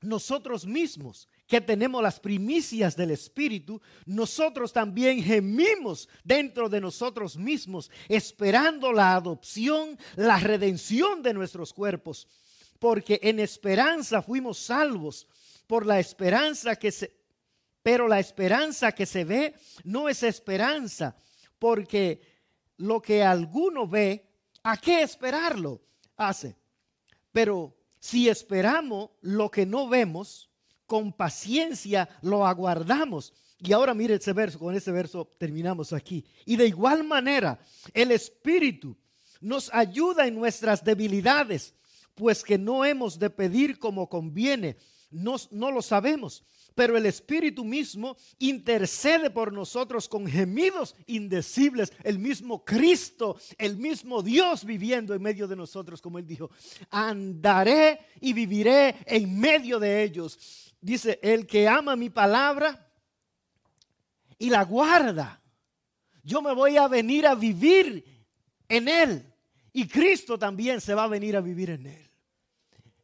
nosotros 0.01 0.65
mismos 0.65 1.27
que 1.51 1.59
tenemos 1.59 2.01
las 2.01 2.17
primicias 2.17 2.95
del 2.95 3.11
Espíritu, 3.11 3.81
nosotros 4.05 4.71
también 4.71 5.21
gemimos 5.21 6.07
dentro 6.23 6.69
de 6.69 6.79
nosotros 6.79 7.35
mismos, 7.35 7.91
esperando 8.07 8.93
la 8.93 9.15
adopción, 9.15 9.99
la 10.15 10.39
redención 10.39 11.21
de 11.21 11.33
nuestros 11.33 11.73
cuerpos, 11.73 12.25
porque 12.79 13.19
en 13.21 13.41
esperanza 13.41 14.21
fuimos 14.21 14.59
salvos, 14.59 15.27
por 15.67 15.85
la 15.85 15.99
esperanza 15.99 16.77
que 16.77 16.89
se... 16.89 17.19
Pero 17.83 18.07
la 18.07 18.21
esperanza 18.21 18.93
que 18.93 19.05
se 19.05 19.25
ve 19.25 19.53
no 19.83 20.07
es 20.07 20.23
esperanza, 20.23 21.17
porque 21.59 22.21
lo 22.77 23.01
que 23.01 23.23
alguno 23.23 23.89
ve, 23.89 24.25
¿a 24.63 24.77
qué 24.77 25.01
esperarlo? 25.01 25.81
Hace. 26.15 26.55
Pero 27.33 27.75
si 27.99 28.29
esperamos 28.29 29.09
lo 29.19 29.51
que 29.51 29.65
no 29.65 29.89
vemos, 29.89 30.50
con 30.91 31.13
paciencia 31.13 32.09
lo 32.21 32.45
aguardamos. 32.45 33.31
Y 33.59 33.71
ahora 33.71 33.93
mire 33.93 34.15
ese 34.15 34.33
verso, 34.33 34.59
con 34.59 34.75
ese 34.75 34.91
verso 34.91 35.31
terminamos 35.37 35.93
aquí. 35.93 36.25
Y 36.45 36.57
de 36.57 36.67
igual 36.67 37.05
manera, 37.05 37.61
el 37.93 38.11
Espíritu 38.11 38.97
nos 39.39 39.73
ayuda 39.73 40.27
en 40.27 40.35
nuestras 40.35 40.83
debilidades, 40.83 41.73
pues 42.13 42.43
que 42.43 42.57
no 42.57 42.83
hemos 42.83 43.17
de 43.17 43.29
pedir 43.29 43.79
como 43.79 44.09
conviene, 44.09 44.75
no, 45.11 45.37
no 45.51 45.71
lo 45.71 45.81
sabemos, 45.81 46.43
pero 46.75 46.97
el 46.97 47.05
Espíritu 47.05 47.63
mismo 47.63 48.17
intercede 48.37 49.29
por 49.29 49.53
nosotros 49.53 50.09
con 50.09 50.27
gemidos 50.27 50.93
indecibles, 51.07 51.93
el 52.03 52.19
mismo 52.19 52.65
Cristo, 52.65 53.37
el 53.57 53.77
mismo 53.77 54.21
Dios 54.21 54.65
viviendo 54.65 55.13
en 55.13 55.21
medio 55.21 55.47
de 55.47 55.55
nosotros, 55.55 56.01
como 56.01 56.19
él 56.19 56.27
dijo, 56.27 56.51
andaré 56.89 57.99
y 58.19 58.33
viviré 58.33 58.97
en 59.05 59.39
medio 59.39 59.79
de 59.79 60.03
ellos 60.03 60.70
dice, 60.81 61.19
el 61.21 61.47
que 61.47 61.67
ama 61.67 61.95
mi 61.95 62.09
palabra 62.09 62.91
y 64.37 64.49
la 64.49 64.63
guarda, 64.63 65.41
yo 66.23 66.41
me 66.41 66.53
voy 66.53 66.77
a 66.77 66.87
venir 66.87 67.25
a 67.25 67.35
vivir 67.35 68.03
en 68.67 68.87
él. 68.87 69.33
Y 69.73 69.87
Cristo 69.87 70.37
también 70.37 70.81
se 70.81 70.93
va 70.93 71.05
a 71.05 71.07
venir 71.07 71.37
a 71.37 71.41
vivir 71.41 71.69
en 71.69 71.85
él. 71.85 72.11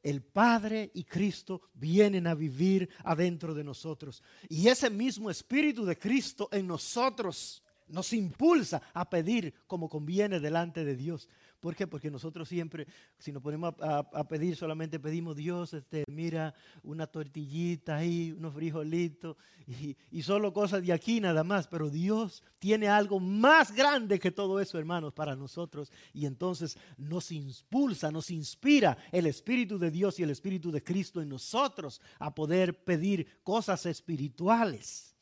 El 0.04 0.22
Padre 0.22 0.92
y 0.94 1.04
Cristo 1.04 1.62
vienen 1.74 2.28
a 2.28 2.34
vivir 2.34 2.90
adentro 3.04 3.54
de 3.54 3.64
nosotros. 3.64 4.24
Y 4.50 4.68
ese 4.68 4.90
mismo 4.90 5.30
Espíritu 5.30 5.86
de 5.86 5.98
Cristo 5.98 6.50
en 6.52 6.68
nosotros 6.68 7.64
nos 7.88 8.14
impulsa 8.14 8.82
a 8.94 9.10
pedir 9.10 9.54
como 9.66 9.90
conviene 9.90 10.40
delante 10.40 10.84
de 10.84 10.96
Dios. 10.96 11.30
¿Por 11.60 11.76
qué? 11.76 11.88
Porque 11.88 12.12
nosotros 12.12 12.48
siempre, 12.48 12.88
si 13.18 13.32
nos 13.32 13.42
ponemos 13.42 13.74
a, 13.82 14.28
pedir, 14.28 14.56
solamente 14.56 15.00
pedimos 15.00 15.36
Dios, 15.36 15.74
este, 15.74 16.04
mira, 16.08 16.54
una 16.84 17.08
tortillita 17.08 17.98
ahí, 17.98 18.32
unos 18.32 18.54
frijolitos, 18.54 19.38
y, 19.66 19.98
y 20.12 20.22
solo 20.22 20.54
cosas 20.54 20.86
de 20.86 20.94
aquí 20.94 21.20
nada 21.20 21.44
más. 21.44 21.68
Pero 21.68 21.90
Dios 21.90 22.44
tiene 22.60 22.88
algo 22.88 23.20
más 23.20 23.72
grande 23.72 24.20
que 24.20 24.32
todo 24.32 24.60
eso, 24.60 24.78
hermanos, 24.78 25.14
para 25.14 25.36
nosotros. 25.36 25.92
Y 26.14 26.28
entonces 26.28 26.78
nos 26.98 27.32
impulsa, 27.32 28.12
nos 28.12 28.30
inspira 28.30 28.98
el 29.12 29.26
Espíritu 29.26 29.80
de 29.80 29.90
Dios 29.90 30.20
y 30.20 30.24
el 30.24 30.30
Espíritu 30.30 30.72
de 30.72 30.84
Cristo 30.84 31.22
en 31.22 31.30
nosotros 31.30 32.02
a 32.20 32.34
poder 32.36 32.84
pedir 32.84 33.42
cosas 33.44 33.86
espirituales. 33.88 35.16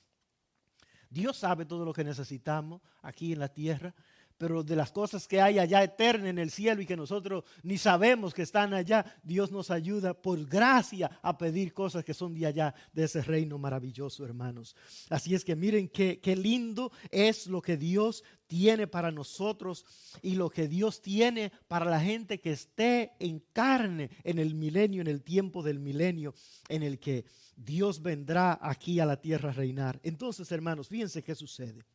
Dios 1.09 1.37
sabe 1.37 1.65
todo 1.65 1.85
lo 1.85 1.93
que 1.93 2.03
necesitamos 2.03 2.81
aquí 3.01 3.31
en 3.31 3.39
la 3.39 3.47
tierra 3.47 3.95
pero 4.37 4.63
de 4.63 4.75
las 4.75 4.91
cosas 4.91 5.27
que 5.27 5.41
hay 5.41 5.59
allá 5.59 5.83
eterna 5.83 6.29
en 6.29 6.39
el 6.39 6.51
cielo 6.51 6.81
y 6.81 6.85
que 6.85 6.97
nosotros 6.97 7.43
ni 7.63 7.77
sabemos 7.77 8.33
que 8.33 8.41
están 8.41 8.73
allá, 8.73 9.05
Dios 9.23 9.51
nos 9.51 9.71
ayuda 9.71 10.13
por 10.13 10.43
gracia 10.45 11.19
a 11.21 11.37
pedir 11.37 11.73
cosas 11.73 12.03
que 12.03 12.13
son 12.13 12.33
de 12.33 12.45
allá, 12.45 12.75
de 12.93 13.05
ese 13.05 13.21
reino 13.21 13.57
maravilloso, 13.57 14.25
hermanos. 14.25 14.75
Así 15.09 15.33
es 15.35 15.45
que 15.45 15.55
miren 15.55 15.87
qué, 15.87 16.19
qué 16.19 16.35
lindo 16.35 16.91
es 17.11 17.47
lo 17.47 17.61
que 17.61 17.77
Dios 17.77 18.23
tiene 18.47 18.87
para 18.87 19.11
nosotros 19.11 19.85
y 20.21 20.35
lo 20.35 20.49
que 20.49 20.67
Dios 20.67 21.01
tiene 21.01 21.51
para 21.67 21.85
la 21.85 21.99
gente 21.99 22.39
que 22.39 22.51
esté 22.51 23.13
en 23.19 23.39
carne 23.53 24.09
en 24.23 24.39
el 24.39 24.55
milenio, 24.55 25.01
en 25.01 25.07
el 25.07 25.23
tiempo 25.23 25.63
del 25.63 25.79
milenio, 25.79 26.33
en 26.69 26.83
el 26.83 26.99
que 26.99 27.25
Dios 27.55 28.01
vendrá 28.01 28.59
aquí 28.61 28.99
a 28.99 29.05
la 29.05 29.19
tierra 29.19 29.49
a 29.49 29.53
reinar. 29.53 29.99
Entonces, 30.03 30.51
hermanos, 30.51 30.89
fíjense 30.89 31.23
qué 31.23 31.35
sucede. 31.35 31.85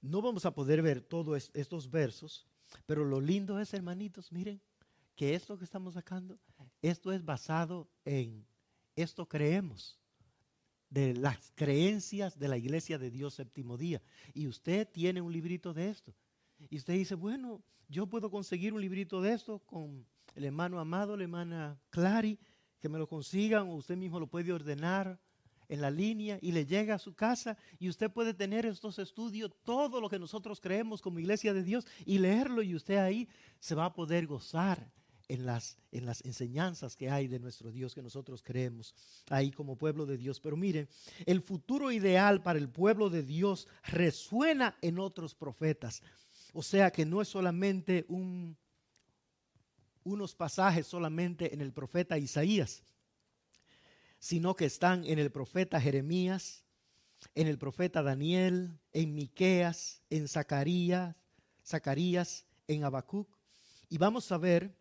No 0.00 0.22
vamos 0.22 0.46
a 0.46 0.54
poder 0.54 0.82
ver 0.82 1.00
todos 1.02 1.50
estos 1.54 1.90
versos, 1.90 2.46
pero 2.86 3.04
lo 3.04 3.20
lindo 3.20 3.60
es, 3.60 3.74
hermanitos, 3.74 4.32
miren, 4.32 4.60
que 5.14 5.34
esto 5.34 5.58
que 5.58 5.64
estamos 5.64 5.94
sacando, 5.94 6.38
esto 6.80 7.12
es 7.12 7.24
basado 7.24 7.90
en, 8.04 8.46
esto 8.96 9.28
creemos, 9.28 9.98
de 10.88 11.14
las 11.14 11.52
creencias 11.54 12.38
de 12.38 12.48
la 12.48 12.56
iglesia 12.56 12.98
de 12.98 13.10
Dios 13.10 13.34
séptimo 13.34 13.76
día. 13.76 14.02
Y 14.34 14.46
usted 14.46 14.88
tiene 14.88 15.20
un 15.20 15.32
librito 15.32 15.72
de 15.72 15.90
esto. 15.90 16.14
Y 16.68 16.76
usted 16.76 16.94
dice, 16.94 17.14
bueno, 17.14 17.62
yo 17.88 18.06
puedo 18.06 18.30
conseguir 18.30 18.72
un 18.72 18.80
librito 18.80 19.20
de 19.20 19.32
esto 19.32 19.60
con 19.60 20.06
el 20.34 20.44
hermano 20.44 20.80
amado, 20.80 21.16
la 21.16 21.24
hermana 21.24 21.80
Clary, 21.90 22.38
que 22.80 22.88
me 22.88 22.98
lo 22.98 23.06
consigan, 23.06 23.68
o 23.68 23.74
usted 23.74 23.96
mismo 23.96 24.18
lo 24.18 24.26
puede 24.26 24.52
ordenar 24.52 25.20
en 25.70 25.80
la 25.80 25.90
línea 25.90 26.38
y 26.42 26.52
le 26.52 26.66
llega 26.66 26.96
a 26.96 26.98
su 26.98 27.14
casa 27.14 27.56
y 27.78 27.88
usted 27.88 28.10
puede 28.10 28.34
tener 28.34 28.66
estos 28.66 28.98
estudios, 28.98 29.52
todo 29.64 30.00
lo 30.00 30.10
que 30.10 30.18
nosotros 30.18 30.60
creemos 30.60 31.00
como 31.00 31.20
iglesia 31.20 31.54
de 31.54 31.62
Dios 31.62 31.86
y 32.04 32.18
leerlo 32.18 32.62
y 32.62 32.74
usted 32.74 32.98
ahí 32.98 33.28
se 33.60 33.76
va 33.76 33.86
a 33.86 33.92
poder 33.94 34.26
gozar 34.26 34.90
en 35.28 35.46
las, 35.46 35.78
en 35.92 36.06
las 36.06 36.24
enseñanzas 36.24 36.96
que 36.96 37.08
hay 37.08 37.28
de 37.28 37.38
nuestro 37.38 37.70
Dios 37.70 37.94
que 37.94 38.02
nosotros 38.02 38.42
creemos 38.42 38.94
ahí 39.28 39.52
como 39.52 39.78
pueblo 39.78 40.04
de 40.04 40.18
Dios. 40.18 40.40
Pero 40.40 40.56
miren, 40.56 40.88
el 41.24 41.40
futuro 41.40 41.92
ideal 41.92 42.42
para 42.42 42.58
el 42.58 42.68
pueblo 42.68 43.08
de 43.08 43.22
Dios 43.22 43.68
resuena 43.84 44.76
en 44.82 44.98
otros 44.98 45.36
profetas. 45.36 46.02
O 46.52 46.64
sea 46.64 46.90
que 46.90 47.06
no 47.06 47.22
es 47.22 47.28
solamente 47.28 48.06
un, 48.08 48.56
unos 50.02 50.34
pasajes 50.34 50.88
solamente 50.88 51.54
en 51.54 51.60
el 51.60 51.72
profeta 51.72 52.18
Isaías, 52.18 52.82
sino 54.20 54.54
que 54.54 54.66
están 54.66 55.04
en 55.04 55.18
el 55.18 55.32
profeta 55.32 55.80
Jeremías, 55.80 56.62
en 57.34 57.48
el 57.48 57.58
profeta 57.58 58.02
Daniel, 58.02 58.78
en 58.92 59.14
Miqueas, 59.14 60.02
en 60.10 60.28
Zacarías, 60.28 61.16
Zacarías, 61.66 62.46
en 62.68 62.84
Habacuc. 62.84 63.28
Y 63.88 63.98
vamos 63.98 64.30
a 64.30 64.38
ver 64.38 64.76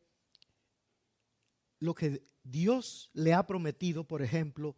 lo 1.80 1.96
que 1.96 2.22
Dios 2.44 3.10
le 3.14 3.34
ha 3.34 3.48
prometido, 3.48 4.04
por 4.06 4.22
ejemplo, 4.22 4.76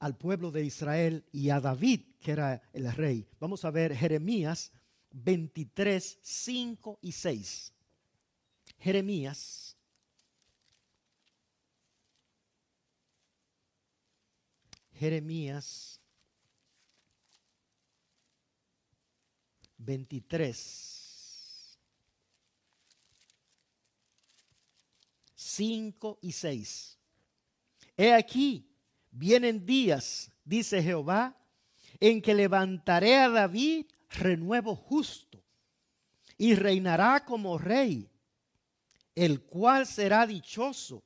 al 0.00 0.16
pueblo 0.16 0.50
de 0.50 0.64
Israel 0.64 1.24
y 1.30 1.50
a 1.50 1.60
David, 1.60 2.00
que 2.20 2.32
era 2.32 2.62
el 2.72 2.92
rey. 2.92 3.28
Vamos 3.38 3.64
a 3.64 3.70
ver 3.70 3.94
Jeremías 3.94 4.72
23, 5.12 6.18
5 6.20 6.98
y 7.00 7.12
6. 7.12 7.72
Jeremías 8.78 9.71
Jeremías 15.02 16.00
23, 19.78 21.76
5 25.34 26.18
y 26.22 26.30
6. 26.30 26.98
He 27.96 28.14
aquí, 28.14 28.70
vienen 29.10 29.66
días, 29.66 30.30
dice 30.44 30.80
Jehová, 30.80 31.36
en 31.98 32.22
que 32.22 32.32
levantaré 32.32 33.16
a 33.16 33.28
David 33.28 33.86
renuevo 34.08 34.76
justo 34.76 35.42
y 36.38 36.54
reinará 36.54 37.24
como 37.24 37.58
rey, 37.58 38.08
el 39.16 39.42
cual 39.42 39.84
será 39.84 40.28
dichoso 40.28 41.02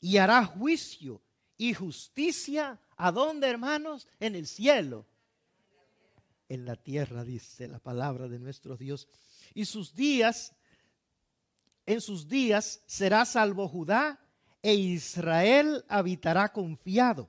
y 0.00 0.18
hará 0.18 0.44
juicio 0.44 1.20
y 1.56 1.74
justicia. 1.74 2.78
¿A 3.04 3.10
dónde, 3.10 3.48
hermanos? 3.48 4.06
En 4.20 4.36
el 4.36 4.46
cielo 4.46 5.06
en 6.48 6.66
la 6.66 6.76
tierra, 6.76 7.24
dice 7.24 7.66
la 7.66 7.80
palabra 7.80 8.28
de 8.28 8.38
nuestro 8.38 8.76
Dios. 8.76 9.08
Y 9.54 9.64
sus 9.64 9.94
días, 9.94 10.54
en 11.84 12.00
sus 12.00 12.28
días 12.28 12.82
será 12.86 13.24
salvo 13.24 13.66
Judá 13.66 14.20
e 14.62 14.74
Israel 14.74 15.84
habitará 15.88 16.52
confiado. 16.52 17.28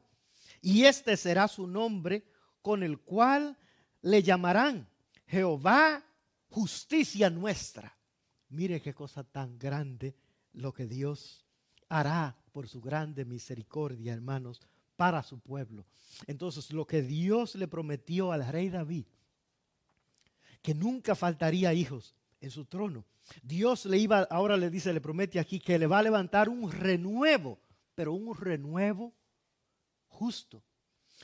Y 0.61 0.83
este 0.83 1.17
será 1.17 1.47
su 1.47 1.65
nombre 1.65 2.23
con 2.61 2.83
el 2.83 2.99
cual 2.99 3.57
le 4.01 4.21
llamarán 4.21 4.87
Jehová 5.25 6.05
justicia 6.49 7.31
nuestra. 7.31 7.97
Mire 8.49 8.79
qué 8.79 8.93
cosa 8.93 9.23
tan 9.23 9.57
grande 9.57 10.15
lo 10.51 10.71
que 10.71 10.85
Dios 10.85 11.45
hará 11.89 12.37
por 12.51 12.67
su 12.67 12.79
grande 12.79 13.25
misericordia, 13.25 14.13
hermanos, 14.13 14.61
para 14.95 15.23
su 15.23 15.39
pueblo. 15.39 15.85
Entonces, 16.27 16.71
lo 16.71 16.85
que 16.85 17.01
Dios 17.01 17.55
le 17.55 17.67
prometió 17.67 18.31
al 18.31 18.45
rey 18.47 18.69
David, 18.69 19.05
que 20.61 20.73
nunca 20.73 21.15
faltaría 21.15 21.73
hijos 21.73 22.15
en 22.39 22.51
su 22.51 22.65
trono. 22.65 23.05
Dios 23.41 23.85
le 23.85 23.97
iba, 23.97 24.21
ahora 24.23 24.57
le 24.57 24.69
dice, 24.69 24.93
le 24.93 25.01
promete 25.01 25.39
aquí 25.39 25.59
que 25.59 25.79
le 25.79 25.87
va 25.87 25.99
a 25.99 26.03
levantar 26.03 26.49
un 26.49 26.71
renuevo, 26.71 27.59
pero 27.95 28.13
un 28.13 28.35
renuevo 28.35 29.13
justo. 30.07 30.63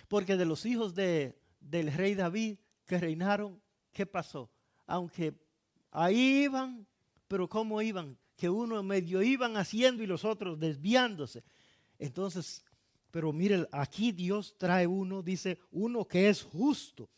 Porque 0.07 0.38
de 0.38 0.45
los 0.45 0.65
hijos 0.65 0.95
de, 0.95 1.39
del 1.59 1.91
rey 1.91 2.15
David 2.15 2.57
que 2.86 2.97
reinaron, 2.97 3.61
¿qué 3.91 4.05
pasó? 4.05 4.49
Aunque 4.86 5.34
ahí 5.91 6.43
iban, 6.43 6.88
pero 7.28 7.47
¿cómo 7.47 7.82
iban? 7.82 8.17
Que 8.36 8.49
uno 8.49 8.82
medio 8.82 9.22
iban 9.22 9.57
haciendo 9.57 10.03
y 10.03 10.07
los 10.07 10.26
otros 10.26 10.59
desviándose. 10.59 11.43
Entonces, 11.97 12.63
pero 13.12 13.34
mire, 13.34 13.68
aquí 13.72 14.12
Dios 14.12 14.55
trae 14.57 14.88
uno, 14.88 15.22
dice, 15.22 15.60
uno 15.72 16.05
que 16.05 16.30
es 16.30 16.43
justo 16.43 17.10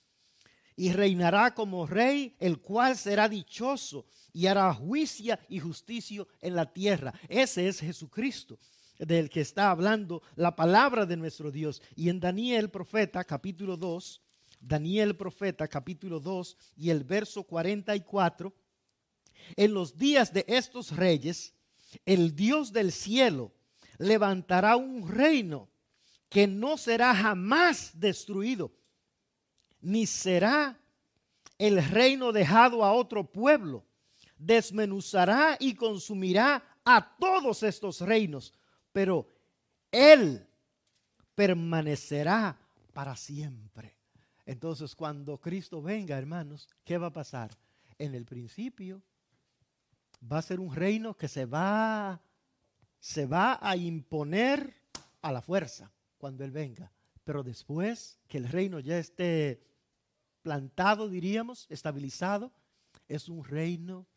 y 0.75 0.91
reinará 0.93 1.53
como 1.53 1.85
rey, 1.85 2.35
el 2.39 2.59
cual 2.59 2.97
será 2.97 3.27
dichoso 3.27 4.05
y 4.33 4.47
hará 4.47 4.73
juicio 4.73 5.37
y 5.49 5.59
justicia 5.59 6.25
en 6.39 6.55
la 6.55 6.71
tierra. 6.71 7.13
Ese 7.27 7.67
es 7.67 7.79
Jesucristo 7.79 8.57
del 8.97 9.29
que 9.29 9.41
está 9.41 9.71
hablando 9.71 10.21
la 10.35 10.55
palabra 10.55 11.05
de 11.05 11.17
nuestro 11.17 11.51
Dios. 11.51 11.81
Y 11.95 12.09
en 12.09 12.19
Daniel 12.19 12.69
profeta 12.69 13.23
capítulo 13.23 13.75
2, 13.75 14.21
Daniel 14.59 15.15
profeta 15.15 15.67
capítulo 15.67 16.19
2 16.19 16.57
y 16.77 16.89
el 16.89 17.03
verso 17.03 17.43
44, 17.43 18.53
en 19.55 19.73
los 19.73 19.97
días 19.97 20.31
de 20.31 20.45
estos 20.47 20.95
reyes, 20.95 21.53
el 22.05 22.35
Dios 22.35 22.71
del 22.71 22.91
cielo 22.91 23.51
levantará 23.97 24.77
un 24.77 25.07
reino 25.09 25.70
que 26.31 26.47
no 26.47 26.77
será 26.77 27.13
jamás 27.13 27.91
destruido, 27.93 28.71
ni 29.81 30.07
será 30.07 30.79
el 31.57 31.83
reino 31.83 32.31
dejado 32.31 32.85
a 32.85 32.93
otro 32.93 33.29
pueblo. 33.29 33.85
Desmenuzará 34.37 35.57
y 35.59 35.75
consumirá 35.75 36.63
a 36.85 37.17
todos 37.17 37.63
estos 37.63 37.99
reinos, 37.99 38.53
pero 38.93 39.27
Él 39.91 40.47
permanecerá 41.35 42.57
para 42.93 43.17
siempre. 43.17 43.97
Entonces, 44.45 44.95
cuando 44.95 45.37
Cristo 45.37 45.81
venga, 45.81 46.17
hermanos, 46.17 46.69
¿qué 46.85 46.97
va 46.97 47.07
a 47.07 47.13
pasar? 47.13 47.51
En 47.97 48.15
el 48.15 48.23
principio 48.23 49.03
va 50.31 50.37
a 50.37 50.43
ser 50.43 50.61
un 50.61 50.73
reino 50.73 51.13
que 51.13 51.27
se 51.27 51.45
va, 51.45 52.21
se 53.01 53.25
va 53.25 53.59
a 53.61 53.75
imponer 53.75 54.73
a 55.21 55.33
la 55.33 55.41
fuerza 55.41 55.91
cuando 56.21 56.45
Él 56.45 56.51
venga. 56.51 56.93
Pero 57.23 57.43
después 57.43 58.19
que 58.27 58.37
el 58.37 58.47
reino 58.47 58.79
ya 58.79 58.99
esté 58.99 59.59
plantado, 60.43 61.09
diríamos, 61.09 61.65
estabilizado, 61.69 62.53
es 63.07 63.27
un 63.27 63.43
reino 63.43 64.07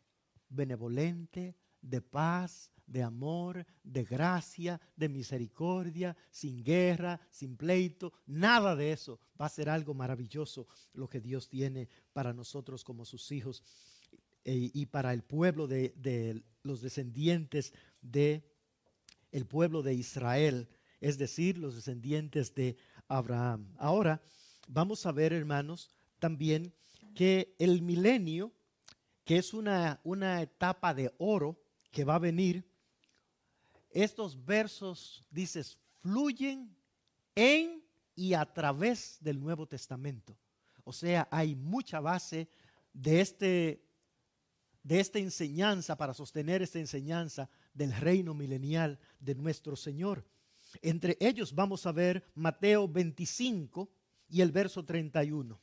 benevolente, 0.49 1.55
de 1.81 2.01
paz, 2.01 2.71
de 2.85 3.01
amor, 3.01 3.65
de 3.83 4.03
gracia, 4.03 4.79
de 4.95 5.09
misericordia, 5.09 6.15
sin 6.29 6.63
guerra, 6.63 7.19
sin 7.31 7.57
pleito, 7.57 8.13
nada 8.27 8.75
de 8.75 8.91
eso. 8.91 9.19
Va 9.39 9.47
a 9.47 9.49
ser 9.49 9.67
algo 9.67 9.95
maravilloso 9.95 10.67
lo 10.93 11.09
que 11.09 11.19
Dios 11.19 11.49
tiene 11.49 11.89
para 12.13 12.33
nosotros 12.33 12.83
como 12.83 13.03
sus 13.03 13.31
hijos 13.31 13.63
eh, 14.43 14.69
y 14.73 14.85
para 14.85 15.11
el 15.11 15.23
pueblo 15.23 15.67
de, 15.67 15.93
de 15.97 16.43
los 16.61 16.81
descendientes 16.81 17.73
de 18.01 18.43
el 19.31 19.45
pueblo 19.45 19.81
de 19.81 19.93
Israel 19.93 20.69
es 20.99 21.17
decir, 21.17 21.57
los 21.57 21.75
descendientes 21.75 22.53
de 22.53 22.77
Abraham. 23.07 23.73
Ahora 23.77 24.21
vamos 24.67 25.05
a 25.05 25.11
ver, 25.11 25.33
hermanos, 25.33 25.89
también 26.19 26.73
que 27.15 27.55
el 27.59 27.81
milenio, 27.81 28.51
que 29.23 29.37
es 29.37 29.53
una, 29.53 29.99
una 30.03 30.41
etapa 30.41 30.93
de 30.93 31.13
oro 31.17 31.59
que 31.91 32.03
va 32.03 32.15
a 32.15 32.19
venir, 32.19 32.67
estos 33.89 34.45
versos, 34.45 35.23
dices, 35.29 35.77
fluyen 36.01 36.75
en 37.33 37.83
y 38.15 38.33
a 38.33 38.45
través 38.45 39.17
del 39.21 39.39
Nuevo 39.39 39.65
Testamento. 39.67 40.37
O 40.83 40.93
sea, 40.93 41.27
hay 41.31 41.55
mucha 41.55 41.99
base 41.99 42.47
de, 42.93 43.21
este, 43.21 43.83
de 44.83 44.99
esta 44.99 45.19
enseñanza 45.19 45.97
para 45.97 46.13
sostener 46.13 46.61
esta 46.61 46.79
enseñanza 46.79 47.49
del 47.73 47.93
reino 47.93 48.33
milenial 48.33 48.99
de 49.19 49.35
nuestro 49.35 49.75
Señor. 49.75 50.25
Entre 50.81 51.17
ellos 51.19 51.53
vamos 51.53 51.85
a 51.85 51.91
ver 51.91 52.23
Mateo 52.35 52.87
25 52.87 53.89
y 54.29 54.41
el 54.41 54.51
verso 54.51 54.83
31. 54.83 55.59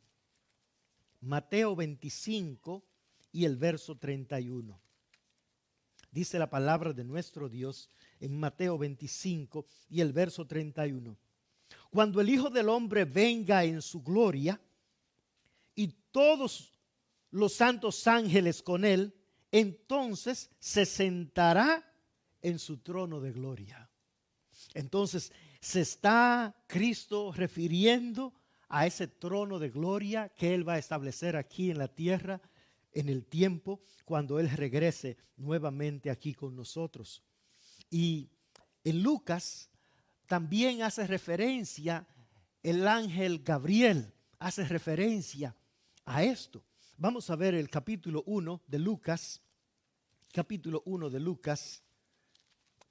Mateo 1.21 1.77
25 1.77 2.85
y 3.33 3.45
el 3.45 3.57
verso 3.57 3.97
31. 3.97 4.81
Dice 6.11 6.39
la 6.39 6.51
palabra 6.51 6.93
de 6.93 7.05
nuestro 7.05 7.49
Dios 7.49 7.89
en 8.21 8.39
Mateo 8.39 8.77
25 8.77 9.67
y 9.89 10.01
el 10.01 10.13
verso 10.13 10.47
31. 10.47 11.17
Cuando 11.91 12.21
el 12.21 12.29
Hijo 12.29 12.51
del 12.51 12.69
Hombre 12.69 13.05
venga 13.05 13.65
en 13.65 13.81
su 13.81 14.03
gloria 14.03 14.61
y 15.75 15.89
todos 16.11 16.73
los 17.31 17.55
santos 17.55 18.07
ángeles 18.07 18.63
con 18.63 18.85
él, 18.85 19.15
entonces 19.51 20.51
se 20.59 20.85
sentará 20.85 21.95
en 22.43 22.59
su 22.59 22.79
trono 22.79 23.21
de 23.21 23.33
gloria. 23.33 23.89
Entonces, 24.75 25.33
se 25.61 25.81
está 25.81 26.55
Cristo 26.67 27.33
refiriendo 27.33 28.35
a 28.69 28.87
ese 28.87 29.07
trono 29.07 29.59
de 29.59 29.71
gloria 29.71 30.31
que 30.31 30.55
Él 30.55 30.67
va 30.67 30.75
a 30.75 30.79
establecer 30.79 31.37
aquí 31.37 31.71
en 31.71 31.79
la 31.79 31.89
tierra 31.89 32.41
en 32.93 33.09
el 33.09 33.25
tiempo 33.25 33.81
cuando 34.05 34.39
Él 34.39 34.51
regrese 34.51 35.17
nuevamente 35.37 36.11
aquí 36.11 36.35
con 36.35 36.57
nosotros. 36.57 37.23
Y 37.91 38.31
en 38.85 39.03
Lucas 39.03 39.71
también 40.27 40.83
hace 40.83 41.07
referencia 41.07 42.07
el 42.63 42.87
ángel 42.87 43.43
Gabriel, 43.43 44.13
hace 44.39 44.65
referencia 44.65 45.55
a 46.05 46.23
esto. 46.23 46.65
Vamos 46.97 47.29
a 47.31 47.37
ver 47.37 47.55
el 47.55 47.69
capítulo 47.69 48.23
1 48.27 48.63
de 48.67 48.79
Lucas, 48.79 49.43
capítulo 50.33 50.83
1 50.87 51.11
de 51.11 51.21
Lucas 51.21 51.83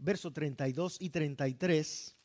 verso 0.02 0.34
32 0.34 0.98
y 1.00 1.10
33. 1.10 2.16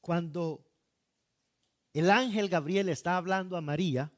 Cuando 0.00 0.62
el 1.94 2.10
ángel 2.10 2.48
Gabriel 2.48 2.90
está 2.90 3.16
hablando 3.16 3.56
a 3.56 3.62
María, 3.62 4.12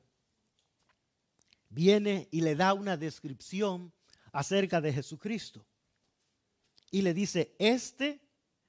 viene 1.69 2.29
y 2.33 2.41
le 2.41 2.57
da 2.57 2.75
una 2.75 2.97
descripción 2.97 3.93
acerca 4.33 4.81
de 4.81 4.93
Jesucristo. 4.93 5.65
Y 6.91 7.03
le 7.03 7.15
dice, 7.15 7.55
este 7.59 8.21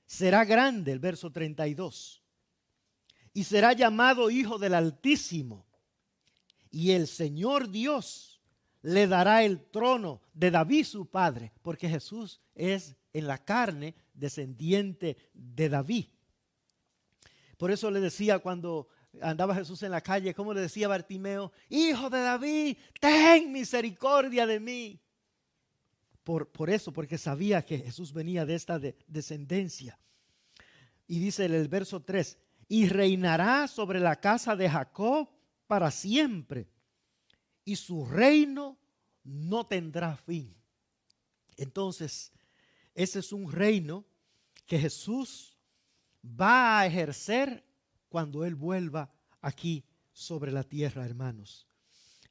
será 0.05 0.45
grande, 0.45 0.91
el 0.91 0.99
verso 0.99 1.31
32, 1.31 2.23
y 3.33 3.43
será 3.43 3.73
llamado 3.73 4.29
Hijo 4.29 4.59
del 4.59 4.75
Altísimo. 4.75 5.65
Y 6.69 6.91
el 6.91 7.07
Señor 7.07 7.69
Dios 7.69 8.36
le 8.87 9.05
dará 9.05 9.43
el 9.43 9.65
trono 9.65 10.21
de 10.33 10.49
David 10.49 10.85
su 10.85 11.07
padre, 11.07 11.51
porque 11.61 11.89
Jesús 11.89 12.39
es 12.55 12.95
en 13.11 13.27
la 13.27 13.37
carne 13.37 13.95
descendiente 14.13 15.17
de 15.33 15.67
David. 15.67 16.05
Por 17.57 17.69
eso 17.69 17.91
le 17.91 17.99
decía 17.99 18.39
cuando 18.39 18.87
andaba 19.21 19.55
Jesús 19.55 19.83
en 19.83 19.91
la 19.91 19.99
calle, 19.99 20.33
como 20.33 20.53
le 20.53 20.61
decía 20.61 20.87
Bartimeo, 20.87 21.51
hijo 21.67 22.09
de 22.09 22.21
David, 22.21 22.77
ten 23.01 23.51
misericordia 23.51 24.47
de 24.47 24.61
mí. 24.61 25.01
Por, 26.23 26.49
por 26.49 26.69
eso, 26.69 26.93
porque 26.93 27.17
sabía 27.17 27.65
que 27.65 27.79
Jesús 27.79 28.13
venía 28.13 28.45
de 28.45 28.55
esta 28.55 28.79
descendencia. 29.05 29.99
Y 31.07 31.19
dice 31.19 31.43
en 31.43 31.55
el 31.55 31.67
verso 31.67 32.03
3, 32.03 32.37
y 32.69 32.87
reinará 32.87 33.67
sobre 33.67 33.99
la 33.99 34.15
casa 34.15 34.55
de 34.55 34.69
Jacob 34.69 35.29
para 35.67 35.91
siempre, 35.91 36.69
y 37.67 37.75
su 37.75 38.05
reino 38.05 38.79
no 39.25 39.65
tendrá 39.65 40.15
fin. 40.15 40.55
Entonces, 41.57 42.31
ese 42.95 43.19
es 43.19 43.33
un 43.33 43.51
reino 43.51 44.05
que 44.65 44.79
Jesús 44.79 45.57
va 46.23 46.79
a 46.79 46.85
ejercer 46.87 47.65
cuando 48.07 48.45
Él 48.45 48.55
vuelva 48.55 49.11
aquí 49.41 49.83
sobre 50.13 50.53
la 50.53 50.63
tierra, 50.63 51.05
hermanos. 51.05 51.67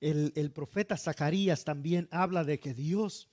El, 0.01 0.33
profeta 0.53 0.97
Zacarías 0.97 1.65
también 1.65 2.09
habla 2.11 2.43
de 2.43 2.59
que 2.59 2.73
Dios, 2.73 3.29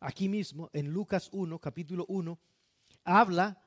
aquí 0.00 0.30
mismo 0.30 0.70
en 0.72 0.88
Lucas 0.88 1.28
1, 1.30 1.58
capítulo 1.58 2.06
1, 2.08 2.40
habla 3.04 3.62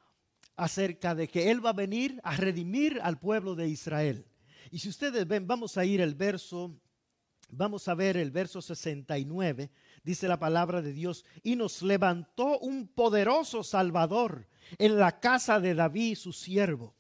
acerca 0.56 1.14
de 1.14 1.28
que 1.28 1.52
Él 1.52 1.64
va 1.64 1.70
a 1.70 1.74
venir 1.74 2.20
a 2.24 2.36
redimir 2.38 3.00
al 3.04 3.20
pueblo 3.20 3.54
de 3.54 3.68
Israel. 3.68 4.26
Y 4.72 4.80
si 4.80 4.90
ustedes 4.90 5.28
ven, 5.28 5.46
vamos 5.46 5.78
a 5.78 5.86
ir 5.86 6.02
al 6.02 6.16
verso, 6.16 6.76
vamos 7.50 7.88
a 7.88 7.96
ver 7.96 8.18
el 8.18 8.32
verso 8.32 8.62
69, 8.62 9.72
dice 10.04 10.28
la 10.28 10.40
palabra 10.40 10.82
de 10.82 10.94
Dios, 10.94 11.26
y 11.44 11.56
nos 11.56 11.82
levantó 11.82 12.60
un 12.60 12.88
poderoso 12.88 13.64
Salvador 13.64 14.48
en 14.78 14.98
la 14.98 15.20
casa 15.20 15.60
de 15.60 15.76
David, 15.76 16.16
su 16.16 16.34
siervo, 16.34 16.96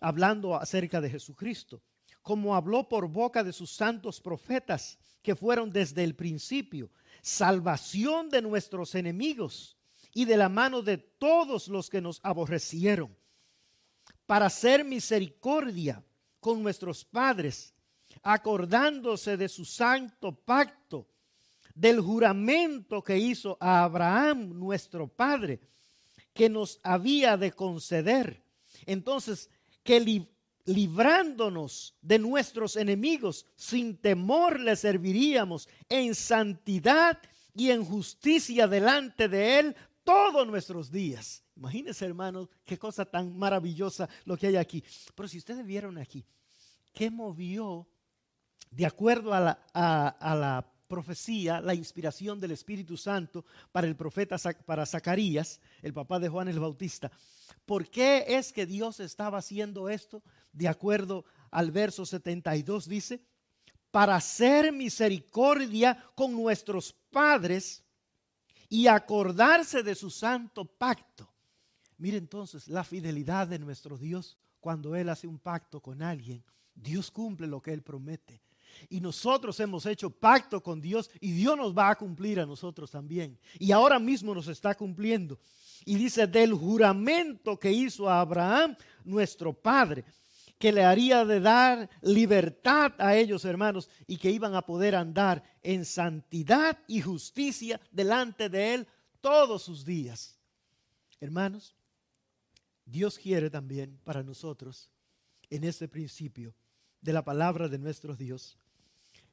hablando 0.00 0.56
acerca 0.56 1.00
de 1.00 1.10
Jesucristo, 1.10 1.82
como 2.22 2.56
habló 2.56 2.88
por 2.88 3.08
boca 3.08 3.44
de 3.44 3.52
sus 3.52 3.70
santos 3.70 4.20
profetas 4.20 4.98
que 5.22 5.36
fueron 5.36 5.70
desde 5.70 6.04
el 6.04 6.14
principio, 6.14 6.90
salvación 7.22 8.28
de 8.28 8.42
nuestros 8.42 8.94
enemigos 8.94 9.76
y 10.12 10.24
de 10.24 10.36
la 10.36 10.48
mano 10.48 10.82
de 10.82 10.98
todos 10.98 11.68
los 11.68 11.90
que 11.90 12.00
nos 12.00 12.20
aborrecieron, 12.22 13.16
para 14.26 14.46
hacer 14.46 14.84
misericordia 14.84 16.02
con 16.40 16.62
nuestros 16.62 17.04
padres, 17.04 17.74
acordándose 18.22 19.36
de 19.36 19.48
su 19.48 19.64
santo 19.64 20.32
pacto, 20.32 21.08
del 21.74 22.00
juramento 22.00 23.02
que 23.02 23.18
hizo 23.18 23.56
a 23.60 23.84
Abraham, 23.84 24.58
nuestro 24.58 25.08
padre, 25.08 25.60
que 26.32 26.48
nos 26.48 26.80
había 26.82 27.36
de 27.36 27.52
conceder. 27.52 28.42
Entonces, 28.86 29.50
que 29.82 30.26
librándonos 30.64 31.94
de 32.02 32.18
nuestros 32.18 32.76
enemigos, 32.76 33.46
sin 33.56 33.96
temor 33.96 34.60
le 34.60 34.76
serviríamos 34.76 35.68
en 35.88 36.14
santidad 36.14 37.18
y 37.54 37.70
en 37.70 37.84
justicia 37.84 38.66
delante 38.66 39.28
de 39.28 39.58
Él 39.58 39.76
todos 40.04 40.46
nuestros 40.46 40.90
días. 40.90 41.42
Imagínense, 41.56 42.04
hermanos, 42.04 42.48
qué 42.64 42.78
cosa 42.78 43.04
tan 43.04 43.36
maravillosa 43.36 44.08
lo 44.24 44.36
que 44.36 44.48
hay 44.48 44.56
aquí. 44.56 44.84
Pero 45.14 45.28
si 45.28 45.38
ustedes 45.38 45.64
vieron 45.64 45.96
aquí, 45.96 46.24
¿qué 46.92 47.10
movió, 47.10 47.88
de 48.70 48.86
acuerdo 48.86 49.32
a 49.34 49.40
la, 49.74 50.66
profecía, 50.88 51.60
la 51.60 51.74
inspiración 51.74 52.38
del 52.38 52.52
Espíritu 52.52 52.96
Santo 52.96 53.44
para 53.72 53.86
el 53.86 53.96
profeta, 53.96 54.36
para 54.64 54.86
Zacarías, 54.86 55.60
el 55.82 55.92
papá 55.92 56.18
de 56.18 56.28
Juan 56.28 56.48
el 56.48 56.60
Bautista? 56.60 57.10
¿Por 57.64 57.88
qué 57.90 58.24
es 58.28 58.52
que 58.52 58.66
Dios 58.66 59.00
estaba 59.00 59.38
haciendo 59.38 59.88
esto? 59.88 60.22
De 60.52 60.68
acuerdo 60.68 61.24
al 61.50 61.70
verso 61.70 62.06
72 62.06 62.88
dice, 62.88 63.20
para 63.90 64.16
hacer 64.16 64.72
misericordia 64.72 66.04
con 66.14 66.32
nuestros 66.32 66.92
padres 67.10 67.82
y 68.68 68.86
acordarse 68.88 69.82
de 69.82 69.94
su 69.94 70.10
santo 70.10 70.64
pacto. 70.64 71.32
Mire 71.98 72.18
entonces 72.18 72.68
la 72.68 72.84
fidelidad 72.84 73.48
de 73.48 73.58
nuestro 73.58 73.96
Dios 73.96 74.36
cuando 74.60 74.94
Él 74.96 75.08
hace 75.08 75.26
un 75.26 75.38
pacto 75.38 75.80
con 75.80 76.02
alguien. 76.02 76.44
Dios 76.74 77.10
cumple 77.10 77.46
lo 77.46 77.62
que 77.62 77.72
Él 77.72 77.82
promete. 77.82 78.42
Y 78.88 79.00
nosotros 79.00 79.58
hemos 79.60 79.86
hecho 79.86 80.10
pacto 80.10 80.62
con 80.62 80.80
Dios 80.80 81.10
y 81.20 81.32
Dios 81.32 81.56
nos 81.56 81.76
va 81.76 81.90
a 81.90 81.96
cumplir 81.96 82.40
a 82.40 82.46
nosotros 82.46 82.90
también. 82.90 83.38
Y 83.58 83.72
ahora 83.72 83.98
mismo 83.98 84.34
nos 84.34 84.48
está 84.48 84.74
cumpliendo. 84.74 85.38
Y 85.84 85.96
dice 85.96 86.26
del 86.26 86.52
juramento 86.54 87.58
que 87.58 87.72
hizo 87.72 88.08
a 88.08 88.20
Abraham, 88.20 88.76
nuestro 89.04 89.52
Padre 89.52 90.04
que 90.58 90.72
le 90.72 90.84
haría 90.84 91.24
de 91.24 91.40
dar 91.40 91.90
libertad 92.00 92.92
a 92.98 93.14
ellos, 93.16 93.44
hermanos, 93.44 93.90
y 94.06 94.16
que 94.16 94.30
iban 94.30 94.54
a 94.54 94.62
poder 94.62 94.94
andar 94.94 95.42
en 95.62 95.84
santidad 95.84 96.78
y 96.86 97.02
justicia 97.02 97.80
delante 97.90 98.48
de 98.48 98.74
Él 98.74 98.88
todos 99.20 99.62
sus 99.62 99.84
días. 99.84 100.38
Hermanos, 101.20 101.76
Dios 102.84 103.18
quiere 103.18 103.50
también 103.50 103.98
para 104.04 104.22
nosotros, 104.22 104.90
en 105.50 105.64
este 105.64 105.88
principio 105.88 106.54
de 107.00 107.12
la 107.12 107.24
palabra 107.24 107.68
de 107.68 107.78
nuestro 107.78 108.16
Dios, 108.16 108.56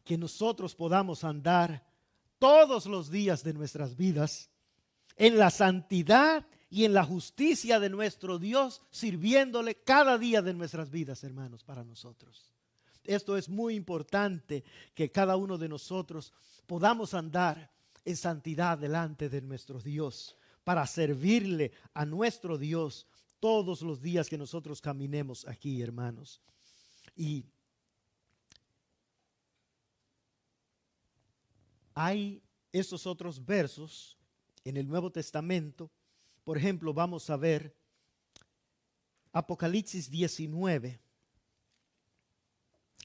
que 0.04 0.18
nosotros 0.18 0.76
podamos 0.76 1.24
andar 1.24 1.86
todos 2.40 2.86
los 2.86 3.10
días 3.10 3.44
de 3.44 3.54
nuestras 3.54 3.96
vidas 3.96 4.50
en 5.16 5.38
la 5.38 5.50
santidad 5.50 6.46
y 6.70 6.86
en 6.86 6.94
la 6.94 7.04
justicia 7.04 7.80
de 7.80 7.90
nuestro 7.90 8.40
Dios, 8.40 8.82
sirviéndole 8.90 9.76
cada 9.76 10.18
día 10.18 10.42
de 10.42 10.54
nuestras 10.54 10.90
vidas, 10.90 11.24
hermanos, 11.24 11.64
para 11.64 11.84
nosotros. 11.84 12.52
Esto 13.04 13.38
es 13.38 13.48
muy 13.48 13.76
importante 13.76 14.64
que 14.96 15.12
cada 15.12 15.36
uno 15.36 15.58
de 15.58 15.70
nosotros 15.70 16.34
podamos 16.66 17.14
andar 17.14 17.72
en 18.06 18.18
santidad 18.18 18.78
delante 18.78 19.30
de 19.30 19.42
nuestro 19.42 19.80
Dios, 19.80 20.36
para 20.64 20.88
servirle 20.88 21.72
a 21.94 22.06
nuestro 22.06 22.58
Dios 22.58 23.06
todos 23.40 23.82
los 23.82 24.02
días 24.02 24.30
que 24.30 24.38
nosotros 24.38 24.82
caminemos 24.82 25.46
aquí, 25.48 25.82
hermanos. 25.82 26.42
Y 27.16 27.46
hay 31.96 32.42
esos 32.72 33.06
otros 33.06 33.46
versos 33.46 34.18
en 34.64 34.78
el 34.78 34.88
Nuevo 34.88 35.12
Testamento 35.12 35.92
por 36.44 36.58
ejemplo, 36.58 36.94
vamos 36.94 37.30
a 37.30 37.38
ver 37.38 37.76
Apocalipsis 39.32 40.10
19. 40.10 41.00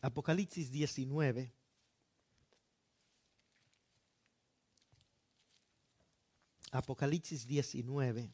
Apocalipsis 0.03 0.71
19. 0.71 1.53
Apocalipsis 6.73 7.47
19. 7.47 8.33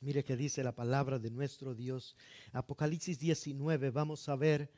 Mire 0.00 0.24
que 0.24 0.36
dice 0.36 0.62
la 0.62 0.74
palabra 0.74 1.18
de 1.18 1.30
nuestro 1.30 1.74
Dios. 1.74 2.16
Apocalipsis 2.52 3.18
19, 3.18 3.90
vamos 3.90 4.28
a 4.28 4.36
ver, 4.36 4.70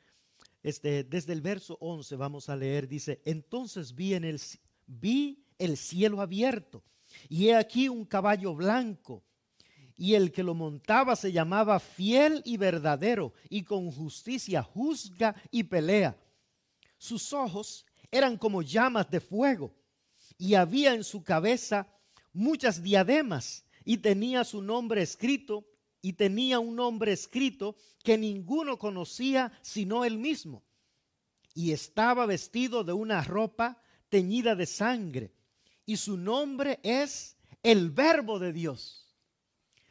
este, 0.63 1.03
desde 1.03 1.33
el 1.33 1.41
verso 1.41 1.77
11 1.79 2.15
vamos 2.15 2.49
a 2.49 2.55
leer, 2.55 2.87
dice, 2.87 3.21
entonces 3.25 3.95
vi, 3.95 4.13
en 4.13 4.23
el, 4.23 4.41
vi 4.87 5.45
el 5.57 5.77
cielo 5.77 6.21
abierto 6.21 6.83
y 7.27 7.47
he 7.47 7.55
aquí 7.55 7.89
un 7.89 8.05
caballo 8.05 8.55
blanco, 8.55 9.23
y 9.95 10.13
el 10.13 10.31
que 10.31 10.43
lo 10.43 10.53
montaba 10.53 11.15
se 11.15 11.31
llamaba 11.31 11.79
fiel 11.79 12.41
y 12.45 12.57
verdadero, 12.57 13.33
y 13.49 13.63
con 13.63 13.91
justicia 13.91 14.63
juzga 14.63 15.35
y 15.51 15.63
pelea. 15.63 16.17
Sus 16.97 17.33
ojos 17.33 17.85
eran 18.09 18.37
como 18.37 18.61
llamas 18.61 19.09
de 19.09 19.19
fuego, 19.19 19.73
y 20.37 20.53
había 20.53 20.93
en 20.93 21.03
su 21.03 21.23
cabeza 21.23 21.87
muchas 22.31 22.81
diademas, 22.81 23.65
y 23.83 23.97
tenía 23.97 24.43
su 24.43 24.61
nombre 24.61 25.01
escrito, 25.01 25.65
y 26.01 26.13
tenía 26.13 26.59
un 26.59 26.75
nombre 26.75 27.11
escrito 27.11 27.75
que 28.03 28.17
ninguno 28.17 28.77
conocía 28.77 29.51
sino 29.61 30.05
él 30.05 30.17
mismo. 30.17 30.63
Y 31.53 31.71
estaba 31.71 32.25
vestido 32.25 32.83
de 32.83 32.93
una 32.93 33.23
ropa 33.23 33.81
teñida 34.09 34.55
de 34.55 34.65
sangre 34.65 35.33
y 35.85 35.97
su 35.97 36.17
nombre 36.17 36.79
es 36.83 37.35
el 37.63 37.89
verbo 37.89 38.39
de 38.39 38.53
Dios. 38.53 39.15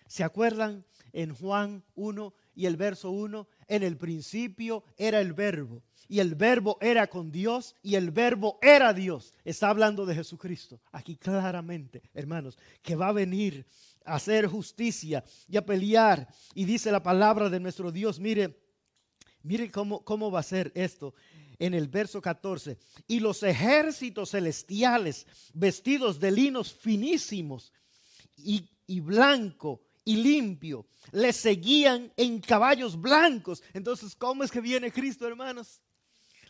¿Se 0.07 0.25
acuerdan 0.25 0.85
en 1.13 1.35
Juan 1.35 1.85
1 1.95 2.35
y 2.55 2.67
el 2.67 2.77
verso 2.77 3.11
1? 3.11 3.49
En 3.67 3.83
el 3.83 3.97
principio 3.97 4.85
era 4.97 5.21
el 5.21 5.33
verbo 5.33 5.83
y 6.09 6.21
el 6.21 6.35
verbo 6.35 6.79
era 6.81 7.07
con 7.07 7.31
Dios 7.31 7.77
y 7.83 7.97
el 7.97 8.11
verbo 8.11 8.59
era 8.63 8.95
Dios. 8.95 9.35
Está 9.45 9.69
hablando 9.69 10.07
de 10.07 10.15
Jesucristo. 10.15 10.81
Aquí 10.91 11.17
claramente, 11.17 12.03
hermanos, 12.15 12.59
que 12.83 12.97
va 12.97 13.09
a 13.09 13.13
venir 13.13 13.67
hacer 14.15 14.47
justicia 14.47 15.25
y 15.49 15.57
a 15.57 15.65
pelear. 15.65 16.29
Y 16.55 16.65
dice 16.65 16.91
la 16.91 17.03
palabra 17.03 17.49
de 17.49 17.61
nuestro 17.61 17.93
Dios, 17.93 18.19
mire, 18.19 18.61
mire 19.43 19.71
cómo, 19.71 20.05
cómo 20.05 20.31
va 20.31 20.41
a 20.41 20.45
ser 20.45 20.73
esto 20.75 21.15
en 21.59 21.75
el 21.75 21.89
verso 21.89 22.23
14, 22.23 22.79
y 23.09 23.21
los 23.21 23.43
ejércitos 23.43 24.31
celestiales 24.31 25.27
vestidos 25.53 26.21
de 26.21 26.31
linos 26.31 26.73
finísimos 26.73 27.73
y, 28.37 28.69
y 28.87 29.01
blanco 29.01 29.83
y 30.05 30.17
limpio. 30.17 30.87
Le 31.13 31.33
seguían 31.33 32.13
en 32.17 32.41
caballos 32.41 33.01
blancos. 33.01 33.63
Entonces, 33.75 34.15
¿cómo 34.15 34.45
es 34.45 34.51
que 34.51 34.61
viene 34.61 34.93
Cristo, 34.93 35.27
hermanos? 35.27 35.81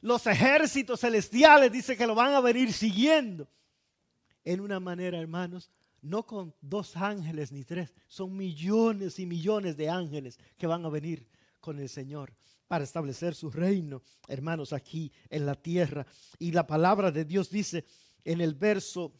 Los 0.01 0.27
ejércitos 0.27 1.01
celestiales 1.01 1.73
dice 1.73 1.97
que 1.97 2.07
lo 2.07 2.15
van 2.15 2.35
a 2.35 2.41
venir 2.41 2.73
siguiendo. 2.73 3.49
En 4.45 4.61
una 4.61 4.79
manera, 4.79 5.19
hermanos, 5.19 5.71
no 6.03 6.27
con 6.27 6.55
dos 6.61 6.97
ángeles 6.97 7.53
ni 7.53 7.65
tres, 7.65 7.95
son 8.07 8.37
millones 8.37 9.19
y 9.19 9.27
millones 9.27 9.77
de 9.77 9.89
ángeles 9.89 10.39
que 10.57 10.67
van 10.67 10.85
a 10.85 10.89
venir 10.89 11.27
con 11.61 11.79
el 11.79 11.89
Señor 11.89 12.33
para 12.67 12.85
establecer 12.85 13.35
su 13.35 13.51
reino, 13.51 14.03
hermanos, 14.27 14.73
aquí 14.73 15.11
en 15.31 15.47
la 15.47 15.55
tierra. 15.55 16.07
Y 16.39 16.53
la 16.53 16.67
palabra 16.67 17.11
de 17.11 17.25
Dios 17.25 17.51
dice 17.51 17.85
en 18.25 18.41
el 18.41 18.55
verso 18.55 19.13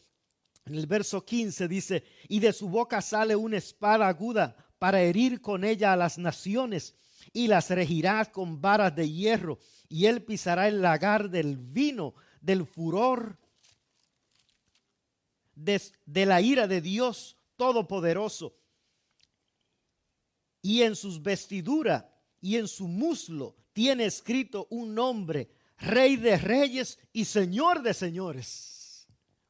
en 0.65 0.75
el 0.75 0.85
verso 0.85 1.25
15 1.25 1.67
dice, 1.67 2.03
"Y 2.27 2.39
de 2.39 2.53
su 2.53 2.69
boca 2.69 3.01
sale 3.01 3.35
una 3.35 3.57
espada 3.57 4.07
aguda 4.07 4.55
para 4.77 5.01
herir 5.01 5.41
con 5.41 5.63
ella 5.63 5.93
a 5.93 5.97
las 5.97 6.19
naciones, 6.19 6.95
y 7.33 7.47
las 7.47 7.69
regirá 7.69 8.25
con 8.25 8.61
varas 8.61 8.95
de 8.95 9.09
hierro, 9.09 9.59
y 9.87 10.05
él 10.05 10.23
pisará 10.23 10.67
el 10.67 10.81
lagar 10.81 11.29
del 11.29 11.57
vino 11.57 12.13
del 12.41 12.65
furor 12.65 13.37
de, 15.59 16.25
la 16.25 16.41
ira 16.41 16.67
de 16.67 16.81
Dios 16.81 17.37
Todopoderoso. 17.57 18.55
Y 20.61 20.81
en 20.83 20.95
sus 20.95 21.21
vestiduras 21.21 22.05
y 22.41 22.57
en 22.57 22.67
su 22.67 22.87
muslo 22.87 23.55
tiene 23.73 24.05
escrito 24.05 24.67
un 24.69 24.93
nombre, 24.93 25.49
Rey 25.77 26.17
de 26.17 26.37
Reyes 26.37 26.99
y 27.13 27.25
Señor 27.25 27.81
de 27.81 27.93
Señores. 27.93 29.07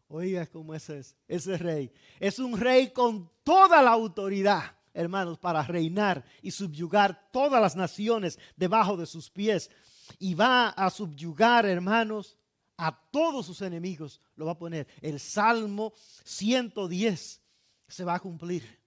Oiga 0.07 0.47
cómo 0.47 0.73
es, 0.73 1.15
ese 1.27 1.57
rey. 1.57 1.91
Es 2.19 2.39
un 2.39 2.59
rey 2.59 2.91
con 2.91 3.31
toda 3.43 3.81
la 3.81 3.91
autoridad, 3.91 4.75
hermanos, 4.93 5.37
para 5.37 5.63
reinar 5.63 6.25
y 6.41 6.51
subyugar 6.51 7.29
todas 7.31 7.61
las 7.61 7.75
naciones 7.75 8.39
debajo 8.55 8.97
de 8.97 9.05
sus 9.05 9.29
pies. 9.29 9.69
Y 10.17 10.33
va 10.33 10.69
a 10.69 10.89
subyugar, 10.89 11.67
hermanos, 11.67 12.38
a 12.79 12.99
todos 13.11 13.45
sus 13.45 13.61
enemigos. 13.61 14.19
Lo 14.35 14.45
va 14.45 14.53
a 14.53 14.57
poner. 14.57 14.87
El 15.01 15.19
Salmo 15.19 15.93
110 16.23 17.41
se 17.87 18.03
va 18.03 18.15
a 18.15 18.19
cumplir 18.19 18.79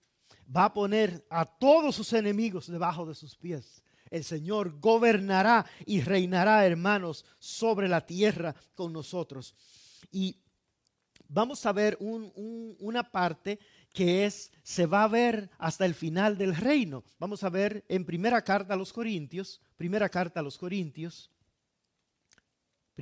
va 0.54 0.66
a 0.66 0.72
poner 0.72 1.24
a 1.30 1.44
todos 1.44 1.94
sus 1.94 2.12
enemigos 2.12 2.66
debajo 2.66 3.06
de 3.06 3.14
sus 3.14 3.36
pies. 3.36 3.82
El 4.10 4.24
Señor 4.24 4.78
gobernará 4.78 5.64
y 5.86 6.02
reinará, 6.02 6.66
hermanos, 6.66 7.24
sobre 7.38 7.88
la 7.88 8.04
tierra 8.04 8.54
con 8.74 8.92
nosotros. 8.92 9.54
Y 10.10 10.36
vamos 11.28 11.64
a 11.64 11.72
ver 11.72 11.96
una 12.00 13.10
parte 13.10 13.58
que 13.94 14.26
es, 14.26 14.52
se 14.62 14.86
va 14.86 15.04
a 15.04 15.08
ver 15.08 15.50
hasta 15.58 15.86
el 15.86 15.94
final 15.94 16.36
del 16.36 16.54
reino. 16.54 17.04
Vamos 17.18 17.42
a 17.42 17.48
ver 17.48 17.84
en 17.88 18.04
primera 18.04 18.42
carta 18.42 18.74
a 18.74 18.76
los 18.76 18.92
Corintios, 18.92 19.60
primera 19.76 20.10
carta 20.10 20.40
a 20.40 20.42
los 20.42 20.58
Corintios, 20.58 21.30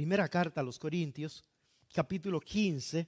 primera 0.00 0.28
carta 0.30 0.62
a 0.62 0.64
los 0.64 0.78
Corintios, 0.78 1.44
capítulo 1.92 2.40
15 2.40 3.06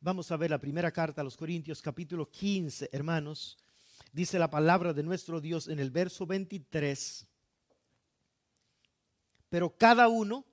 Vamos 0.00 0.30
a 0.30 0.36
ver 0.36 0.50
la 0.50 0.58
primera 0.58 0.92
carta 0.92 1.22
a 1.22 1.24
los 1.24 1.34
Corintios, 1.34 1.80
capítulo 1.80 2.30
15, 2.30 2.90
hermanos. 2.92 3.56
Dice 4.12 4.38
la 4.38 4.50
palabra 4.50 4.92
de 4.92 5.02
nuestro 5.02 5.40
Dios 5.40 5.66
en 5.66 5.78
el 5.78 5.90
verso 5.90 6.26
23. 6.26 7.26
Pero 9.48 9.74
cada 9.78 10.08
uno 10.08 10.44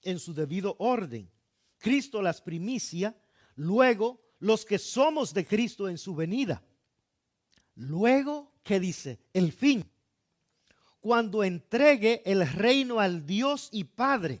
en 0.00 0.18
su 0.18 0.32
debido 0.32 0.76
orden. 0.78 1.30
Cristo 1.76 2.22
las 2.22 2.40
primicia, 2.40 3.14
luego 3.54 4.22
los 4.38 4.64
que 4.64 4.78
somos 4.78 5.34
de 5.34 5.44
Cristo 5.44 5.90
en 5.90 5.98
su 5.98 6.14
venida. 6.14 6.62
Luego, 7.74 8.54
¿qué 8.62 8.80
dice? 8.80 9.18
El 9.34 9.52
fin. 9.52 9.84
Cuando 11.00 11.44
entregue 11.44 12.22
el 12.24 12.48
reino 12.48 12.98
al 12.98 13.26
Dios 13.26 13.68
y 13.72 13.84
Padre. 13.84 14.40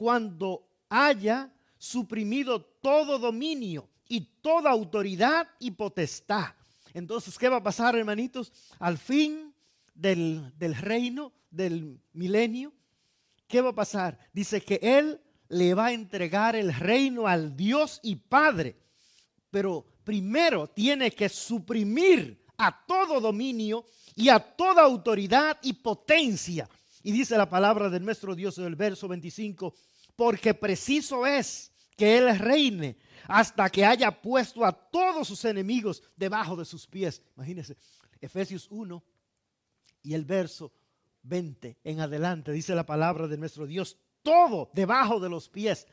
Cuando 0.00 0.66
haya 0.88 1.52
suprimido 1.76 2.62
todo 2.62 3.18
dominio 3.18 3.86
y 4.08 4.22
toda 4.40 4.70
autoridad 4.70 5.46
y 5.58 5.72
potestad. 5.72 6.54
Entonces, 6.94 7.36
¿qué 7.36 7.50
va 7.50 7.58
a 7.58 7.62
pasar, 7.62 7.94
hermanitos? 7.96 8.50
Al 8.78 8.96
fin 8.96 9.54
del, 9.92 10.54
del 10.56 10.74
reino, 10.74 11.34
del 11.50 12.00
milenio, 12.14 12.72
¿qué 13.46 13.60
va 13.60 13.68
a 13.68 13.74
pasar? 13.74 14.18
Dice 14.32 14.62
que 14.62 14.80
Él 14.80 15.20
le 15.50 15.74
va 15.74 15.88
a 15.88 15.92
entregar 15.92 16.56
el 16.56 16.72
reino 16.72 17.26
al 17.26 17.54
Dios 17.54 18.00
y 18.02 18.16
Padre, 18.16 18.78
pero 19.50 19.84
primero 20.02 20.66
tiene 20.66 21.10
que 21.10 21.28
suprimir 21.28 22.42
a 22.56 22.86
todo 22.86 23.20
dominio 23.20 23.84
y 24.16 24.30
a 24.30 24.38
toda 24.40 24.80
autoridad 24.80 25.58
y 25.60 25.74
potencia. 25.74 26.66
Y 27.02 27.12
dice 27.12 27.36
la 27.36 27.48
palabra 27.48 27.88
de 27.88 28.00
nuestro 28.00 28.34
Dios 28.34 28.58
en 28.58 28.64
el 28.64 28.76
verso 28.76 29.08
25, 29.08 29.74
porque 30.20 30.52
preciso 30.52 31.26
es 31.26 31.72
que 31.96 32.18
Él 32.18 32.38
reine 32.38 32.98
hasta 33.26 33.70
que 33.70 33.86
haya 33.86 34.10
puesto 34.10 34.66
a 34.66 34.70
todos 34.70 35.26
sus 35.26 35.46
enemigos 35.46 36.02
debajo 36.14 36.54
de 36.56 36.66
sus 36.66 36.86
pies. 36.86 37.22
Imagínense, 37.36 37.74
Efesios 38.20 38.68
1 38.70 39.02
y 40.02 40.12
el 40.12 40.26
verso 40.26 40.74
20 41.22 41.78
en 41.82 42.00
adelante 42.00 42.52
dice 42.52 42.74
la 42.74 42.84
palabra 42.84 43.28
de 43.28 43.38
nuestro 43.38 43.66
Dios, 43.66 43.96
todo 44.22 44.70
debajo 44.74 45.20
de 45.20 45.30
los 45.30 45.48
pies 45.48 45.86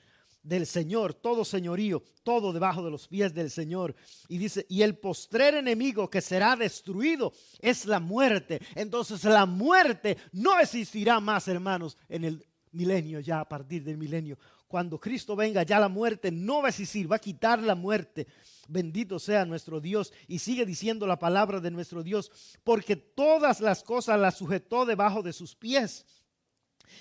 del 0.43 0.65
Señor, 0.65 1.13
todo 1.13 1.45
señorío, 1.45 2.03
todo 2.23 2.51
debajo 2.51 2.83
de 2.83 2.91
los 2.91 3.07
pies 3.07 3.33
del 3.33 3.49
Señor. 3.49 3.95
Y 4.27 4.39
dice, 4.39 4.65
y 4.67 4.81
el 4.81 4.97
postrer 4.97 5.55
enemigo 5.55 6.09
que 6.09 6.19
será 6.19 6.57
destruido 6.57 7.31
es 7.61 7.85
la 7.85 8.01
muerte. 8.01 8.59
Entonces 8.75 9.23
la 9.23 9.45
muerte 9.45 10.17
no 10.33 10.59
existirá 10.59 11.21
más, 11.21 11.47
hermanos, 11.47 11.97
en 12.09 12.25
el 12.25 12.45
milenio, 12.71 13.19
ya 13.19 13.39
a 13.39 13.47
partir 13.47 13.83
del 13.83 13.97
milenio 13.97 14.37
cuando 14.67 14.99
Cristo 14.99 15.35
venga, 15.35 15.63
ya 15.63 15.79
la 15.79 15.87
muerte 15.87 16.29
no 16.29 16.61
va 16.61 16.67
a 16.67 16.69
existir, 16.69 17.09
va 17.09 17.15
a 17.15 17.19
quitar 17.19 17.61
la 17.61 17.73
muerte. 17.73 18.27
Bendito 18.67 19.17
sea 19.17 19.45
nuestro 19.45 19.79
Dios. 19.79 20.11
Y 20.27 20.39
sigue 20.39 20.65
diciendo 20.65 21.07
la 21.07 21.19
palabra 21.19 21.61
de 21.61 21.71
nuestro 21.71 22.03
Dios, 22.03 22.31
porque 22.63 22.97
todas 22.97 23.61
las 23.61 23.81
cosas 23.81 24.19
las 24.19 24.37
sujetó 24.37 24.85
debajo 24.85 25.23
de 25.23 25.31
sus 25.31 25.55
pies. 25.55 26.05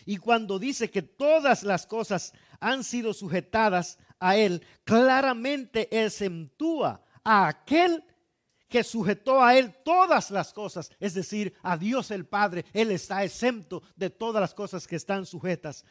Y 0.05 0.19
cuando 0.19 0.59
dice 0.59 0.91
que 0.91 1.03
todas 1.03 1.65
las 1.65 1.87
cosas 1.87 2.33
han 2.61 2.85
sido 2.85 3.13
sujetadas 3.13 3.99
a 4.21 4.37
Él, 4.37 4.63
claramente 4.85 6.05
exentúa 6.05 7.03
a 7.25 7.49
aquel 7.49 8.05
sujetó 8.85 9.43
a 9.43 9.57
Él 9.57 9.75
todas 9.85 10.31
las 10.31 10.53
cosas, 10.53 10.91
es 11.01 11.15
decir, 11.15 11.55
a 11.63 11.77
Dios 11.77 12.11
el 12.11 12.27
Padre. 12.27 12.65
Él 12.73 12.91
está 12.91 13.25
exento 13.25 13.83
de 13.97 14.11
todas 14.11 14.41
las 14.41 14.55
cosas 14.55 14.87
que 14.87 14.97
están 14.97 15.27
sujetas 15.27 15.85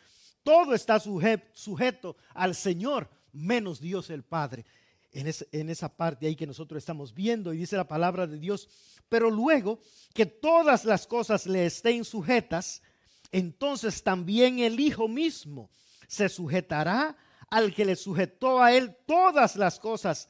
todo 0.46 0.76
está 0.76 1.00
sujeto 1.00 2.16
al 2.36 2.54
Señor, 2.54 3.10
menos 3.34 3.82
Dios 3.82 4.12
el 4.12 4.24
Padre. 4.24 4.64
En, 5.12 5.70
esa 5.70 5.90
parte 5.90 6.28
ahí 6.28 6.36
que 6.36 6.46
nosotros 6.46 6.78
estamos 6.78 7.14
viendo 7.14 7.52
y 7.52 7.58
dice 7.58 7.76
la 7.76 7.88
palabra 7.88 8.28
de 8.28 8.38
Dios, 8.38 8.70
pero 9.10 9.32
luego 9.32 9.80
que 10.14 10.28
todas 10.28 10.86
las 10.86 11.08
cosas 11.08 11.48
le 11.48 11.66
estén 11.66 12.06
sujetas, 12.06 12.84
entonces 13.32 14.04
también 14.04 14.60
el 14.60 14.80
Hijo 14.80 15.08
mismo 15.08 15.72
se 16.08 16.30
sujetará 16.30 17.18
al 17.50 17.74
que 17.74 17.86
le 17.86 17.96
sujetó 17.96 18.62
a 18.62 18.72
él 18.72 18.96
todas 19.08 19.56
las 19.56 19.80
cosas 19.80 20.30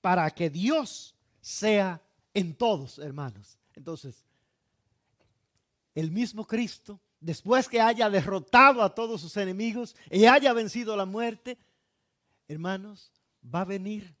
para 0.00 0.30
que 0.30 0.48
Dios 0.48 1.13
sea 1.44 2.00
en 2.32 2.54
todos, 2.54 2.98
hermanos. 2.98 3.58
Entonces, 3.74 4.24
el 5.94 6.10
mismo 6.10 6.46
Cristo 6.46 6.98
después 7.20 7.68
que 7.68 7.80
haya 7.80 8.08
derrotado 8.08 8.82
a 8.82 8.94
todos 8.94 9.20
sus 9.20 9.36
enemigos 9.36 9.94
y 10.10 10.24
haya 10.24 10.54
vencido 10.54 10.96
la 10.96 11.04
muerte, 11.04 11.58
hermanos, 12.48 13.12
va 13.42 13.60
a 13.60 13.66
venir 13.66 14.14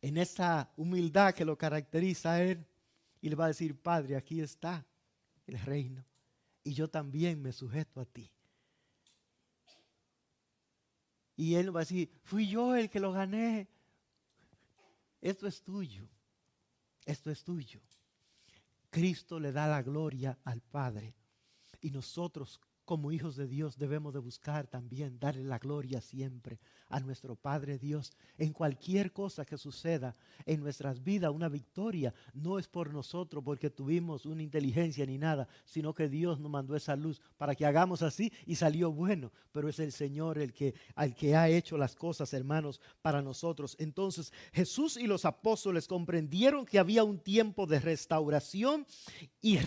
en 0.00 0.16
esa 0.16 0.70
humildad 0.76 1.34
que 1.34 1.44
lo 1.44 1.58
caracteriza 1.58 2.32
a 2.32 2.42
él 2.42 2.64
y 3.20 3.28
le 3.28 3.36
va 3.36 3.44
a 3.44 3.48
decir, 3.48 3.78
Padre, 3.78 4.16
aquí 4.16 4.40
está 4.40 4.86
el 5.46 5.58
reino 5.58 6.02
y 6.64 6.72
yo 6.72 6.88
también 6.88 7.42
me 7.42 7.52
sujeto 7.52 8.00
a 8.00 8.06
ti. 8.06 8.30
Y 11.36 11.54
él 11.56 11.74
va 11.74 11.80
a 11.80 11.84
decir, 11.84 12.10
fui 12.24 12.48
yo 12.48 12.74
el 12.74 12.88
que 12.88 12.98
lo 12.98 13.12
gané. 13.12 13.68
Esto 15.20 15.46
es 15.46 15.62
tuyo. 15.62 16.08
Esto 17.04 17.30
es 17.30 17.44
tuyo. 17.44 17.80
Cristo 18.90 19.38
le 19.38 19.52
da 19.52 19.66
la 19.66 19.82
gloria 19.82 20.38
al 20.44 20.60
Padre 20.60 21.14
y 21.80 21.90
nosotros 21.90 22.60
como 22.86 23.10
hijos 23.10 23.36
de 23.36 23.48
Dios 23.48 23.76
debemos 23.76 24.14
de 24.14 24.20
buscar 24.20 24.68
también 24.68 25.18
darle 25.18 25.42
la 25.42 25.58
gloria 25.58 26.00
siempre 26.00 26.60
a 26.88 27.00
nuestro 27.00 27.34
Padre 27.34 27.78
Dios. 27.78 28.12
En 28.38 28.52
cualquier 28.52 29.12
cosa 29.12 29.44
que 29.44 29.58
suceda 29.58 30.16
en 30.46 30.60
nuestras 30.60 31.02
vidas, 31.02 31.32
una 31.32 31.48
victoria 31.48 32.14
no 32.32 32.60
es 32.60 32.68
por 32.68 32.94
nosotros 32.94 33.42
porque 33.44 33.70
tuvimos 33.70 34.24
una 34.24 34.42
inteligencia 34.42 35.04
ni 35.04 35.18
nada, 35.18 35.48
sino 35.64 35.92
que 35.92 36.08
Dios 36.08 36.38
nos 36.38 36.50
mandó 36.50 36.76
esa 36.76 36.94
luz 36.94 37.20
para 37.36 37.56
que 37.56 37.66
hagamos 37.66 38.02
así 38.02 38.32
y 38.46 38.54
salió 38.54 38.92
bueno. 38.92 39.32
Pero 39.50 39.68
es 39.68 39.80
el 39.80 39.90
Señor 39.90 40.38
el 40.38 40.52
que, 40.52 40.74
al 40.94 41.14
que 41.14 41.34
ha 41.34 41.48
hecho 41.48 41.76
las 41.76 41.96
cosas, 41.96 42.32
hermanos, 42.32 42.80
para 43.02 43.20
nosotros. 43.20 43.74
Entonces 43.80 44.32
Jesús 44.52 44.96
y 44.96 45.08
los 45.08 45.24
apóstoles 45.24 45.88
comprendieron 45.88 46.64
que 46.64 46.78
había 46.78 47.02
un 47.02 47.18
tiempo 47.18 47.66
de 47.66 47.80
restauración 47.80 48.86
y 49.40 49.58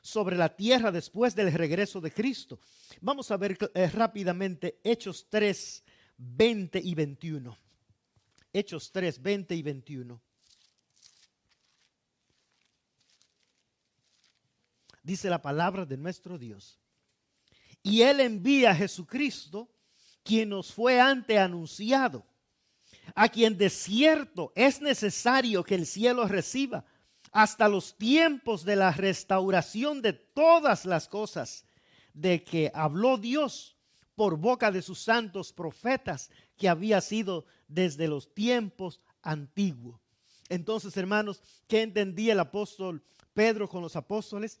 sobre 0.00 0.36
la 0.36 0.54
tierra 0.54 0.90
después 0.90 1.34
del 1.34 1.52
regreso 1.52 2.00
de 2.00 2.10
Cristo. 2.10 2.58
Vamos 3.00 3.30
a 3.30 3.36
ver 3.36 3.56
eh, 3.74 3.86
rápidamente 3.88 4.80
Hechos 4.82 5.26
3, 5.28 5.84
20 6.16 6.80
y 6.82 6.94
21. 6.94 7.58
Hechos 8.52 8.90
3, 8.92 9.22
20 9.22 9.54
y 9.54 9.62
21. 9.62 10.22
Dice 15.02 15.30
la 15.30 15.40
palabra 15.40 15.84
de 15.84 15.96
nuestro 15.96 16.38
Dios. 16.38 16.78
Y 17.82 18.02
Él 18.02 18.20
envía 18.20 18.72
a 18.72 18.74
Jesucristo, 18.74 19.70
quien 20.22 20.50
nos 20.50 20.72
fue 20.72 21.00
antes 21.00 21.38
anunciado, 21.38 22.26
a 23.14 23.28
quien 23.28 23.56
de 23.56 23.70
cierto 23.70 24.52
es 24.54 24.82
necesario 24.82 25.64
que 25.64 25.74
el 25.74 25.86
cielo 25.86 26.26
reciba 26.26 26.84
hasta 27.32 27.68
los 27.68 27.96
tiempos 27.96 28.64
de 28.64 28.76
la 28.76 28.90
restauración 28.92 30.02
de 30.02 30.12
todas 30.12 30.84
las 30.84 31.08
cosas 31.08 31.64
de 32.12 32.42
que 32.42 32.70
habló 32.74 33.16
Dios 33.16 33.76
por 34.14 34.36
boca 34.36 34.72
de 34.72 34.82
sus 34.82 34.98
santos 34.98 35.52
profetas 35.52 36.30
que 36.56 36.68
había 36.68 37.00
sido 37.00 37.46
desde 37.68 38.08
los 38.08 38.34
tiempos 38.34 39.00
antiguos. 39.22 40.00
Entonces, 40.48 40.96
hermanos, 40.96 41.40
¿qué 41.68 41.82
entendía 41.82 42.32
el 42.32 42.40
apóstol 42.40 43.02
Pedro 43.34 43.68
con 43.68 43.82
los 43.82 43.94
apóstoles? 43.94 44.60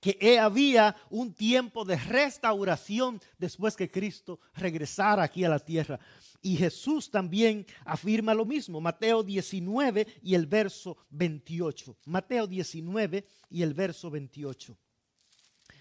Que 0.00 0.38
había 0.38 0.96
un 1.08 1.32
tiempo 1.32 1.84
de 1.86 1.96
restauración 1.96 3.22
después 3.38 3.74
que 3.74 3.90
Cristo 3.90 4.38
regresara 4.52 5.22
aquí 5.22 5.44
a 5.44 5.48
la 5.48 5.60
tierra. 5.60 5.98
Y 6.44 6.58
Jesús 6.58 7.10
también 7.10 7.64
afirma 7.86 8.34
lo 8.34 8.44
mismo, 8.44 8.78
Mateo 8.78 9.22
19 9.22 10.06
y 10.22 10.34
el 10.34 10.46
verso 10.46 10.98
28. 11.08 11.96
Mateo 12.04 12.46
19 12.46 13.24
y 13.48 13.62
el 13.62 13.72
verso 13.72 14.10
28. 14.10 14.76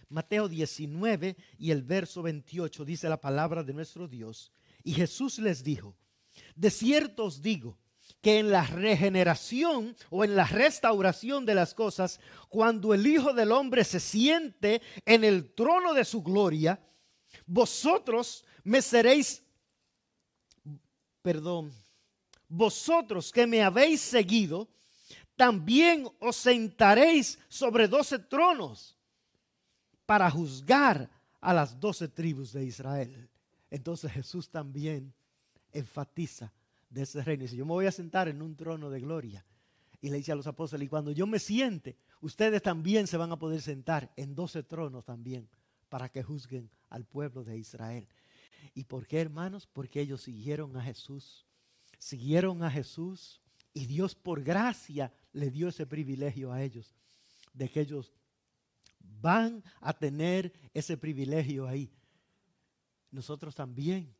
Mateo 0.08 0.48
19 0.48 1.36
y 1.58 1.72
el 1.72 1.84
verso 1.84 2.22
28 2.22 2.86
dice 2.86 3.10
la 3.10 3.20
palabra 3.20 3.62
de 3.62 3.74
nuestro 3.74 4.08
Dios. 4.08 4.54
Y 4.86 4.94
Jesús 4.94 5.38
les 5.38 5.66
dijo, 5.66 5.98
de 6.56 6.70
cierto 6.70 7.26
os 7.26 7.42
digo 7.42 7.78
que 8.22 8.40
en 8.40 8.50
la 8.50 8.66
regeneración 8.66 9.98
o 10.10 10.24
en 10.24 10.38
la 10.38 10.46
restauración 10.46 11.46
de 11.46 11.56
las 11.56 11.74
cosas, 11.74 12.22
cuando 12.48 12.94
el 12.94 13.06
Hijo 13.06 13.34
del 13.34 13.52
Hombre 13.52 13.84
se 13.84 14.00
siente 14.00 14.82
en 15.06 15.26
el 15.26 15.54
trono 15.54 15.94
de 15.94 16.06
su 16.06 16.24
gloria, 16.24 16.82
vosotros 17.46 18.46
me 18.64 18.82
seréis 18.82 19.43
perdón, 21.24 21.72
vosotros 22.48 23.32
que 23.32 23.48
me 23.48 23.64
habéis 23.64 24.02
seguido, 24.02 24.68
también 25.36 26.08
os 26.20 26.36
sentaréis 26.36 27.40
sobre 27.48 27.88
doce 27.88 28.20
tronos 28.20 28.96
para 30.06 30.30
juzgar 30.30 31.10
a 31.42 31.54
las 31.54 31.80
doce 31.80 32.08
tribus 32.08 32.54
de 32.54 32.66
Israel. 32.66 33.30
Entonces 33.72 34.12
Jesús 34.12 34.50
también 34.50 35.12
enfatiza 35.72 36.54
de 36.90 37.02
ese 37.02 37.24
reino. 37.24 37.42
Dice, 37.42 37.56
yo 37.56 37.66
me 37.66 37.72
voy 37.72 37.88
a 37.88 37.92
sentar 37.92 38.28
en 38.28 38.42
un 38.42 38.56
trono 38.56 38.92
de 38.92 39.00
gloria. 39.00 39.44
Y 40.00 40.10
le 40.10 40.18
dice 40.18 40.34
a 40.34 40.36
los 40.36 40.46
apóstoles, 40.48 40.86
y 40.86 40.90
cuando 40.90 41.12
yo 41.12 41.26
me 41.26 41.40
siente, 41.40 41.96
ustedes 42.22 42.62
también 42.62 43.08
se 43.08 43.18
van 43.18 43.32
a 43.32 43.40
poder 43.40 43.62
sentar 43.62 44.12
en 44.16 44.36
doce 44.36 44.62
tronos 44.62 45.06
también 45.06 45.50
para 45.90 46.10
que 46.10 46.22
juzguen 46.22 46.70
al 46.90 47.06
pueblo 47.06 47.44
de 47.44 47.58
Israel. 47.58 48.08
¿Y 48.74 48.84
por 48.86 49.08
qué, 49.08 49.20
hermanos? 49.20 49.68
Porque 49.68 50.02
ellos 50.02 50.22
siguieron 50.22 50.76
a 50.78 50.82
Jesús. 50.82 51.46
Siguieron 51.98 52.64
a 52.64 52.72
Jesús 52.72 53.42
y 53.74 53.86
Dios 53.86 54.16
por 54.16 54.44
gracia 54.44 55.12
le 55.32 55.50
dio 55.50 55.70
ese 55.70 55.86
privilegio 55.86 56.52
a 56.52 56.62
ellos, 56.62 56.94
de 57.54 57.70
que 57.70 57.82
ellos 57.82 58.12
van 59.00 59.64
a 59.82 59.94
tener 59.94 60.54
ese 60.74 60.96
privilegio 60.98 61.68
ahí. 61.68 61.92
Nosotros 63.10 63.56
también 63.56 64.16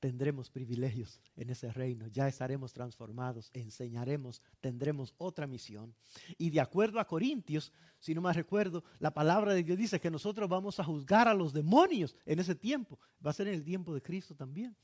tendremos 0.00 0.50
privilegios 0.50 1.20
en 1.36 1.50
ese 1.50 1.70
reino, 1.70 2.08
ya 2.08 2.26
estaremos 2.26 2.72
transformados, 2.72 3.50
enseñaremos, 3.52 4.42
tendremos 4.60 5.14
otra 5.18 5.46
misión. 5.46 5.94
Y 6.38 6.50
de 6.50 6.60
acuerdo 6.60 6.98
a 6.98 7.06
Corintios, 7.06 7.72
si 8.00 8.14
no 8.14 8.22
me 8.22 8.32
recuerdo, 8.32 8.82
la 8.98 9.12
palabra 9.12 9.52
de 9.52 9.62
Dios 9.62 9.78
dice 9.78 10.00
que 10.00 10.10
nosotros 10.10 10.48
vamos 10.48 10.80
a 10.80 10.84
juzgar 10.84 11.28
a 11.28 11.34
los 11.34 11.52
demonios 11.52 12.16
en 12.24 12.40
ese 12.40 12.54
tiempo. 12.54 12.98
Va 13.24 13.30
a 13.30 13.34
ser 13.34 13.46
en 13.48 13.54
el 13.54 13.62
tiempo 13.62 13.94
de 13.94 14.02
Cristo 14.02 14.34
también. 14.34 14.74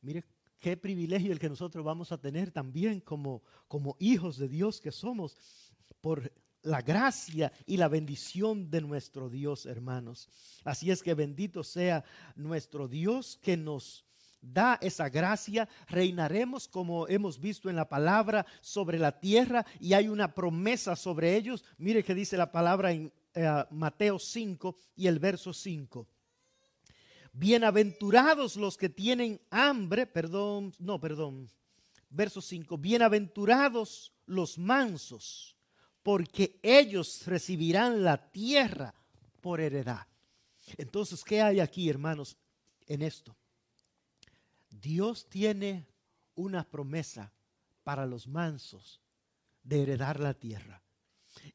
Mire 0.00 0.24
qué 0.60 0.76
privilegio 0.76 1.32
el 1.32 1.40
que 1.40 1.48
nosotros 1.48 1.84
vamos 1.84 2.12
a 2.12 2.18
tener 2.18 2.52
también 2.52 3.00
como, 3.00 3.42
como 3.66 3.96
hijos 3.98 4.38
de 4.38 4.48
Dios 4.48 4.80
que 4.80 4.92
somos 4.92 5.36
por 6.00 6.32
la 6.62 6.80
gracia 6.80 7.52
y 7.66 7.76
la 7.76 7.88
bendición 7.88 8.70
de 8.70 8.80
nuestro 8.80 9.28
Dios, 9.28 9.66
hermanos. 9.66 10.28
Así 10.62 10.92
es 10.92 11.02
que 11.02 11.14
bendito 11.14 11.64
sea 11.64 12.04
nuestro 12.36 12.86
Dios 12.86 13.36
que 13.42 13.56
nos 13.56 14.04
da 14.42 14.76
esa 14.82 15.08
gracia, 15.08 15.68
reinaremos 15.88 16.66
como 16.66 17.06
hemos 17.08 17.40
visto 17.40 17.70
en 17.70 17.76
la 17.76 17.88
palabra 17.88 18.44
sobre 18.60 18.98
la 18.98 19.20
tierra 19.20 19.64
y 19.78 19.94
hay 19.94 20.08
una 20.08 20.34
promesa 20.34 20.96
sobre 20.96 21.36
ellos. 21.36 21.64
Mire 21.78 22.02
que 22.02 22.14
dice 22.14 22.36
la 22.36 22.50
palabra 22.50 22.90
en 22.90 23.12
eh, 23.34 23.64
Mateo 23.70 24.18
5 24.18 24.76
y 24.96 25.06
el 25.06 25.20
verso 25.20 25.52
5. 25.52 26.06
Bienaventurados 27.32 28.56
los 28.56 28.76
que 28.76 28.90
tienen 28.90 29.40
hambre, 29.50 30.06
perdón, 30.06 30.74
no, 30.78 31.00
perdón, 31.00 31.48
verso 32.10 32.42
5, 32.42 32.76
bienaventurados 32.76 34.12
los 34.26 34.58
mansos, 34.58 35.56
porque 36.02 36.58
ellos 36.62 37.26
recibirán 37.26 38.02
la 38.02 38.30
tierra 38.30 38.94
por 39.40 39.60
heredad. 39.60 40.06
Entonces, 40.76 41.24
¿qué 41.24 41.40
hay 41.40 41.60
aquí, 41.60 41.88
hermanos, 41.88 42.36
en 42.86 43.00
esto? 43.00 43.34
Dios 44.82 45.28
tiene 45.28 45.86
una 46.34 46.68
promesa 46.68 47.32
para 47.84 48.04
los 48.04 48.26
mansos 48.26 49.00
de 49.62 49.82
heredar 49.82 50.18
la 50.18 50.34
tierra. 50.34 50.82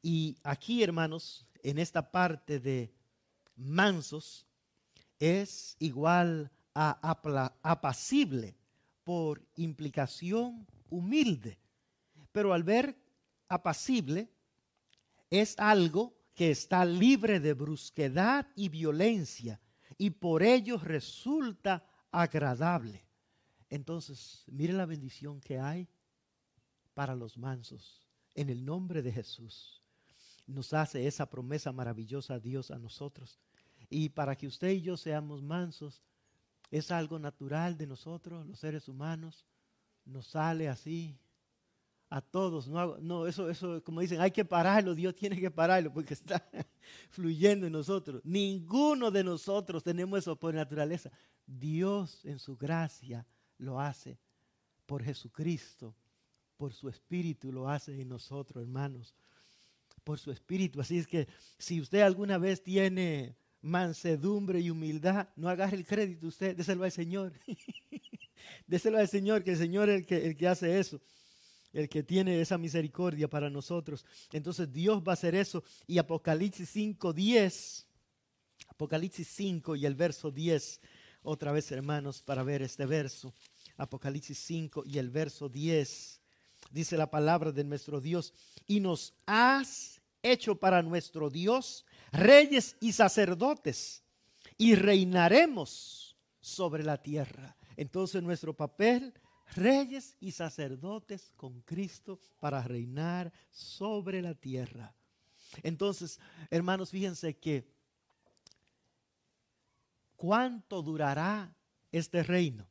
Y 0.01 0.37
aquí, 0.43 0.81
hermanos, 0.81 1.45
en 1.61 1.77
esta 1.77 2.09
parte 2.09 2.59
de 2.59 2.93
mansos, 3.57 4.47
es 5.19 5.75
igual 5.79 6.49
a 6.73 6.99
apacible 7.63 8.55
por 9.03 9.45
implicación 9.55 10.65
humilde. 10.89 11.59
Pero 12.31 12.53
al 12.53 12.63
ver 12.63 12.97
apacible, 13.49 14.31
es 15.29 15.57
algo 15.59 16.15
que 16.33 16.51
está 16.51 16.85
libre 16.85 17.39
de 17.39 17.53
brusquedad 17.53 18.47
y 18.55 18.69
violencia 18.69 19.59
y 19.97 20.11
por 20.11 20.43
ello 20.43 20.77
resulta 20.77 21.83
agradable. 22.11 23.06
Entonces, 23.69 24.43
mire 24.47 24.73
la 24.73 24.85
bendición 24.85 25.41
que 25.41 25.59
hay 25.59 25.87
para 26.93 27.15
los 27.15 27.37
mansos. 27.37 28.07
En 28.33 28.49
el 28.49 28.63
nombre 28.63 29.01
de 29.01 29.11
Jesús 29.11 29.81
nos 30.45 30.73
hace 30.73 31.05
esa 31.05 31.29
promesa 31.29 31.71
maravillosa 31.71 32.39
Dios 32.39 32.71
a 32.71 32.79
nosotros. 32.79 33.39
Y 33.89 34.09
para 34.09 34.35
que 34.35 34.47
usted 34.47 34.69
y 34.69 34.81
yo 34.81 34.97
seamos 34.97 35.41
mansos, 35.41 36.01
es 36.71 36.91
algo 36.91 37.19
natural 37.19 37.77
de 37.77 37.87
nosotros, 37.87 38.45
los 38.45 38.59
seres 38.59 38.87
humanos. 38.87 39.45
Nos 40.05 40.27
sale 40.27 40.69
así 40.69 41.19
a 42.09 42.21
todos. 42.21 42.67
No, 42.67 42.97
no 42.97 43.27
eso, 43.27 43.49
eso, 43.49 43.83
como 43.83 44.01
dicen, 44.01 44.21
hay 44.21 44.31
que 44.31 44.45
pararlo, 44.45 44.95
Dios 44.95 45.15
tiene 45.15 45.39
que 45.39 45.51
pararlo 45.51 45.93
porque 45.93 46.13
está 46.13 46.47
fluyendo 47.09 47.67
en 47.67 47.73
nosotros. 47.73 48.21
Ninguno 48.23 49.11
de 49.11 49.23
nosotros 49.23 49.83
tenemos 49.83 50.19
eso 50.19 50.35
por 50.35 50.53
naturaleza. 50.53 51.11
Dios 51.45 52.23
en 52.25 52.39
su 52.39 52.57
gracia 52.57 53.25
lo 53.57 53.79
hace 53.79 54.17
por 54.85 55.03
Jesucristo, 55.03 55.95
por 56.57 56.73
su 56.73 56.89
Espíritu 56.89 57.51
lo 57.51 57.69
hace 57.69 58.01
en 58.01 58.09
nosotros, 58.09 58.61
hermanos, 58.61 59.13
por 60.03 60.19
su 60.19 60.31
Espíritu. 60.31 60.81
Así 60.81 60.97
es 60.97 61.07
que 61.07 61.27
si 61.57 61.81
usted 61.81 62.01
alguna 62.01 62.37
vez 62.37 62.63
tiene 62.63 63.35
mansedumbre 63.61 64.59
y 64.59 64.69
humildad, 64.69 65.29
no 65.35 65.49
agarre 65.49 65.77
el 65.77 65.85
crédito 65.85 66.27
usted, 66.27 66.55
déselo 66.55 66.83
al 66.83 66.91
Señor. 66.91 67.33
déselo 68.67 68.97
al 68.97 69.07
Señor, 69.07 69.43
que 69.43 69.51
el 69.51 69.57
Señor 69.57 69.89
es 69.89 69.99
el 69.99 70.05
que, 70.05 70.25
el 70.25 70.37
que 70.37 70.47
hace 70.47 70.79
eso 70.79 71.01
el 71.73 71.89
que 71.89 72.01
tiene 72.01 72.41
esa 72.41 72.57
misericordia 72.57 73.27
para 73.27 73.51
nosotros. 73.51 74.03
Entonces 74.31 74.71
Dios 74.71 75.03
va 75.05 75.11
a 75.11 75.13
hacer 75.13 75.35
eso. 75.35 75.63
Y 75.85 75.99
Apocalipsis 75.99 76.75
5.10 76.75 77.87
Apocalipsis 78.77 79.27
5 79.29 79.75
y 79.75 79.85
el 79.85 79.95
verso 79.95 80.29
10, 80.29 80.81
otra 81.21 81.51
vez 81.51 81.71
hermanos, 81.71 82.21
para 82.21 82.43
ver 82.43 82.61
este 82.61 82.85
verso. 82.85 83.33
Apocalipsis 83.77 84.37
5 84.39 84.83
y 84.85 84.97
el 84.97 85.09
verso 85.09 85.49
10. 85.49 86.21
Dice 86.71 86.97
la 86.97 87.09
palabra 87.09 87.51
de 87.51 87.63
nuestro 87.63 88.01
Dios, 88.01 88.33
y 88.65 88.79
nos 88.79 89.13
has 89.25 90.01
hecho 90.23 90.55
para 90.55 90.81
nuestro 90.81 91.29
Dios 91.29 91.85
reyes 92.11 92.75
y 92.79 92.91
sacerdotes, 92.93 94.03
y 94.57 94.75
reinaremos 94.75 96.17
sobre 96.39 96.83
la 96.83 97.01
tierra. 97.01 97.55
Entonces 97.75 98.23
nuestro 98.23 98.55
papel, 98.55 99.13
reyes 99.55 100.17
y 100.19 100.31
sacerdotes 100.31 101.31
con 101.35 101.61
Cristo 101.61 102.19
para 102.39 102.61
reinar 102.63 103.31
sobre 103.51 104.21
la 104.21 104.33
tierra. 104.33 104.95
Entonces, 105.63 106.19
hermanos, 106.49 106.89
fíjense 106.89 107.37
que 107.37 107.76
¿cuánto 110.17 110.81
durará 110.81 111.55
este 111.91 112.23
reino? 112.23 112.67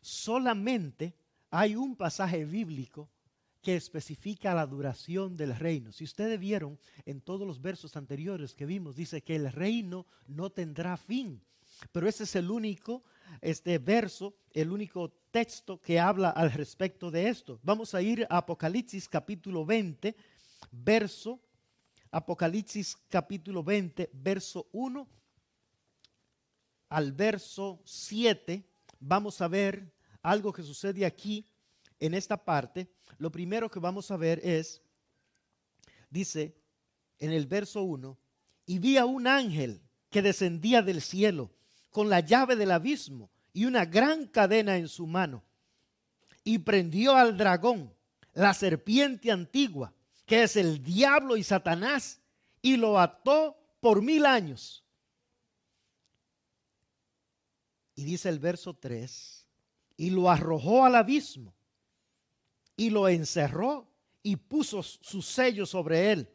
Solamente 0.00 1.14
hay 1.50 1.76
un 1.76 1.96
pasaje 1.96 2.46
bíblico 2.46 3.10
que 3.60 3.76
especifica 3.76 4.54
la 4.54 4.66
duración 4.66 5.36
del 5.36 5.54
reino. 5.56 5.92
Si 5.92 6.04
ustedes 6.04 6.38
vieron 6.38 6.78
en 7.04 7.20
todos 7.20 7.46
los 7.46 7.60
versos 7.60 7.96
anteriores 7.96 8.54
que 8.54 8.66
vimos, 8.66 8.96
dice 8.96 9.22
que 9.22 9.36
el 9.36 9.52
reino 9.52 10.06
no 10.26 10.50
tendrá 10.50 10.96
fin. 10.96 11.42
Pero 11.90 12.08
ese 12.08 12.24
es 12.24 12.36
el 12.36 12.50
único 12.50 13.02
este 13.40 13.78
verso, 13.78 14.36
el 14.52 14.70
único 14.70 15.10
texto 15.30 15.80
que 15.80 15.98
habla 15.98 16.30
al 16.30 16.52
respecto 16.52 17.10
de 17.10 17.28
esto. 17.28 17.58
Vamos 17.62 17.94
a 17.94 18.02
ir 18.02 18.26
a 18.30 18.38
Apocalipsis 18.38 19.08
capítulo 19.08 19.64
20, 19.64 20.14
verso 20.70 21.40
Apocalipsis 22.10 22.96
capítulo 23.08 23.64
20, 23.64 24.10
verso 24.12 24.68
1 24.72 25.08
al 26.94 27.10
verso 27.10 27.82
7. 27.84 28.64
Vamos 29.00 29.40
a 29.40 29.48
ver 29.48 29.92
algo 30.22 30.52
que 30.52 30.62
sucede 30.62 31.04
aquí 31.04 31.44
en 31.98 32.14
esta 32.14 32.36
parte. 32.36 32.88
Lo 33.18 33.32
primero 33.32 33.68
que 33.68 33.80
vamos 33.80 34.12
a 34.12 34.16
ver 34.16 34.40
es, 34.44 34.80
dice 36.08 36.54
en 37.18 37.32
el 37.32 37.46
verso 37.46 37.82
1, 37.82 38.16
y 38.66 38.78
vi 38.78 38.96
a 38.96 39.06
un 39.06 39.26
ángel 39.26 39.82
que 40.08 40.22
descendía 40.22 40.82
del 40.82 41.02
cielo 41.02 41.50
con 41.90 42.08
la 42.08 42.20
llave 42.20 42.54
del 42.54 42.70
abismo 42.70 43.28
y 43.52 43.64
una 43.64 43.84
gran 43.86 44.28
cadena 44.28 44.76
en 44.76 44.86
su 44.86 45.08
mano. 45.08 45.42
Y 46.44 46.58
prendió 46.58 47.16
al 47.16 47.36
dragón, 47.36 47.92
la 48.34 48.54
serpiente 48.54 49.32
antigua, 49.32 49.92
que 50.26 50.44
es 50.44 50.54
el 50.54 50.80
diablo 50.84 51.36
y 51.36 51.42
Satanás, 51.42 52.20
y 52.62 52.76
lo 52.76 53.00
ató 53.00 53.56
por 53.80 54.00
mil 54.00 54.26
años. 54.26 54.83
Y 57.94 58.04
dice 58.04 58.28
el 58.28 58.38
verso 58.38 58.74
3, 58.74 59.46
y 59.96 60.10
lo 60.10 60.30
arrojó 60.30 60.84
al 60.84 60.96
abismo, 60.96 61.54
y 62.76 62.90
lo 62.90 63.08
encerró 63.08 63.88
y 64.22 64.36
puso 64.36 64.82
su 64.82 65.22
sello 65.22 65.66
sobre 65.66 66.12
él, 66.12 66.28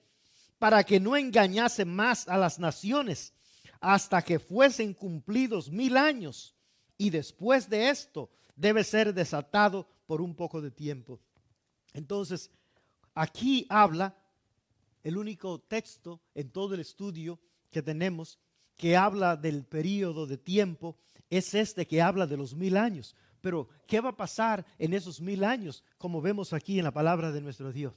para 0.57 0.83
que 0.83 0.99
no 0.99 1.17
engañase 1.17 1.85
más 1.85 2.27
a 2.27 2.37
las 2.37 2.59
naciones 2.59 3.33
hasta 3.81 4.21
que 4.21 4.39
fuesen 4.39 4.93
cumplidos 4.93 5.69
mil 5.69 5.97
años. 5.97 6.55
Y 6.97 7.09
después 7.09 7.69
de 7.69 7.89
esto 7.89 8.29
debe 8.55 8.83
ser 8.83 9.13
desatado 9.13 9.87
por 10.05 10.21
un 10.21 10.35
poco 10.35 10.61
de 10.61 10.69
tiempo. 10.69 11.19
Entonces, 11.93 12.51
Aquí 13.19 13.65
habla 13.69 14.15
el 15.03 15.17
único 15.17 15.59
texto 15.59 16.21
en 16.35 16.51
todo 16.51 16.73
el 16.73 16.79
estudio 16.79 17.37
que 17.69 17.81
tenemos 17.81 18.39
que 18.77 18.95
habla 18.95 19.35
del 19.35 19.65
periodo 19.65 20.25
de 20.25 20.37
tiempo 20.37 20.97
es 21.29 21.53
este 21.53 21.85
que 21.85 22.01
habla 22.01 22.25
de 22.25 22.37
los 22.37 22.55
mil 22.55 22.77
años. 22.77 23.15
Pero, 23.41 23.69
¿qué 23.87 24.01
va 24.01 24.09
a 24.09 24.17
pasar 24.17 24.65
en 24.77 24.93
esos 24.93 25.21
mil 25.21 25.43
años? 25.43 25.83
Como 25.97 26.21
vemos 26.21 26.51
aquí 26.53 26.79
en 26.79 26.85
la 26.85 26.91
palabra 26.91 27.31
de 27.31 27.41
nuestro 27.41 27.71
Dios. 27.71 27.93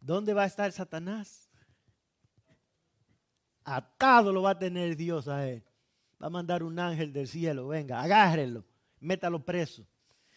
¿Dónde 0.00 0.34
va 0.34 0.44
a 0.44 0.46
estar 0.46 0.70
Satanás? 0.70 1.50
Atado 3.64 4.32
lo 4.32 4.42
va 4.42 4.50
a 4.50 4.58
tener 4.58 4.96
Dios 4.96 5.26
a 5.26 5.48
él. 5.48 5.64
Va 6.22 6.28
a 6.28 6.30
mandar 6.30 6.62
un 6.62 6.78
ángel 6.78 7.12
del 7.12 7.26
cielo, 7.26 7.68
venga, 7.68 8.00
agárrenlo, 8.00 8.64
métalo 9.00 9.44
preso. 9.44 9.84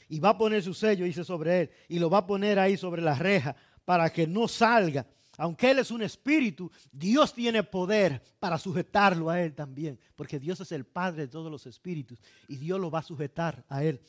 Y 0.08 0.20
va 0.20 0.30
a 0.30 0.38
poner 0.38 0.64
su 0.64 0.74
sello, 0.74 1.06
dice, 1.06 1.24
sobre 1.24 1.62
él. 1.62 1.72
Y 1.88 2.00
lo 2.00 2.10
va 2.10 2.20
a 2.20 2.28
poner 2.28 2.58
ahí 2.58 2.76
sobre 2.76 3.02
la 3.02 3.14
reja 3.14 3.56
para 3.86 4.10
que 4.10 4.26
no 4.26 4.47
salga. 4.47 5.06
Aunque 5.40 5.72
Él 5.72 5.80
es 5.80 5.90
un 5.90 6.02
espíritu, 6.02 6.70
Dios 6.92 7.34
tiene 7.34 7.64
poder 7.64 8.22
para 8.40 8.58
sujetarlo 8.58 9.30
a 9.30 9.42
Él 9.42 9.56
también, 9.56 9.98
porque 10.18 10.38
Dios 10.38 10.60
es 10.60 10.74
el 10.74 10.86
Padre 10.86 11.24
de 11.24 11.28
todos 11.30 11.50
los 11.50 11.66
espíritus 11.66 12.20
y 12.50 12.58
Dios 12.58 12.78
lo 12.78 12.92
va 12.92 13.00
a 13.00 13.04
sujetar 13.04 13.64
a 13.70 13.82
Él. 13.82 14.02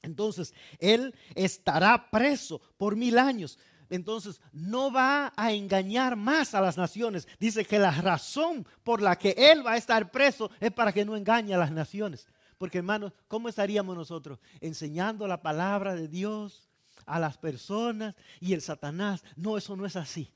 Entonces, 0.00 0.54
Él 0.78 1.12
estará 1.34 2.08
preso 2.08 2.60
por 2.78 2.94
mil 2.94 3.18
años. 3.18 3.58
Entonces, 3.88 4.40
no 4.52 4.92
va 4.92 5.32
a 5.36 5.52
engañar 5.52 6.14
más 6.14 6.54
a 6.54 6.60
las 6.60 6.78
naciones. 6.78 7.26
Dice 7.40 7.64
que 7.64 7.80
la 7.80 7.90
razón 7.90 8.64
por 8.84 9.02
la 9.02 9.16
que 9.16 9.34
Él 9.36 9.66
va 9.66 9.72
a 9.72 9.76
estar 9.76 10.12
preso 10.12 10.52
es 10.60 10.70
para 10.70 10.92
que 10.92 11.04
no 11.04 11.16
engañe 11.16 11.52
a 11.52 11.58
las 11.58 11.72
naciones. 11.72 12.28
Porque 12.58 12.78
hermanos, 12.78 13.12
¿cómo 13.26 13.48
estaríamos 13.48 13.96
nosotros? 13.96 14.38
Enseñando 14.60 15.26
la 15.26 15.42
palabra 15.42 15.96
de 15.96 16.06
Dios, 16.06 16.70
a 17.06 17.18
las 17.18 17.36
personas 17.38 18.14
y 18.38 18.52
el 18.52 18.60
Satanás. 18.62 19.24
No, 19.34 19.58
eso 19.58 19.74
no 19.74 19.84
es 19.84 19.96
así. 19.96 20.30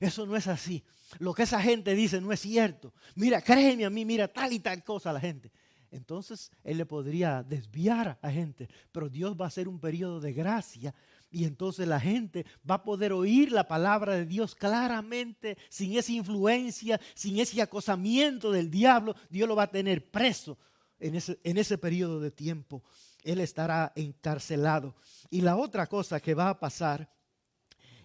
Eso 0.00 0.26
no 0.26 0.36
es 0.36 0.46
así. 0.46 0.84
Lo 1.18 1.34
que 1.34 1.44
esa 1.44 1.60
gente 1.60 1.94
dice 1.94 2.20
no 2.20 2.32
es 2.32 2.40
cierto. 2.40 2.92
Mira, 3.14 3.40
créeme 3.40 3.84
a 3.84 3.90
mí, 3.90 4.04
mira 4.04 4.28
tal 4.28 4.52
y 4.52 4.60
tal 4.60 4.82
cosa 4.84 5.10
a 5.10 5.12
la 5.12 5.20
gente. 5.20 5.50
Entonces 5.90 6.50
él 6.64 6.76
le 6.76 6.86
podría 6.86 7.42
desviar 7.42 8.18
a 8.20 8.30
gente, 8.30 8.68
pero 8.92 9.08
Dios 9.08 9.34
va 9.40 9.46
a 9.46 9.48
hacer 9.48 9.68
un 9.68 9.80
periodo 9.80 10.20
de 10.20 10.34
gracia 10.34 10.94
y 11.30 11.44
entonces 11.44 11.88
la 11.88 11.98
gente 11.98 12.44
va 12.68 12.76
a 12.76 12.82
poder 12.82 13.12
oír 13.12 13.52
la 13.52 13.66
palabra 13.66 14.14
de 14.14 14.26
Dios 14.26 14.54
claramente, 14.54 15.56
sin 15.70 15.96
esa 15.96 16.12
influencia, 16.12 17.00
sin 17.14 17.38
ese 17.38 17.62
acosamiento 17.62 18.52
del 18.52 18.70
diablo. 18.70 19.14
Dios 19.30 19.48
lo 19.48 19.56
va 19.56 19.64
a 19.64 19.70
tener 19.70 20.10
preso 20.10 20.58
en 21.00 21.14
ese, 21.14 21.38
en 21.42 21.56
ese 21.56 21.78
periodo 21.78 22.20
de 22.20 22.30
tiempo 22.30 22.82
él 23.24 23.40
estará 23.40 23.92
encarcelado. 23.94 24.94
Y 25.30 25.40
la 25.40 25.56
otra 25.56 25.86
cosa 25.86 26.20
que 26.20 26.34
va 26.34 26.50
a 26.50 26.58
pasar 26.58 27.08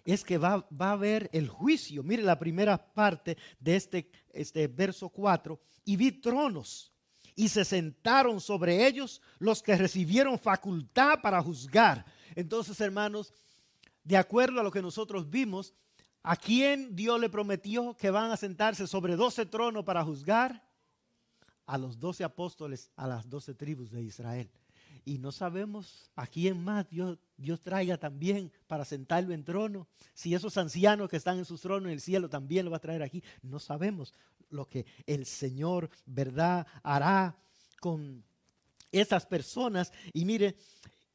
es 0.04 0.22
que 0.22 0.38
va, 0.38 0.66
va, 0.70 0.90
a 0.90 0.92
haber 0.92 1.30
el 1.32 1.48
juicio. 1.48 2.02
Mire 2.02 2.22
la 2.22 2.38
primera 2.38 2.92
parte 2.92 3.38
de 3.58 3.76
este, 3.76 4.10
este 4.32 4.68
verso 4.68 5.08
4. 5.08 5.58
Y 5.84 5.96
vi 5.96 6.12
tronos 6.12 6.92
y 7.34 7.48
se 7.48 7.64
sentaron 7.64 8.40
sobre 8.40 8.86
ellos 8.86 9.20
los 9.38 9.62
que 9.62 9.76
recibieron 9.76 10.38
facultad 10.38 11.20
para 11.22 11.42
juzgar. 11.42 12.04
Entonces, 12.34 12.80
hermanos, 12.80 13.32
de 14.02 14.16
acuerdo 14.16 14.60
a 14.60 14.62
lo 14.62 14.70
que 14.70 14.82
nosotros 14.82 15.28
vimos, 15.30 15.74
¿a 16.22 16.36
quién 16.36 16.94
Dios 16.94 17.18
le 17.18 17.30
prometió 17.30 17.96
que 17.96 18.10
van 18.10 18.30
a 18.30 18.36
sentarse 18.36 18.86
sobre 18.86 19.16
doce 19.16 19.46
tronos 19.46 19.84
para 19.84 20.04
juzgar? 20.04 20.62
A 21.66 21.78
los 21.78 21.98
doce 21.98 22.24
apóstoles, 22.24 22.90
a 22.94 23.06
las 23.06 23.28
doce 23.28 23.54
tribus 23.54 23.90
de 23.90 24.02
Israel 24.02 24.50
y 25.04 25.18
no 25.18 25.32
sabemos 25.32 26.10
a 26.16 26.26
quién 26.26 26.62
más 26.62 26.88
Dios, 26.88 27.18
Dios 27.36 27.60
traiga 27.60 27.98
también 27.98 28.50
para 28.66 28.84
sentarlo 28.84 29.34
en 29.34 29.44
trono. 29.44 29.86
Si 30.14 30.34
esos 30.34 30.56
ancianos 30.56 31.10
que 31.10 31.16
están 31.16 31.38
en 31.38 31.44
sus 31.44 31.60
tronos 31.60 31.86
en 31.86 31.92
el 31.92 32.00
cielo 32.00 32.28
también 32.28 32.64
lo 32.64 32.70
va 32.70 32.78
a 32.78 32.80
traer 32.80 33.02
aquí, 33.02 33.22
no 33.42 33.58
sabemos 33.58 34.14
lo 34.50 34.66
que 34.68 34.86
el 35.06 35.26
Señor, 35.26 35.90
¿verdad?, 36.06 36.66
hará 36.82 37.36
con 37.80 38.24
esas 38.92 39.26
personas. 39.26 39.92
Y 40.12 40.24
mire, 40.24 40.56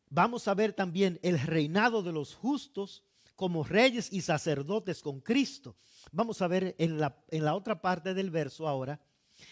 vamos 0.09 0.47
a 0.47 0.53
ver 0.53 0.73
también 0.73 1.19
el 1.23 1.39
reinado 1.39 2.03
de 2.03 2.11
los 2.11 2.35
justos 2.35 3.03
como 3.35 3.63
reyes 3.63 4.11
y 4.11 4.21
sacerdotes 4.21 5.01
con 5.01 5.21
Cristo. 5.21 5.75
Vamos 6.11 6.41
a 6.41 6.47
ver 6.47 6.75
en 6.77 6.99
la, 6.99 7.23
en 7.29 7.45
la 7.45 7.55
otra 7.55 7.81
parte 7.81 8.13
del 8.13 8.29
verso 8.29 8.67
ahora. 8.67 8.99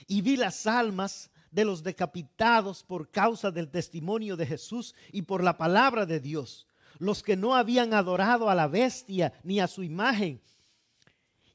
Y 0.05 0.21
vi 0.21 0.35
las 0.35 0.67
almas 0.67 1.31
de 1.57 1.65
los 1.65 1.81
decapitados 1.81 2.83
por 2.83 3.09
causa 3.09 3.49
del 3.49 3.71
testimonio 3.71 4.37
de 4.37 4.45
Jesús 4.45 4.93
y 5.11 5.23
por 5.23 5.43
la 5.43 5.57
palabra 5.57 6.05
de 6.05 6.19
Dios, 6.19 6.67
los 6.99 7.23
que 7.23 7.35
no 7.35 7.55
habían 7.55 7.95
adorado 7.95 8.51
a 8.51 8.53
la 8.53 8.67
bestia 8.67 9.33
ni 9.41 9.59
a 9.59 9.67
su 9.67 9.81
imagen, 9.81 10.39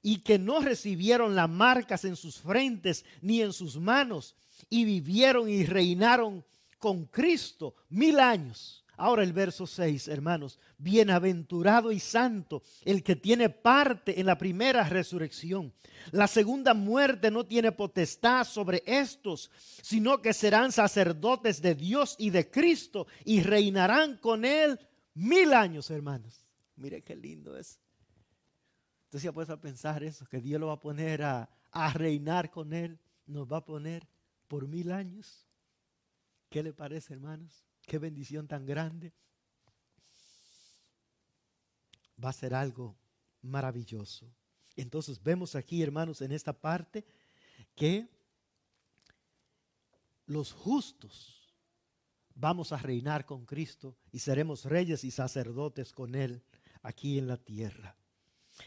y 0.03 0.19
que 0.23 0.41
no 0.41 0.59
recibieron 0.59 1.37
las 1.37 1.49
marcas 1.49 2.05
en 2.05 2.17
sus 2.17 2.41
frentes 2.41 3.05
ni 3.21 3.43
en 3.43 3.53
sus 3.53 3.77
manos, 3.77 4.35
y 4.69 4.85
vivieron 4.85 5.49
y 5.49 5.65
reinaron 5.67 6.45
con 6.81 7.05
Cristo 7.05 7.77
mil 7.89 8.19
años. 8.19 8.82
Ahora 9.03 9.25
el 9.25 9.33
verso 9.33 9.67
6, 9.67 10.07
hermanos, 10.07 10.61
bienaventurado 10.79 11.91
y 11.91 11.99
santo 11.99 12.63
el 12.85 13.03
que 13.03 13.17
tiene 13.17 13.51
parte 13.51 14.21
en 14.21 14.27
la 14.27 14.39
primera 14.39 14.89
resurrección. 14.89 15.75
La 16.13 16.29
segunda 16.29 16.73
muerte 16.73 17.29
no 17.29 17.45
tiene 17.45 17.73
potestad 17.73 18.45
sobre 18.45 18.81
estos, 18.87 19.51
sino 19.83 20.23
que 20.23 20.33
serán 20.33 20.71
sacerdotes 20.71 21.61
de 21.61 21.75
Dios 21.75 22.15
y 22.17 22.31
de 22.31 22.49
Cristo 22.49 23.09
y 23.25 23.43
reinarán 23.43 24.19
con 24.19 24.45
él 24.45 24.79
mil 25.15 25.53
años, 25.53 25.91
hermanos. 25.91 26.47
Mire 26.77 27.03
qué 27.03 27.17
lindo 27.17 27.57
es. 27.59 27.81
Entonces 29.07 29.25
ya 29.25 29.33
puedes 29.33 29.59
pensar 29.59 30.05
eso, 30.05 30.25
que 30.27 30.41
Dios 30.41 30.61
lo 30.61 30.69
va 30.69 30.75
a 30.75 30.81
poner 30.81 31.25
a, 31.25 31.51
a 31.73 31.93
reinar 31.93 32.53
con 32.53 32.73
él 32.73 33.01
nos 33.27 33.51
va 33.51 33.57
a 33.57 33.65
poner 33.65 34.07
por 34.47 34.69
mil 34.69 34.93
años. 34.93 35.45
¿Qué 36.51 36.63
le 36.63 36.73
parece, 36.73 37.15
hermanos? 37.15 37.65
Qué 37.93 37.99
bendición 37.99 38.49
tan 38.49 38.65
grande. 38.65 39.13
Va 42.25 42.31
a 42.31 42.33
ser 42.33 42.55
algo 42.55 42.97
maravilloso. 43.43 44.35
Entonces 44.77 45.23
vemos 45.23 45.55
aquí, 45.55 45.83
hermanos, 45.83 46.23
en 46.23 46.33
esta 46.33 46.55
parte 46.55 47.05
que 47.75 48.09
los 50.25 50.55
justos 50.55 51.55
vamos 52.35 52.73
a 52.73 52.79
reinar 52.79 53.27
con 53.27 53.45
Cristo 53.45 53.95
y 54.11 54.21
seremos 54.21 54.65
reyes 54.65 55.05
y 55.05 55.11
sacerdotes 55.11 55.93
con 55.93 56.15
Él 56.15 56.43
aquí 56.81 57.19
en 57.19 57.27
la 57.27 57.37
tierra. 57.37 57.95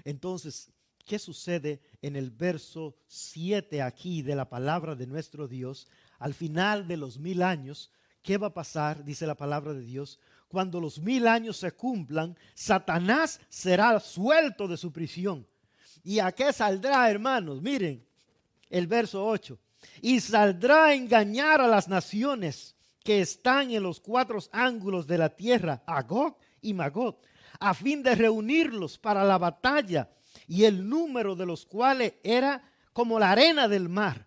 Entonces, 0.04 0.72
¿qué 1.04 1.18
sucede 1.18 1.82
en 2.04 2.16
el 2.16 2.30
verso 2.30 2.96
7 3.08 3.82
aquí 3.82 4.22
de 4.22 4.36
la 4.36 4.48
palabra 4.48 4.94
de 4.94 5.08
nuestro 5.08 5.48
Dios? 5.48 5.88
Al 6.20 6.36
final 6.36 6.88
de 6.88 6.98
los 6.98 7.18
mil 7.18 7.42
años, 7.42 7.92
¿qué 8.26 8.38
va 8.38 8.48
a 8.48 8.54
pasar? 8.54 9.06
Dice 9.06 9.28
la 9.28 9.36
palabra 9.36 9.74
de 9.74 9.82
Dios. 9.82 10.20
Cuando 10.48 10.82
los 10.82 11.00
mil 11.00 11.28
años 11.28 11.58
se 11.58 11.72
cumplan, 11.72 12.36
Satanás 12.56 13.40
será 13.50 14.00
suelto 14.00 14.68
de 14.68 14.78
su 14.78 14.92
prisión. 14.92 15.48
¿Y 16.04 16.20
a 16.20 16.32
qué 16.32 16.52
saldrá, 16.52 17.10
hermanos? 17.10 17.62
Miren 17.62 18.04
el 18.70 18.88
verso 18.88 19.26
8. 19.26 19.58
Y 20.02 20.20
saldrá 20.20 20.86
a 20.86 20.94
engañar 20.96 21.62
a 21.62 21.68
las 21.68 21.88
naciones 21.88 22.76
que 23.04 23.22
están 23.22 23.70
en 23.70 23.84
los 23.84 24.00
cuatro 24.00 24.40
ángulos 24.52 25.06
de 25.06 25.20
la 25.20 25.30
tierra, 25.30 25.84
Agog 25.86 26.38
y 26.62 26.74
Magog, 26.74 27.20
a 27.60 27.76
fin 27.76 28.02
de 28.02 28.16
reunirlos 28.16 28.98
para 28.98 29.24
la 29.24 29.38
batalla, 29.38 30.10
y 30.48 30.64
el 30.64 30.90
número 30.90 31.36
de 31.36 31.46
los 31.46 31.66
cuales 31.66 32.16
era 32.24 32.64
como 32.92 33.20
la 33.20 33.32
arena 33.32 33.68
del 33.68 33.88
mar. 33.88 34.26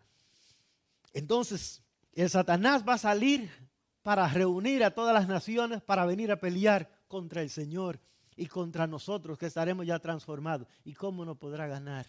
Entonces, 1.12 1.82
el 2.14 2.30
Satanás 2.30 2.84
va 2.88 2.94
a 2.94 2.98
salir 2.98 3.67
para 4.08 4.26
reunir 4.26 4.82
a 4.84 4.90
todas 4.90 5.12
las 5.12 5.28
naciones 5.28 5.82
para 5.82 6.06
venir 6.06 6.32
a 6.32 6.40
pelear 6.40 6.88
contra 7.08 7.42
el 7.42 7.50
Señor 7.50 8.00
y 8.36 8.46
contra 8.46 8.86
nosotros 8.86 9.36
que 9.36 9.44
estaremos 9.44 9.86
ya 9.86 9.98
transformados. 9.98 10.66
¿Y 10.82 10.94
cómo 10.94 11.26
nos 11.26 11.36
podrá 11.36 11.66
ganar? 11.66 12.06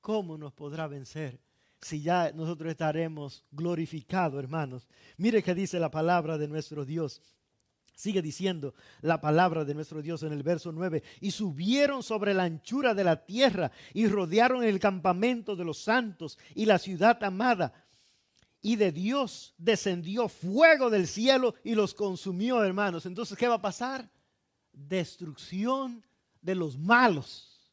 ¿Cómo 0.00 0.38
nos 0.38 0.54
podrá 0.54 0.86
vencer? 0.86 1.42
Si 1.82 2.00
ya 2.00 2.32
nosotros 2.32 2.70
estaremos 2.70 3.44
glorificados, 3.50 4.42
hermanos. 4.42 4.88
Mire 5.18 5.42
que 5.42 5.54
dice 5.54 5.78
la 5.78 5.90
palabra 5.90 6.38
de 6.38 6.48
nuestro 6.48 6.86
Dios 6.86 7.20
Sigue 7.94 8.22
diciendo 8.22 8.74
la 9.00 9.20
palabra 9.20 9.64
de 9.64 9.74
nuestro 9.74 10.00
Dios 10.00 10.22
en 10.22 10.32
el 10.32 10.42
verso 10.42 10.72
9. 10.72 11.02
Y 11.20 11.30
subieron 11.30 12.02
sobre 12.02 12.34
la 12.34 12.44
anchura 12.44 12.94
de 12.94 13.04
la 13.04 13.24
tierra 13.24 13.70
y 13.92 14.06
rodearon 14.06 14.64
el 14.64 14.80
campamento 14.80 15.54
de 15.54 15.64
los 15.64 15.78
santos 15.82 16.38
y 16.54 16.64
la 16.64 16.78
ciudad 16.78 17.22
amada. 17.22 17.81
Y 18.62 18.76
de 18.76 18.92
Dios 18.92 19.54
descendió 19.58 20.28
fuego 20.28 20.88
del 20.88 21.08
cielo 21.08 21.54
y 21.64 21.74
los 21.74 21.92
consumió, 21.94 22.62
hermanos. 22.62 23.04
Entonces, 23.06 23.36
¿qué 23.36 23.48
va 23.48 23.56
a 23.56 23.62
pasar? 23.62 24.08
Destrucción 24.72 26.06
de 26.40 26.54
los 26.54 26.78
malos. 26.78 27.70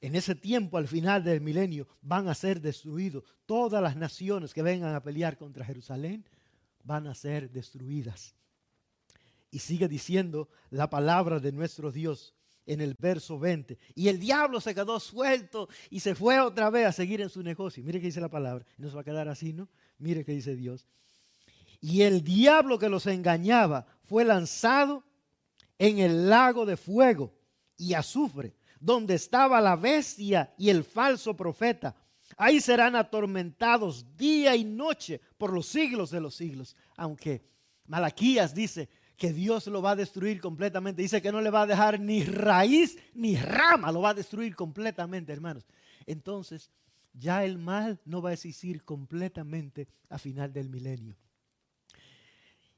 En 0.00 0.14
ese 0.14 0.34
tiempo, 0.34 0.76
al 0.76 0.86
final 0.86 1.24
del 1.24 1.40
milenio, 1.40 1.88
van 2.02 2.28
a 2.28 2.34
ser 2.34 2.60
destruidos. 2.60 3.24
Todas 3.46 3.82
las 3.82 3.96
naciones 3.96 4.52
que 4.52 4.62
vengan 4.62 4.94
a 4.94 5.02
pelear 5.02 5.38
contra 5.38 5.64
Jerusalén 5.64 6.24
van 6.84 7.06
a 7.06 7.14
ser 7.14 7.50
destruidas. 7.50 8.34
Y 9.50 9.58
sigue 9.60 9.88
diciendo 9.88 10.48
la 10.70 10.90
palabra 10.90 11.40
de 11.40 11.50
nuestro 11.52 11.90
Dios 11.90 12.34
en 12.72 12.80
el 12.80 12.94
verso 12.98 13.38
20. 13.38 13.78
Y 13.94 14.08
el 14.08 14.18
diablo 14.20 14.60
se 14.60 14.74
quedó 14.74 15.00
suelto 15.00 15.68
y 15.90 16.00
se 16.00 16.14
fue 16.14 16.40
otra 16.40 16.70
vez 16.70 16.86
a 16.86 16.92
seguir 16.92 17.20
en 17.20 17.28
su 17.28 17.42
negocio. 17.42 17.82
Mire 17.82 18.00
que 18.00 18.06
dice 18.06 18.20
la 18.20 18.28
palabra. 18.28 18.64
No 18.76 18.88
se 18.88 18.94
va 18.94 19.00
a 19.00 19.04
quedar 19.04 19.28
así, 19.28 19.52
¿no? 19.52 19.68
Mire 19.98 20.24
que 20.24 20.32
dice 20.32 20.54
Dios. 20.54 20.86
Y 21.80 22.02
el 22.02 22.22
diablo 22.22 22.78
que 22.78 22.88
los 22.88 23.06
engañaba 23.06 23.86
fue 24.04 24.24
lanzado 24.24 25.04
en 25.78 25.98
el 25.98 26.28
lago 26.28 26.66
de 26.66 26.76
fuego 26.76 27.34
y 27.76 27.94
azufre, 27.94 28.54
donde 28.80 29.14
estaba 29.14 29.60
la 29.60 29.76
bestia 29.76 30.52
y 30.56 30.70
el 30.70 30.84
falso 30.84 31.36
profeta 31.36 31.94
Ahí 32.36 32.60
serán 32.60 32.94
atormentados 32.94 34.16
día 34.16 34.54
y 34.54 34.64
noche 34.64 35.20
por 35.38 35.52
los 35.52 35.66
siglos 35.66 36.10
de 36.10 36.20
los 36.20 36.34
siglos. 36.34 36.76
Aunque 36.96 37.42
Malaquías 37.86 38.54
dice 38.54 38.88
que 39.18 39.32
Dios 39.32 39.66
lo 39.66 39.82
va 39.82 39.90
a 39.90 39.96
destruir 39.96 40.40
completamente. 40.40 41.02
Dice 41.02 41.20
que 41.20 41.32
no 41.32 41.42
le 41.42 41.50
va 41.50 41.62
a 41.62 41.66
dejar 41.66 42.00
ni 42.00 42.22
raíz 42.22 42.96
ni 43.14 43.36
rama, 43.36 43.90
lo 43.90 44.00
va 44.00 44.10
a 44.10 44.14
destruir 44.14 44.54
completamente, 44.54 45.32
hermanos. 45.32 45.66
Entonces, 46.06 46.70
ya 47.12 47.44
el 47.44 47.58
mal 47.58 48.00
no 48.04 48.22
va 48.22 48.30
a 48.30 48.34
existir 48.34 48.84
completamente 48.84 49.88
a 50.08 50.18
final 50.18 50.52
del 50.52 50.70
milenio. 50.70 51.16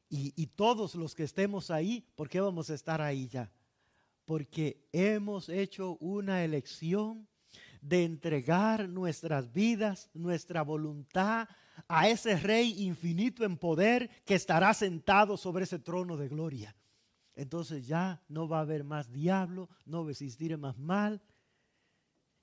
Y, 0.08 0.32
y, 0.34 0.46
todos 0.46 0.96
los 0.96 1.14
que 1.14 1.22
estemos 1.22 1.70
ahí, 1.70 2.04
¿por 2.16 2.28
qué 2.28 2.40
vamos 2.40 2.68
a 2.70 2.74
estar 2.74 3.00
ahí 3.00 3.28
ya? 3.28 3.52
Porque 4.24 4.88
hemos 4.92 5.48
hecho 5.48 5.98
una 6.00 6.42
elección 6.42 7.28
de 7.80 8.04
entregar 8.04 8.88
nuestras 8.88 9.52
vidas, 9.52 10.10
nuestra 10.14 10.62
voluntad 10.62 11.48
a 11.88 12.08
ese 12.08 12.36
Rey 12.36 12.82
infinito 12.84 13.44
en 13.44 13.56
poder 13.56 14.10
que 14.24 14.34
estará 14.34 14.72
sentado 14.74 15.36
sobre 15.36 15.64
ese 15.64 15.78
trono 15.78 16.16
de 16.16 16.28
gloria. 16.28 16.76
Entonces 17.34 17.86
ya 17.86 18.22
no 18.28 18.48
va 18.48 18.58
a 18.58 18.62
haber 18.62 18.84
más 18.84 19.10
diablo, 19.10 19.68
no 19.84 20.02
va 20.02 20.08
a 20.08 20.12
existir 20.12 20.56
más 20.58 20.78
mal 20.78 21.22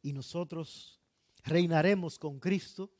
y 0.01 0.13
nosotros 0.13 0.99
reinaremos 1.43 2.17
con 2.17 2.39
Cristo. 2.39 2.91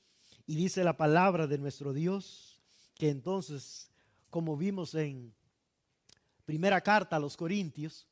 Y 0.45 0.55
dice 0.55 0.83
la 0.83 0.95
palabra 0.95 1.47
de 1.47 1.57
nuestro 1.57 1.93
Dios 1.93 2.61
que 2.95 3.09
entonces, 3.09 3.91
como 4.29 4.57
vimos 4.57 4.95
en 4.95 5.33
primera 6.45 6.81
carta 6.81 7.15
a 7.15 7.19
los 7.19 7.35
Corintios, 7.35 8.07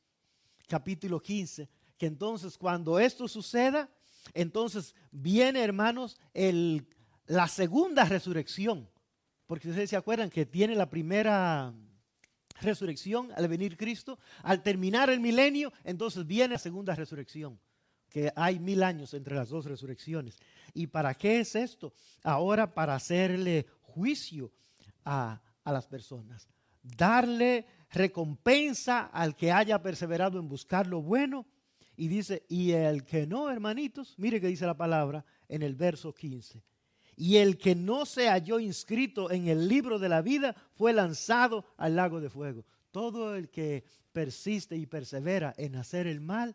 capítulo 0.66 1.20
15, 1.20 1.68
que 1.96 2.06
entonces 2.06 2.58
cuando 2.58 2.98
esto 2.98 3.26
suceda, 3.28 3.88
entonces 4.34 4.94
viene, 5.10 5.62
hermanos, 5.62 6.18
el, 6.34 6.86
la 7.26 7.48
segunda 7.48 8.04
resurrección. 8.04 8.88
Porque 9.46 9.68
ustedes 9.68 9.90
se 9.90 9.96
acuerdan 9.96 10.30
que 10.30 10.46
tiene 10.46 10.74
la 10.74 10.90
primera 10.90 11.72
resurrección 12.60 13.30
al 13.36 13.48
venir 13.48 13.76
Cristo. 13.76 14.18
Al 14.42 14.62
terminar 14.62 15.10
el 15.10 15.20
milenio, 15.20 15.72
entonces 15.84 16.26
viene 16.26 16.54
la 16.54 16.58
segunda 16.58 16.94
resurrección. 16.94 17.60
Que 18.08 18.32
hay 18.34 18.58
mil 18.58 18.82
años 18.82 19.14
entre 19.14 19.34
las 19.34 19.50
dos 19.50 19.66
resurrecciones. 19.66 20.38
¿Y 20.74 20.86
para 20.86 21.14
qué 21.14 21.40
es 21.40 21.54
esto? 21.54 21.92
Ahora 22.22 22.72
para 22.72 22.94
hacerle 22.94 23.66
juicio 23.82 24.52
a, 25.04 25.40
a 25.64 25.72
las 25.72 25.86
personas. 25.86 26.48
Darle 26.82 27.66
recompensa 27.90 29.06
al 29.06 29.36
que 29.36 29.52
haya 29.52 29.82
perseverado 29.82 30.38
en 30.38 30.48
buscar 30.48 30.86
lo 30.86 31.02
bueno 31.02 31.46
y 31.96 32.08
dice, 32.08 32.44
y 32.48 32.72
el 32.72 33.04
que 33.04 33.26
no, 33.26 33.50
hermanitos, 33.50 34.14
mire 34.18 34.40
que 34.40 34.48
dice 34.48 34.66
la 34.66 34.76
palabra 34.76 35.24
en 35.48 35.62
el 35.62 35.74
verso 35.74 36.12
15. 36.12 36.62
Y 37.16 37.36
el 37.36 37.56
que 37.56 37.74
no 37.74 38.04
se 38.04 38.28
halló 38.28 38.60
inscrito 38.60 39.30
en 39.30 39.48
el 39.48 39.68
libro 39.68 39.98
de 39.98 40.08
la 40.08 40.20
vida 40.20 40.54
fue 40.74 40.92
lanzado 40.92 41.64
al 41.78 41.96
lago 41.96 42.20
de 42.20 42.28
fuego. 42.28 42.64
Todo 42.90 43.34
el 43.34 43.48
que 43.48 43.84
persiste 44.12 44.76
y 44.76 44.86
persevera 44.86 45.54
en 45.56 45.76
hacer 45.76 46.06
el 46.06 46.20
mal, 46.20 46.54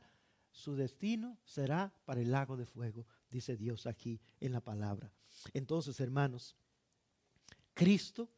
su 0.51 0.75
destino 0.75 1.37
será 1.43 1.91
para 2.05 2.21
el 2.21 2.31
lago 2.31 2.57
de 2.57 2.65
fuego, 2.65 3.05
dice 3.29 3.55
Dios 3.55 3.87
aquí 3.87 4.19
en 4.39 4.51
la 4.51 4.61
palabra. 4.61 5.11
Entonces, 5.53 5.99
hermanos, 5.99 6.55
Cristo 7.73 8.29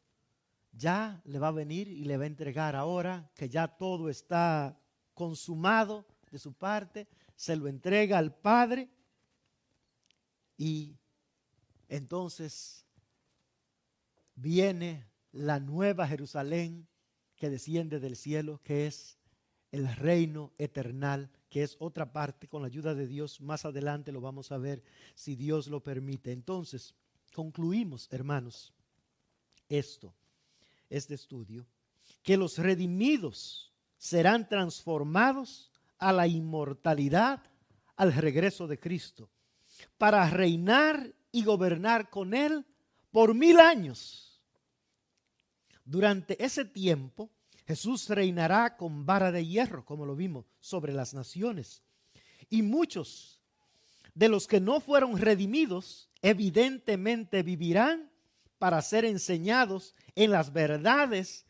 ya 0.72 1.20
le 1.24 1.38
va 1.38 1.48
a 1.48 1.52
venir 1.52 1.88
y 1.88 2.04
le 2.04 2.16
va 2.16 2.24
a 2.24 2.28
entregar 2.28 2.76
ahora 2.76 3.30
que 3.34 3.48
ya 3.48 3.68
todo 3.68 4.08
está 4.08 4.78
consumado 5.12 6.06
de 6.30 6.38
su 6.38 6.52
parte, 6.52 7.06
se 7.36 7.56
lo 7.56 7.68
entrega 7.68 8.18
al 8.18 8.34
Padre 8.34 8.88
y 10.56 10.96
entonces 11.96 12.84
viene 14.34 15.06
la 15.30 15.60
nueva 15.60 16.08
Jerusalén 16.08 16.88
que 17.36 17.50
desciende 17.50 18.00
del 18.00 18.16
cielo, 18.16 18.60
que 18.64 18.86
es 18.86 19.16
el 19.70 19.94
reino 19.94 20.52
eternal, 20.58 21.30
que 21.48 21.62
es 21.62 21.76
otra 21.78 22.12
parte 22.12 22.48
con 22.48 22.62
la 22.62 22.66
ayuda 22.66 22.94
de 22.94 23.06
Dios. 23.06 23.40
Más 23.40 23.64
adelante 23.64 24.10
lo 24.10 24.20
vamos 24.20 24.50
a 24.50 24.58
ver 24.58 24.82
si 25.14 25.36
Dios 25.36 25.68
lo 25.68 25.84
permite. 25.84 26.32
Entonces, 26.32 26.94
concluimos, 27.32 28.08
hermanos, 28.10 28.72
esto, 29.68 30.12
este 30.90 31.14
estudio, 31.14 31.64
que 32.24 32.36
los 32.36 32.58
redimidos 32.58 33.72
serán 33.98 34.48
transformados 34.48 35.70
a 35.98 36.12
la 36.12 36.26
inmortalidad 36.26 37.40
al 37.94 38.12
regreso 38.12 38.66
de 38.66 38.80
Cristo, 38.80 39.30
para 39.96 40.28
reinar 40.28 41.14
y 41.34 41.42
gobernar 41.42 42.10
con 42.10 42.32
Él 42.32 42.64
por 43.10 43.34
mil 43.34 43.58
años. 43.58 44.40
Durante 45.84 46.42
ese 46.42 46.64
tiempo, 46.64 47.28
Jesús 47.66 48.08
reinará 48.08 48.76
con 48.76 49.04
vara 49.04 49.32
de 49.32 49.44
hierro, 49.44 49.84
como 49.84 50.06
lo 50.06 50.14
vimos, 50.14 50.46
sobre 50.60 50.92
las 50.92 51.12
naciones. 51.12 51.82
Y 52.48 52.62
muchos 52.62 53.40
de 54.14 54.28
los 54.28 54.46
que 54.46 54.60
no 54.60 54.78
fueron 54.78 55.18
redimidos 55.18 56.08
evidentemente 56.22 57.42
vivirán 57.42 58.12
para 58.60 58.80
ser 58.80 59.04
enseñados 59.04 59.96
en 60.14 60.30
las 60.30 60.52
verdades 60.52 61.46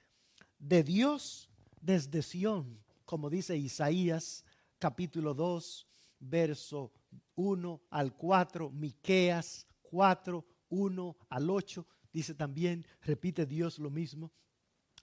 de 0.59 0.83
Dios 0.83 1.51
desde 1.83 2.23
Sión, 2.23 2.83
como 3.05 3.29
dice 3.29 3.59
Isaías 3.59 4.47
capítulo 4.79 5.35
2, 5.35 5.87
verso 6.21 6.91
1 7.35 7.83
al 7.91 8.15
4, 8.15 8.71
Miqueas 8.71 9.67
4, 9.95 10.45
1 10.71 11.17
al 11.29 11.51
8, 11.51 11.87
dice 12.13 12.35
también, 12.35 12.85
repite 13.03 13.47
Dios 13.47 13.79
lo 13.79 13.91
mismo 13.91 14.33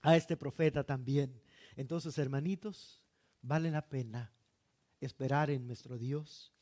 a 0.02 0.18
este 0.18 0.36
profeta 0.36 0.84
también. 0.84 1.40
Entonces, 1.76 2.18
hermanitos, 2.18 3.02
vale 3.40 3.70
la 3.70 3.88
pena 3.88 4.34
esperar 5.00 5.48
en 5.48 5.66
nuestro 5.66 5.96
Dios, 5.96 6.52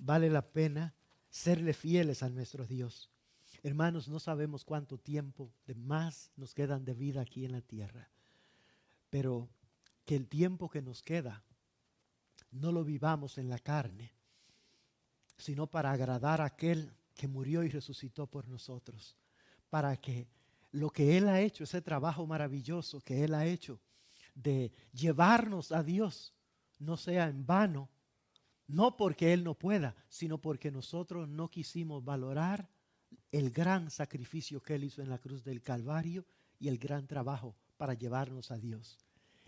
vale 0.00 0.28
la 0.30 0.42
pena 0.42 0.96
serle 1.30 1.74
fieles 1.74 2.24
a 2.24 2.28
nuestro 2.28 2.66
Dios. 2.66 3.08
Hermanos, 3.62 4.08
no 4.08 4.18
sabemos 4.18 4.64
cuánto 4.64 4.98
tiempo 4.98 5.52
de 5.64 5.76
más 5.76 6.32
nos 6.34 6.54
quedan 6.54 6.84
de 6.84 6.94
vida 6.94 7.20
aquí 7.20 7.44
en 7.44 7.52
la 7.52 7.60
tierra, 7.60 8.10
pero 9.10 9.48
que 10.04 10.16
el 10.16 10.26
tiempo 10.26 10.68
que 10.68 10.82
nos 10.82 11.04
queda 11.04 11.44
no 12.50 12.72
lo 12.72 12.82
vivamos 12.82 13.38
en 13.38 13.48
la 13.48 13.60
carne, 13.60 14.12
sino 15.36 15.68
para 15.68 15.92
agradar 15.92 16.40
a 16.40 16.46
aquel 16.46 16.92
que 17.16 17.26
murió 17.26 17.64
y 17.64 17.68
resucitó 17.68 18.26
por 18.26 18.46
nosotros, 18.46 19.16
para 19.70 19.96
que 19.96 20.28
lo 20.70 20.90
que 20.90 21.16
Él 21.16 21.28
ha 21.28 21.40
hecho, 21.40 21.64
ese 21.64 21.80
trabajo 21.80 22.26
maravilloso 22.26 23.00
que 23.00 23.24
Él 23.24 23.34
ha 23.34 23.46
hecho 23.46 23.80
de 24.34 24.70
llevarnos 24.92 25.72
a 25.72 25.82
Dios, 25.82 26.34
no 26.78 26.96
sea 26.96 27.28
en 27.28 27.46
vano, 27.46 27.88
no 28.66 28.96
porque 28.96 29.32
Él 29.32 29.42
no 29.42 29.54
pueda, 29.54 29.96
sino 30.08 30.38
porque 30.38 30.70
nosotros 30.70 31.28
no 31.28 31.48
quisimos 31.48 32.04
valorar 32.04 32.68
el 33.32 33.50
gran 33.50 33.90
sacrificio 33.90 34.60
que 34.60 34.74
Él 34.74 34.84
hizo 34.84 35.02
en 35.02 35.08
la 35.08 35.18
cruz 35.18 35.42
del 35.42 35.62
Calvario 35.62 36.26
y 36.58 36.68
el 36.68 36.78
gran 36.78 37.06
trabajo 37.06 37.56
para 37.76 37.94
llevarnos 37.94 38.50
a 38.50 38.58
Dios. 38.58 38.98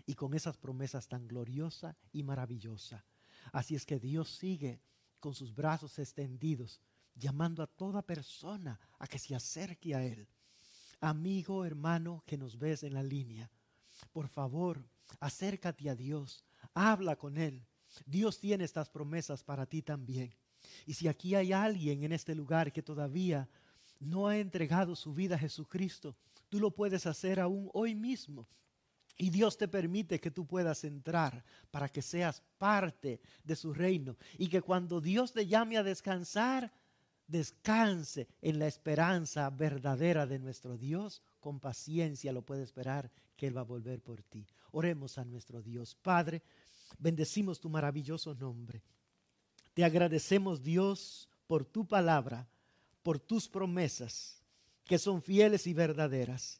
Y 0.05 0.15
con 0.15 0.33
esas 0.33 0.57
promesas 0.57 1.07
tan 1.07 1.27
gloriosa 1.27 1.95
y 2.11 2.23
maravillosa. 2.23 3.05
Así 3.51 3.75
es 3.75 3.85
que 3.85 3.99
Dios 3.99 4.29
sigue 4.29 4.81
con 5.19 5.35
sus 5.35 5.53
brazos 5.53 5.99
extendidos, 5.99 6.81
llamando 7.19 7.61
a 7.61 7.67
toda 7.67 8.01
persona 8.01 8.79
a 8.97 9.07
que 9.07 9.19
se 9.19 9.35
acerque 9.35 9.93
a 9.93 10.03
Él. 10.03 10.27
Amigo, 11.01 11.65
hermano, 11.65 12.23
que 12.25 12.37
nos 12.37 12.57
ves 12.57 12.83
en 12.83 12.93
la 12.93 13.03
línea, 13.03 13.49
por 14.11 14.27
favor, 14.27 14.83
acércate 15.19 15.89
a 15.89 15.95
Dios, 15.95 16.43
habla 16.73 17.15
con 17.15 17.37
Él. 17.37 17.65
Dios 18.05 18.39
tiene 18.39 18.63
estas 18.63 18.89
promesas 18.89 19.43
para 19.43 19.65
ti 19.65 19.81
también. 19.81 20.33
Y 20.85 20.93
si 20.93 21.07
aquí 21.07 21.35
hay 21.35 21.53
alguien 21.53 22.03
en 22.03 22.11
este 22.11 22.35
lugar 22.35 22.71
que 22.71 22.83
todavía 22.83 23.49
no 23.99 24.27
ha 24.27 24.37
entregado 24.37 24.95
su 24.95 25.13
vida 25.13 25.35
a 25.35 25.39
Jesucristo, 25.39 26.15
tú 26.49 26.59
lo 26.59 26.71
puedes 26.71 27.05
hacer 27.05 27.39
aún 27.39 27.69
hoy 27.73 27.95
mismo. 27.95 28.47
Y 29.17 29.29
Dios 29.29 29.57
te 29.57 29.67
permite 29.67 30.19
que 30.19 30.31
tú 30.31 30.47
puedas 30.47 30.85
entrar 30.85 31.43
para 31.71 31.89
que 31.89 32.01
seas 32.01 32.41
parte 32.57 33.19
de 33.43 33.55
su 33.55 33.73
reino. 33.73 34.15
Y 34.37 34.47
que 34.47 34.61
cuando 34.61 35.01
Dios 35.01 35.33
te 35.33 35.45
llame 35.45 35.77
a 35.77 35.83
descansar, 35.83 36.71
descanse 37.29 38.27
en 38.41 38.59
la 38.59 38.67
esperanza 38.67 39.49
verdadera 39.49 40.25
de 40.25 40.39
nuestro 40.39 40.77
Dios. 40.77 41.21
Con 41.39 41.59
paciencia 41.59 42.33
lo 42.33 42.41
puede 42.41 42.63
esperar 42.63 43.09
que 43.37 43.47
Él 43.47 43.55
va 43.55 43.61
a 43.61 43.65
volver 43.65 44.01
por 44.01 44.21
ti. 44.23 44.45
Oremos 44.71 45.17
a 45.17 45.23
nuestro 45.23 45.61
Dios. 45.61 45.95
Padre, 45.95 46.41
bendecimos 46.97 47.59
tu 47.59 47.69
maravilloso 47.69 48.35
nombre. 48.35 48.83
Te 49.73 49.85
agradecemos 49.85 50.61
Dios 50.61 51.29
por 51.47 51.63
tu 51.63 51.87
palabra, 51.87 52.47
por 53.03 53.19
tus 53.19 53.47
promesas, 53.47 54.43
que 54.83 54.97
son 54.97 55.21
fieles 55.21 55.67
y 55.67 55.73
verdaderas 55.73 56.59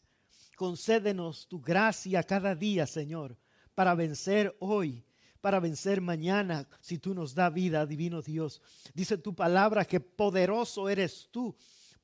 concédenos 0.59 1.47
tu 1.47 1.61
gracia 1.61 2.21
cada 2.21 2.53
día, 2.53 2.85
Señor, 2.85 3.37
para 3.75 3.95
vencer 3.95 4.53
hoy, 4.59 5.05
para 5.41 5.59
vencer 5.59 6.01
mañana, 6.01 6.67
si 6.81 6.97
tú 6.97 7.13
nos 7.13 7.33
da 7.33 7.49
vida, 7.49 7.85
divino 7.85 8.21
Dios. 8.21 8.61
Dice 8.93 9.17
tu 9.17 9.33
palabra 9.33 9.85
que 9.85 9.99
poderoso 9.99 10.89
eres 10.89 11.29
tú 11.31 11.55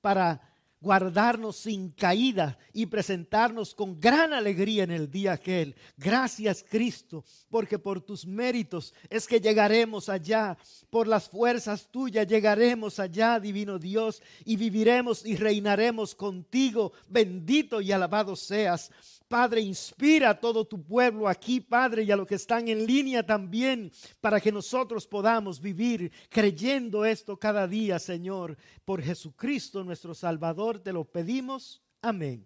para 0.01 0.41
guardarnos 0.85 1.55
sin 1.55 1.89
caída 1.89 2.59
y 2.71 2.85
presentarnos 2.85 3.73
con 3.73 3.99
gran 3.99 4.33
alegría 4.33 4.83
en 4.83 4.91
el 4.91 5.09
día 5.09 5.33
aquel. 5.33 5.75
Gracias 5.97 6.63
Cristo, 6.69 7.25
porque 7.49 7.79
por 7.79 8.01
tus 8.01 8.25
méritos 8.27 8.93
es 9.09 9.25
que 9.25 9.41
llegaremos 9.41 10.09
allá, 10.09 10.55
por 10.91 11.07
las 11.07 11.27
fuerzas 11.27 11.89
tuyas 11.89 12.27
llegaremos 12.27 12.99
allá, 12.99 13.39
divino 13.39 13.79
Dios, 13.79 14.21
y 14.43 14.57
viviremos 14.57 15.25
y 15.25 15.35
reinaremos 15.37 16.13
contigo. 16.13 16.93
Bendito 17.09 17.81
y 17.81 17.91
alabado 17.91 18.35
seas. 18.35 18.91
Padre, 19.27 19.61
inspira 19.61 20.29
a 20.29 20.39
todo 20.39 20.65
tu 20.65 20.83
pueblo 20.83 21.27
aquí, 21.27 21.59
Padre, 21.59 22.03
y 22.03 22.11
a 22.11 22.15
los 22.15 22.27
que 22.27 22.35
están 22.35 22.67
en 22.67 22.85
línea 22.85 23.25
también, 23.25 23.91
para 24.21 24.39
que 24.39 24.51
nosotros 24.51 25.07
podamos 25.07 25.59
vivir 25.59 26.11
creyendo 26.29 27.05
esto 27.05 27.37
cada 27.37 27.67
día, 27.67 27.97
Señor. 27.97 28.57
Por 28.83 29.01
Jesucristo 29.01 29.83
nuestro 29.83 30.13
Salvador 30.13 30.79
te 30.79 30.93
lo 30.93 31.05
pedimos. 31.05 31.81
Amén. 32.01 32.45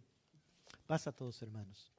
Pasa 0.87 1.09
a 1.09 1.13
todos, 1.13 1.41
hermanos. 1.41 1.91